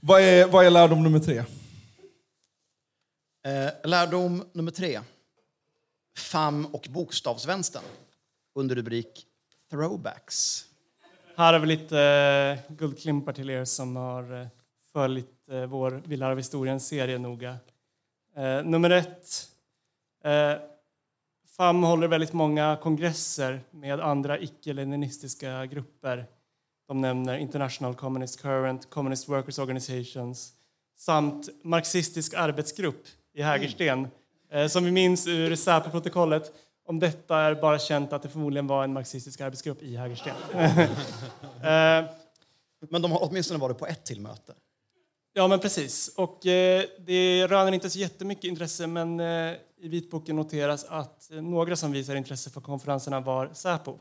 [0.00, 1.44] vad, är, vad är lärdom nummer tre?
[3.46, 5.00] Eh, lärdom nummer tre.
[6.18, 7.82] Fam och bokstavsvänstern.
[8.54, 9.26] Under rubrik
[9.70, 10.64] Throwbacks.
[11.36, 14.46] Här har vi lite eh, guldklimpar till er som har eh,
[14.92, 17.56] följt eh, vår Vi lär av historien-serie noga.
[18.64, 19.48] Nummer ett.
[21.56, 26.26] FAM håller väldigt många kongresser med andra icke-leninistiska grupper.
[26.88, 30.52] De nämner International Communist Current, Communist Workers Organizations
[30.96, 34.08] samt Marxistisk arbetsgrupp i Hägersten.
[34.54, 36.52] Eh, som vi minns ur Säpo-protokollet.
[36.86, 40.34] Om detta är bara känt att det förmodligen var en marxistisk arbetsgrupp i Hägersten.
[41.64, 42.04] Eh,
[42.90, 44.54] Men de har åtminstone varit på ett till möte.
[45.32, 46.08] Ja, men precis.
[46.16, 51.76] Och eh, det röner inte så jättemycket intresse, men eh, i vitboken noteras att några
[51.76, 53.98] som visar intresse för konferenserna var Säpo.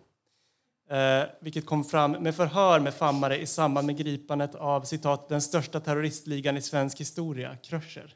[0.90, 5.42] Eh, vilket kom fram med förhör med fammare i samband med gripandet av citat, den
[5.42, 8.16] största terroristligan i svensk historia, Kröcher.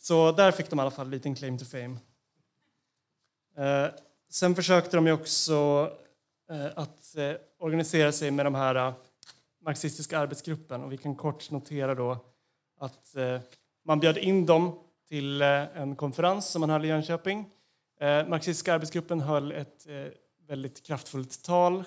[0.00, 1.96] Så där fick de i alla fall en liten claim to fame.
[3.56, 3.86] Eh,
[4.30, 5.90] sen försökte de ju också
[6.50, 8.94] eh, att eh, organisera sig med de här eh,
[9.64, 12.18] marxistiska arbetsgruppen och vi kan kort notera då
[12.80, 13.40] att eh,
[13.84, 14.78] man bjöd in dem
[15.08, 17.50] till eh, en konferens som man höll i Jönköping.
[18.00, 20.12] Eh, marxistiska arbetsgruppen höll ett eh,
[20.48, 21.84] väldigt kraftfullt tal.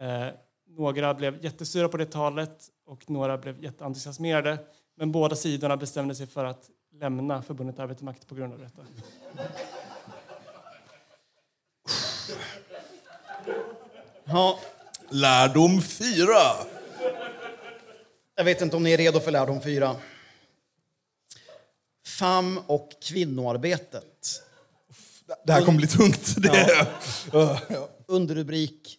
[0.00, 0.26] Eh,
[0.66, 4.58] några blev jättesura på det talet och några blev jätteentusiasmerade.
[4.96, 8.82] Men båda sidorna bestämde sig för att lämna förbundet Arbetarmakt på grund av detta.
[14.24, 14.58] Ja,
[15.08, 16.36] Lärdom fyra.
[18.34, 19.96] jag vet inte om ni är redo för lärdom fyra.
[22.06, 24.42] FAM och kvinnoarbetet.
[25.44, 26.34] Det här kommer bli tungt.
[26.36, 26.86] Det
[27.32, 27.88] Ja, ja.
[28.06, 28.96] Under rubrik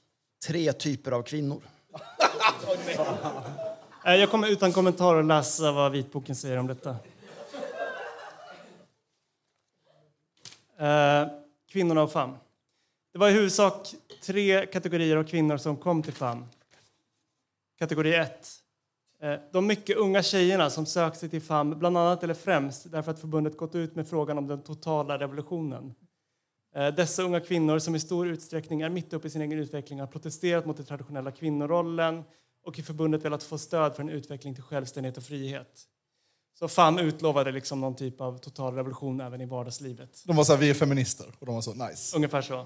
[0.48, 1.62] Tre typer av kvinnor.
[4.06, 6.90] Eh, Jag kommer utan kommentar att läsa vad vitboken säger om detta.
[10.80, 11.28] Eh,
[11.72, 12.38] Kvinnorna och FAM.
[13.14, 16.46] Det var i huvudsak tre kategorier av kvinnor som kom till FAM.
[17.80, 18.48] Kategori 1.
[19.54, 23.20] De mycket unga tjejerna som sökt sig till FAM, bland annat eller främst därför att
[23.20, 25.94] förbundet gått ut med frågan om den totala revolutionen.
[26.76, 30.00] Eh, Dessa unga kvinnor som i stor utsträckning är mitt uppe i sin egen utveckling
[30.00, 32.24] har protesterat mot den traditionella kvinnorollen
[32.66, 35.88] och i förbundet velat få stöd för en utveckling till självständighet och frihet.
[36.60, 40.24] Så FAM utlovade liksom någon typ av total revolution även i vardagslivet.
[40.26, 41.26] De var så här, vi är feminister.
[41.40, 42.16] Och de var så, nice.
[42.18, 42.60] Ungefär så.
[42.60, 42.66] Eh,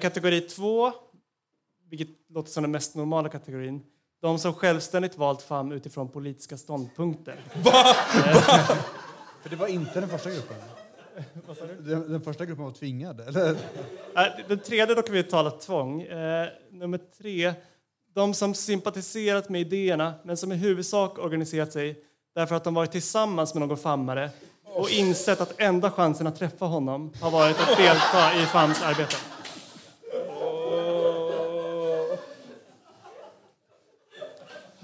[0.00, 0.92] kategori två,
[1.90, 3.82] vilket låter som den mest normala kategorin.
[4.22, 7.44] De som självständigt valt FAM utifrån politiska ståndpunkter.
[9.42, 10.56] För det var inte den första gruppen.
[11.80, 13.50] Den, den första gruppen var tvingad, eller?
[13.50, 13.56] Eh,
[14.48, 16.02] Den tredje då kan vi tala tvång.
[16.02, 17.54] Eh, nummer tre,
[18.14, 22.92] de som sympatiserat med idéerna men som i huvudsak organiserat sig därför att de varit
[22.92, 24.30] tillsammans med någon fammare
[24.64, 29.16] och insett att enda chansen att träffa honom har varit att delta i FAMs arbete.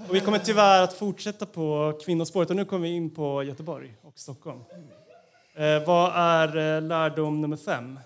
[0.09, 3.95] Och vi kommer tyvärr att fortsätta på kvinnospåret och nu kommer vi in på Göteborg
[4.01, 4.59] och Stockholm.
[5.55, 7.99] Eh, vad är eh, lärdom nummer fem?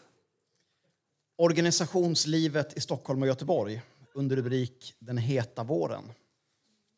[1.37, 3.81] Organisationslivet i Stockholm och Göteborg.
[4.13, 6.03] Under rubrik Den heta våren.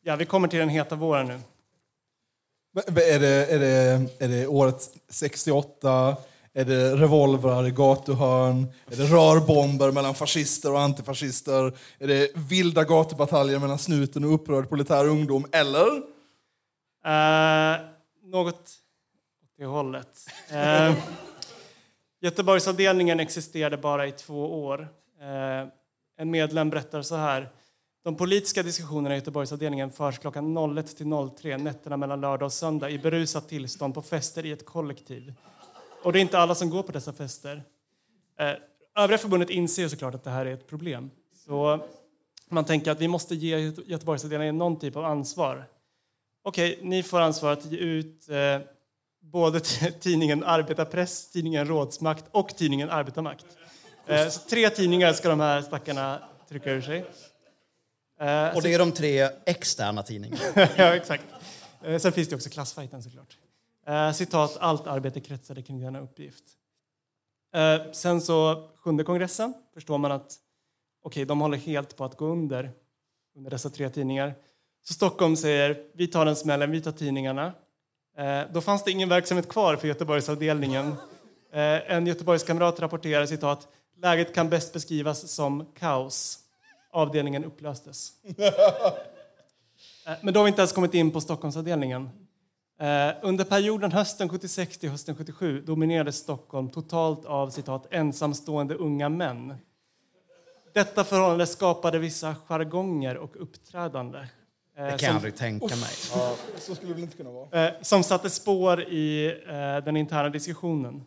[0.02, 1.40] Ja, vi kommer till den heta våren nu.
[2.72, 6.16] Men Är det, är, det, är det året 68?
[6.56, 8.66] Är det revolvrar i gatuhörn?
[8.86, 11.72] Är det rörbomber mellan fascister och antifascister?
[11.98, 15.46] Är det vilda gatubataljer mellan snuten och upprörd proletär ungdom?
[15.52, 15.86] Eller?
[17.06, 17.86] Uh,
[18.22, 18.70] något åt
[19.58, 20.26] det hållet.
[20.52, 20.96] Uh,
[22.20, 24.80] Göteborgsavdelningen existerade bara i två år.
[25.22, 25.68] Uh,
[26.18, 27.48] en medlem berättar så här.
[28.04, 31.06] De politiska diskussionerna i Göteborgsavdelningen förs klockan 01 till
[31.36, 35.34] 03 nätterna mellan lördag och söndag i berusat tillstånd på fester i ett kollektiv.
[36.04, 37.62] Och det är inte alla som går på dessa fester.
[38.40, 38.52] Eh,
[38.96, 41.10] övriga förbundet inser såklart att det här är ett problem.
[41.46, 41.86] Så
[42.48, 45.64] man tänker att vi måste ge Göte- Göteborgsavdelningen någon typ av ansvar.
[46.42, 48.58] Okej, ni får ansvar att ge ut eh,
[49.20, 49.60] både
[50.00, 53.46] tidningen Arbetarpress, tidningen Rådsmakt och tidningen Arbetarmakt.
[54.06, 56.98] Eh, så tre tidningar ska de här stackarna trycka ur sig.
[58.20, 60.42] Eh, Och det är de tre externa tidningarna.
[60.76, 61.24] ja, exakt.
[61.98, 63.36] Sen finns det också klassfajten såklart.
[63.86, 66.44] Eh, citat, allt arbete kretsade kring denna uppgift.
[67.54, 70.32] Eh, sen så, sjunde kongressen, förstår man att
[71.02, 72.72] okej, de håller helt på att gå under,
[73.36, 74.34] under dessa tre tidningar.
[74.82, 77.52] Så Stockholm säger, vi tar den smällen, vi tar tidningarna.
[78.16, 80.86] Eh, då fanns det ingen verksamhet kvar för Göteborgsavdelningen.
[81.52, 86.38] Eh, en Göteborgskamrat rapporterar citat, läget kan bäst beskrivas som kaos.
[86.90, 88.12] Avdelningen upplöstes.
[90.06, 92.10] Eh, Men då har vi inte ens kommit in på Stockholmsavdelningen.
[92.78, 99.08] Eh, Under perioden hösten 76 till hösten 77 dominerades Stockholm totalt av citat, ensamstående unga
[99.08, 99.54] män.
[100.74, 104.18] Detta förhållande skapade vissa jargonger och uppträdande.
[104.18, 104.24] eh,
[104.74, 105.90] Det kan jag som- aldrig tänka mig.
[106.58, 107.66] Så skulle det inte kunna vara?
[107.66, 109.34] eh, som satte spår i
[109.84, 111.04] den interna diskussionen.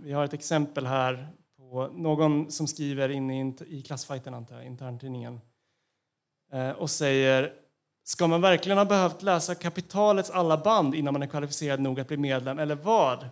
[0.00, 5.40] Vi har ett exempel här på någon som skriver in i, klassfajten, antar jag, interntidningen,
[6.76, 7.52] och säger
[8.10, 12.08] Ska man verkligen ha behövt läsa kapitalets alla band innan man är kvalificerad nog att
[12.08, 13.28] bli medlem, eller vad?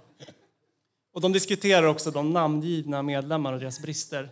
[1.15, 4.31] Och de diskuterar också de namngivna medlemmarna och deras brister.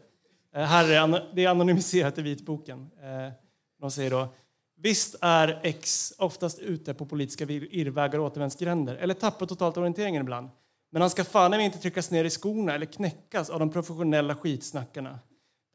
[0.54, 2.90] Eh, här är det är anonymiserat i vitboken.
[3.02, 3.32] Eh,
[3.80, 4.28] de säger då
[4.76, 10.48] Visst är X oftast ute på politiska irrvägar och återvändsgränder eller tappar totalt orienteringen ibland.
[10.90, 15.18] Men han ska fan inte tryckas ner i skorna eller knäckas av de professionella skitsnackarna.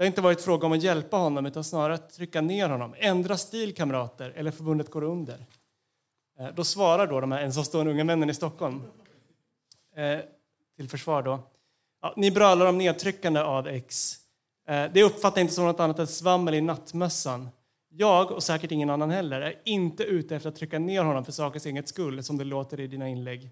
[0.02, 2.95] Det har inte varit fråga om att hjälpa honom utan snarare att trycka ner honom.
[2.98, 5.45] Ändra stil kamrater eller förbundet går under.
[6.40, 8.82] Eh, då svarar då de här ensamstående unga männen i Stockholm
[9.95, 10.19] eh,
[10.78, 11.40] till försvar då.
[12.02, 14.15] Ja, ni brölar om nedtryckande av X.
[14.68, 17.49] Eh, det uppfattar jag inte som något annat än svammel i nattmössan.
[17.90, 21.32] Jag, och säkert ingen annan heller, är inte ute efter att trycka ner honom för
[21.32, 23.49] sakens eget skull, som det låter i dina inlägg.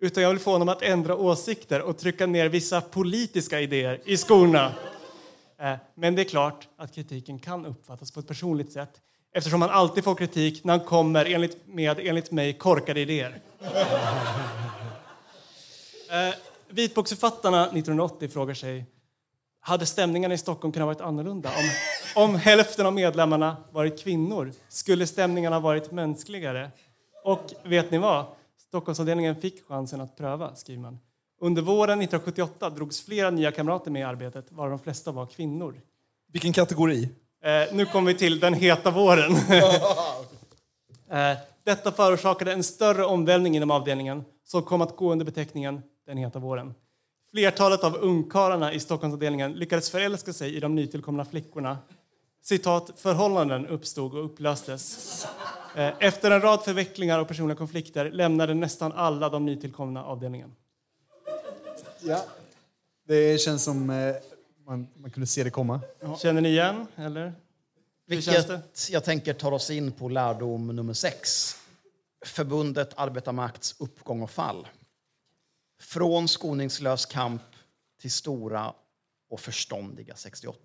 [0.00, 4.16] Utan jag vill få honom att ändra åsikter och trycka ner vissa politiska idéer i
[4.16, 4.72] skorna.
[5.58, 9.00] Eh, men det är klart att kritiken kan uppfattas på ett personligt sätt
[9.34, 13.40] eftersom man alltid får kritik när han kommer enligt, med, enligt mig, korkade idéer.
[16.10, 16.34] Eh,
[16.68, 18.86] Vitboksförfattarna 1980 frågar sig
[19.60, 21.48] hade stämningarna i Stockholm kunnat varit annorlunda?
[21.48, 26.70] Om, om hälften av medlemmarna varit kvinnor, skulle stämningarna varit mänskligare?
[27.24, 28.26] Och vet ni vad?
[28.68, 30.98] Stockholmsavdelningen fick chansen att pröva, skriver man.
[31.44, 35.80] Under våren 1978 drogs flera nya kamrater med i arbetet, varav de flesta var kvinnor.
[36.32, 37.08] Vilken kategori?
[37.44, 39.32] Eh, nu kommer vi till den heta våren.
[41.10, 46.16] eh, detta förorsakade en större omvälvning inom avdelningen som kom att gå under beteckningen den
[46.16, 46.74] heta våren.
[47.30, 51.78] Flertalet av ungkarlarna i Stockholmsavdelningen lyckades förälska sig i de nytillkomna flickorna.
[52.42, 55.26] Citat, förhållanden uppstod och upplöstes.
[55.76, 60.54] Eh, efter en rad förvecklingar och personliga konflikter lämnade nästan alla de nytillkomna avdelningen.
[62.04, 62.24] Ja.
[63.06, 64.14] Det känns som eh,
[64.66, 65.80] man, man kunde se det komma.
[66.22, 66.86] Känner ni igen?
[66.96, 67.32] Eller?
[68.06, 68.52] Hur känns det?
[68.52, 71.54] Vilket jag tänker tar oss in på lärdom nummer sex.
[72.26, 74.68] Förbundet Arbetarmakts uppgång och fall.
[75.80, 77.42] Från skoningslös kamp
[78.00, 78.74] till stora
[79.30, 80.58] och förståndiga 68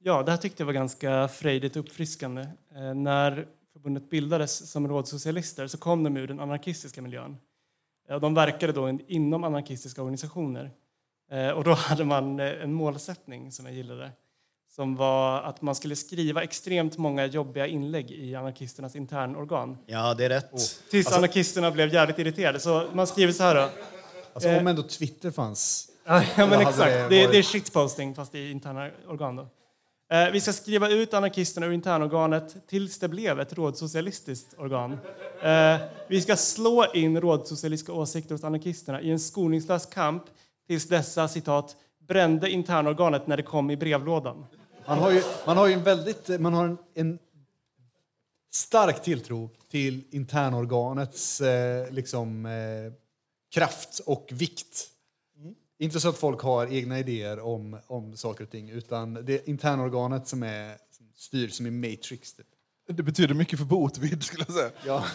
[0.00, 2.46] Ja, det här tyckte jag var ganska frejdigt och uppfriskande.
[2.74, 7.36] Eh, när förbundet bildades som rådsocialister så kom de ur den anarkistiska miljön.
[8.10, 10.70] Eh, de verkade då in- inom anarkistiska organisationer.
[11.30, 14.10] Eh, och då hade man eh, en målsättning som jag gillade
[14.70, 19.78] som var att man skulle skriva extremt många jobbiga inlägg i anarkisternas internorgan.
[19.86, 20.80] Ja, det är rätt.
[20.90, 22.60] Tills anarkisterna blev jävligt irriterade.
[22.60, 23.68] Så man skriver så här då.
[24.32, 24.58] Alltså, Eh.
[24.58, 25.88] om ändå Twitter fanns.
[26.04, 26.78] Ja, men exakt.
[26.78, 29.36] det Det, varit- det är shitposting fast i interna organ.
[29.36, 29.46] Då.
[30.10, 34.98] Eh, vi ska skriva ut anarkisterna ur internorganet tills det blev ett rådsocialistiskt organ.
[35.42, 40.22] Eh, vi ska slå in rådsocialistiska åsikter hos anarkisterna i en skoningslös kamp
[40.66, 41.76] tills dessa citat
[42.08, 44.46] brände internorganet när det kom i brevlådan.
[44.86, 47.18] Man har ju, man har ju en väldigt man har en, en
[48.52, 52.92] stark tilltro till internorganets eh, liksom, eh,
[53.54, 54.86] kraft och vikt.
[55.78, 59.48] Inte så att folk har egna idéer om, om saker och ting, utan det är
[59.48, 62.34] internorganet som är som styr som i Matrix.
[62.34, 62.46] Typ.
[62.88, 64.70] Det betyder mycket för Botvid skulle jag säga.
[64.86, 65.04] Ja.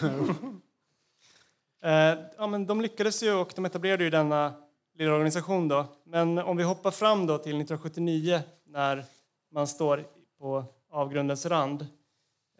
[1.84, 4.54] Eh, ja, men de lyckades ju och de etablerade ju denna
[4.94, 5.68] lilla organisation.
[5.68, 5.86] Då.
[6.04, 9.04] Men om vi hoppar fram då till 1979 när
[9.52, 10.04] man står
[10.38, 11.86] på avgrundens rand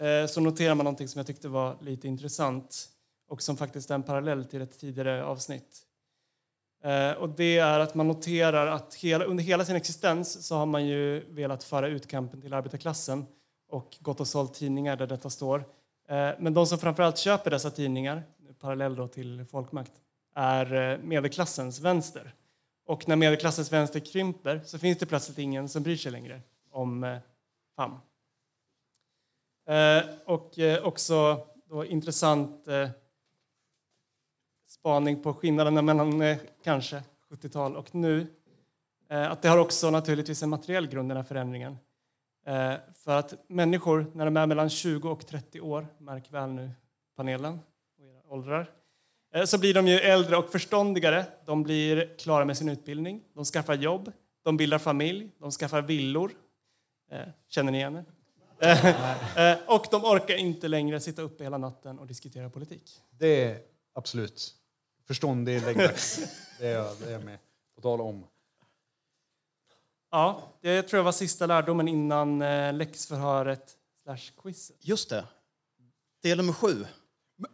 [0.01, 2.89] eh, så noterar man någonting som jag tyckte var lite intressant
[3.29, 5.84] och som faktiskt är en parallell till ett tidigare avsnitt.
[6.85, 10.67] Eh, och det är att man noterar att hela, under hela sin existens så har
[10.67, 13.27] man ju velat föra ut kampen till arbetarklassen
[13.69, 15.59] och gått och sålt tidningar där detta står.
[16.09, 18.23] Eh, men de som framförallt köper dessa tidningar,
[18.61, 19.93] parallell då till folkmakt,
[20.35, 22.35] är eh, medelklassens vänster.
[22.87, 26.41] Och när medelklassens vänster krymper så finns det plötsligt ingen som bryr sig längre
[26.71, 27.19] om
[27.77, 28.01] FAM.
[30.25, 32.67] Och också då intressant
[34.75, 38.27] spaning på skillnaderna mellan eh, kanske 70-tal och nu.
[39.11, 41.77] Eh, att det har också naturligtvis en materiell grund, den här förändringen.
[42.47, 46.71] Eh, för att människor, när de är mellan 20 och 30 år, märk väl nu
[47.17, 47.61] panelen
[47.99, 48.71] och era åldrar,
[49.35, 51.27] eh, så blir de ju äldre och förståndigare.
[51.45, 56.33] De blir klara med sin utbildning, de skaffar jobb, de bildar familj, de skaffar villor.
[57.11, 58.05] Eh, känner ni igen er?
[59.37, 63.01] Eh, och de orkar inte längre sitta uppe hela natten och diskutera politik.
[63.11, 63.59] Det är
[63.95, 64.55] absolut
[65.07, 66.21] förståndig läggdags.
[66.59, 67.39] det, är jag, det är jag med.
[67.75, 68.27] På tal om.
[70.11, 74.77] Ja, det tror jag var sista lärdomen innan eh, läxförhöret slash quizet.
[74.81, 75.25] Just det.
[76.23, 76.87] Del nummer sju.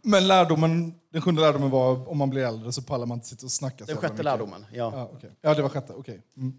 [0.02, 3.46] Men lärdomen, den sjunde lärdomen var om man blir äldre så pallar man inte sitta
[3.46, 4.66] och snacka så Den sjätte lärdomen.
[4.72, 4.92] Ja.
[4.94, 5.30] Ja, okej.
[5.40, 5.92] ja, det var sjätte.
[5.92, 6.22] Okej.
[6.36, 6.58] Mm.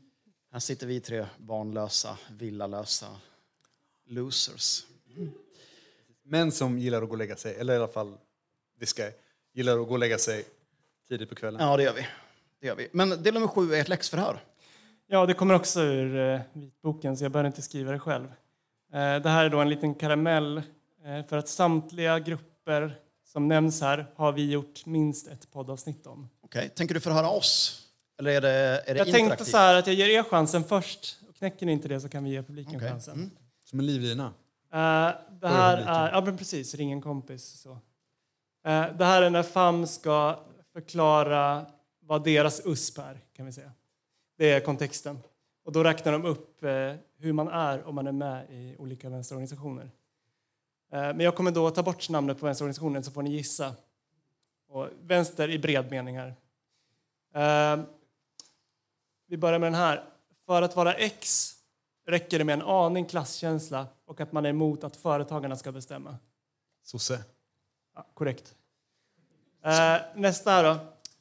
[0.51, 3.07] Här sitter vi tre barnlösa, villalösa
[4.05, 4.85] losers.
[6.23, 8.17] Män som gillar att gå och lägga sig, eller i alla fall
[8.79, 9.11] this guy,
[9.53, 10.45] gillar att gå och lägga sig
[11.11, 11.61] tidigt på kvällen.
[11.61, 12.07] Ja, det gör vi.
[12.61, 12.87] Det gör vi.
[12.91, 14.43] Men del nummer sju är ett läxförhör.
[15.07, 18.25] Ja, det kommer också ur eh, vitboken, så jag behöver inte skriva det själv.
[18.93, 22.95] Eh, det här är då en liten karamell eh, för att samtliga grupper
[23.27, 26.29] som nämns här har vi gjort minst ett poddavsnitt om.
[26.41, 26.69] Okej.
[26.69, 27.81] Tänker du förhöra oss?
[28.19, 29.47] Eller är det, är det Jag tänkte interaktivt?
[29.47, 31.19] så här att jag ger er chansen först.
[31.29, 32.89] Och knäcker ni inte det så kan vi ge publiken Okej.
[32.89, 33.13] chansen.
[33.13, 33.29] Mm.
[33.65, 34.25] Som en livlina.
[34.73, 35.09] Eh,
[35.41, 37.61] det här är, ja men precis, ring en kompis.
[37.61, 37.71] Så.
[38.65, 40.39] Eh, det här är när FAM ska
[40.73, 41.65] förklara
[41.99, 43.71] vad deras USP är, kan vi säga.
[44.37, 45.19] Det är kontexten.
[45.63, 49.09] Och då räknar de upp eh, hur man är om man är med i olika
[49.09, 49.91] vänsterorganisationer.
[50.91, 53.75] Eh, men jag kommer då ta bort namnet på vänsterorganisationen så får ni gissa.
[54.67, 56.35] Och vänster i bred mening här.
[57.33, 57.83] Eh,
[59.27, 60.03] vi börjar med den här.
[60.45, 61.53] För att vara X
[62.05, 66.17] räcker det med en aning klasskänsla och att man är emot att företagarna ska bestämma.
[66.83, 67.23] Sosse.
[67.95, 68.55] Ja, korrekt.
[69.65, 70.75] Eh, nästa här då.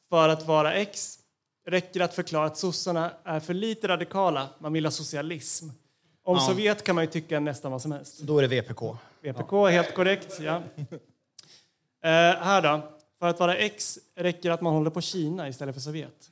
[0.08, 1.18] För att vara X
[1.66, 4.48] räcker att förklara att sossarna är för lite radikala.
[4.58, 5.68] Man vill ha socialism.
[6.24, 6.40] Om Ja.
[6.40, 8.18] Sovjet kan man ju tycka nästan vad som helst.
[8.20, 8.96] Då är det VPK.
[9.22, 10.40] VPK, helt korrekt.
[10.40, 10.62] Ja.
[12.02, 12.80] Eh, här då.
[13.18, 16.30] För att vara X räcker att man håller på Kina istället för Sovjet.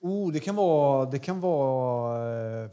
[0.00, 1.04] Oh, det kan vara...
[1.04, 2.70] Det kan vara...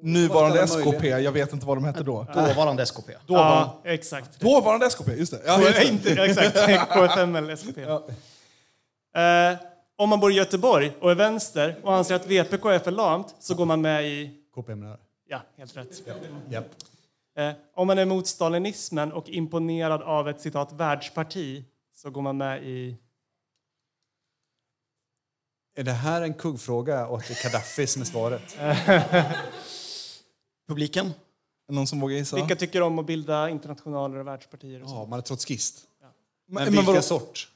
[0.00, 2.26] Nuvarande SKP, jag vet inte vad de hette då.
[2.34, 3.12] Dåvarande SKP.
[3.26, 4.40] Ja, exakt.
[4.40, 5.40] Dåvarande SKP, just det.
[5.46, 5.88] Ja, just Ja, det.
[5.88, 6.92] inte, ja, exakt.
[6.92, 7.78] KFM eller SVP.
[7.78, 9.58] Eh,
[9.96, 13.34] om man bor i Göteborg och är vänster och anser att VPK är för lamt
[13.38, 14.30] så går man med i...
[14.54, 14.94] KPM.
[15.28, 16.02] Ja, helt rätt.
[16.50, 16.64] Japp.
[17.38, 21.64] Eh, om man är emot stalinismen och imponerad av ett citat världsparti
[21.96, 22.96] så går man med i...
[25.76, 28.56] Är det här en kuggfråga och att det är Gaddafi som är svaret?
[30.68, 31.12] Publiken?
[31.68, 32.36] Någon som vågar gissa?
[32.36, 34.82] Vilka tycker om att bilda internationaler och världspartier?
[34.82, 34.88] Och?
[34.90, 35.84] Ja, man är trotskist.
[36.00, 36.10] Men,
[36.46, 37.02] Men men vilken vadå?
[37.02, 37.48] sort?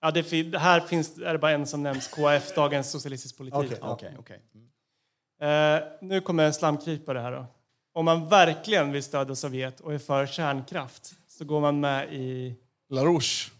[0.00, 3.58] Ja, det, fin- här finns, är det bara en som nämns, KF, Dagens Socialistisk Politik.
[3.64, 3.78] Okej.
[3.82, 4.40] Okej, okej.
[5.50, 7.46] Eh, nu kommer en slamkrypare här då.
[7.94, 12.56] Om man verkligen vill stödja Sovjet och är för kärnkraft så går man med i...
[12.90, 13.50] LaRouche.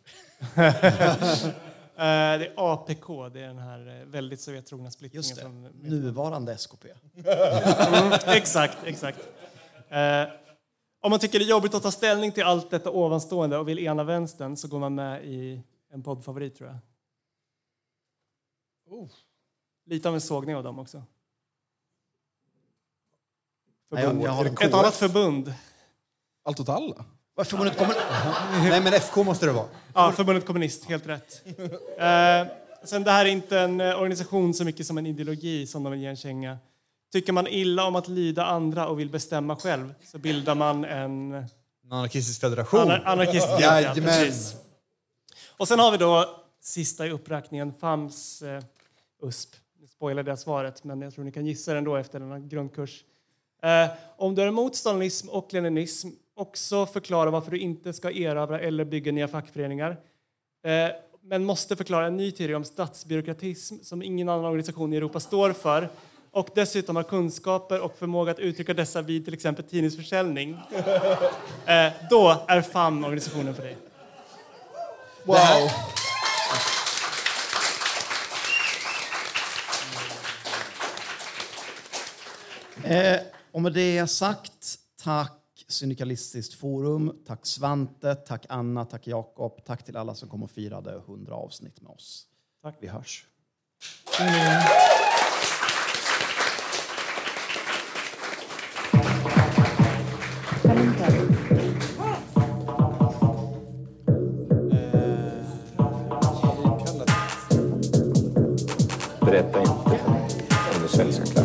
[1.98, 5.18] Eh, det är APK, det är den här eh, väldigt Sovjettrogna splittringen.
[5.18, 5.42] Just det.
[5.42, 6.88] Från, Nuvarande SKP.
[7.14, 9.18] Mm, exakt, exakt.
[9.88, 10.24] Eh,
[11.00, 13.78] om man tycker det är jobbigt att ta ställning till allt detta ovanstående och vill
[13.78, 15.62] ena vänstern så går man med i
[15.92, 16.78] en poddfavorit tror jag.
[19.84, 21.02] Lite av en sågning av dem också.
[23.88, 25.54] Nej, jag, jag har en Ett annat förbund.
[26.42, 27.04] Allt åt alla?
[27.36, 27.94] Vad, Förbundet kommer...
[28.70, 29.66] Nej, men FK måste det vara.
[29.94, 31.42] Ja, Förbundet Kommunist, helt rätt.
[31.98, 32.46] Eh,
[32.84, 35.92] sen det här är inte en eh, organisation så mycket som en ideologi som de
[35.92, 36.58] vill ge en känga.
[37.12, 41.32] Tycker man illa om att lyda andra och vill bestämma själv så bildar man en
[41.34, 41.46] En
[41.90, 42.80] anarkistisk federation.
[42.80, 43.60] anar- anarkistgrupp.
[43.60, 44.04] ja, Jajamän.
[44.04, 44.54] precis.
[45.56, 48.62] Och sen har vi då sista i uppräkningen, FAMs eh,
[49.22, 49.50] USP.
[49.80, 53.04] Nu spoilade jag svaret, men jag tror ni kan gissa det ändå efter denna grundkurs.
[53.62, 53.86] Eh,
[54.16, 58.84] om du är emot stalinism och leninism, också förklara varför du inte ska erövra eller
[58.84, 59.90] bygga nya fackföreningar.
[60.66, 60.88] eh,
[61.28, 65.52] men måste förklara en ny teori om statsbyråkratism som ingen annan organisation i Europa står
[65.52, 65.88] för
[66.30, 70.58] och dessutom har kunskaper och förmåga att uttrycka dessa vid till exempel tidningsförsäljning,
[71.66, 73.76] eh, då är FAM organisationen för dig.
[75.24, 75.36] Wow!
[82.84, 83.20] Eh,
[83.52, 89.96] och med det sagt, tack Syndikalistiskt forum, tack Svante, tack Anna, tack Jakob, tack till
[89.96, 92.26] alla som kom och firade 100 avsnitt med oss.
[92.62, 92.76] Tack.
[92.80, 93.26] Vi hörs.
[109.20, 110.00] Berätta inte
[110.74, 111.35] om det svenska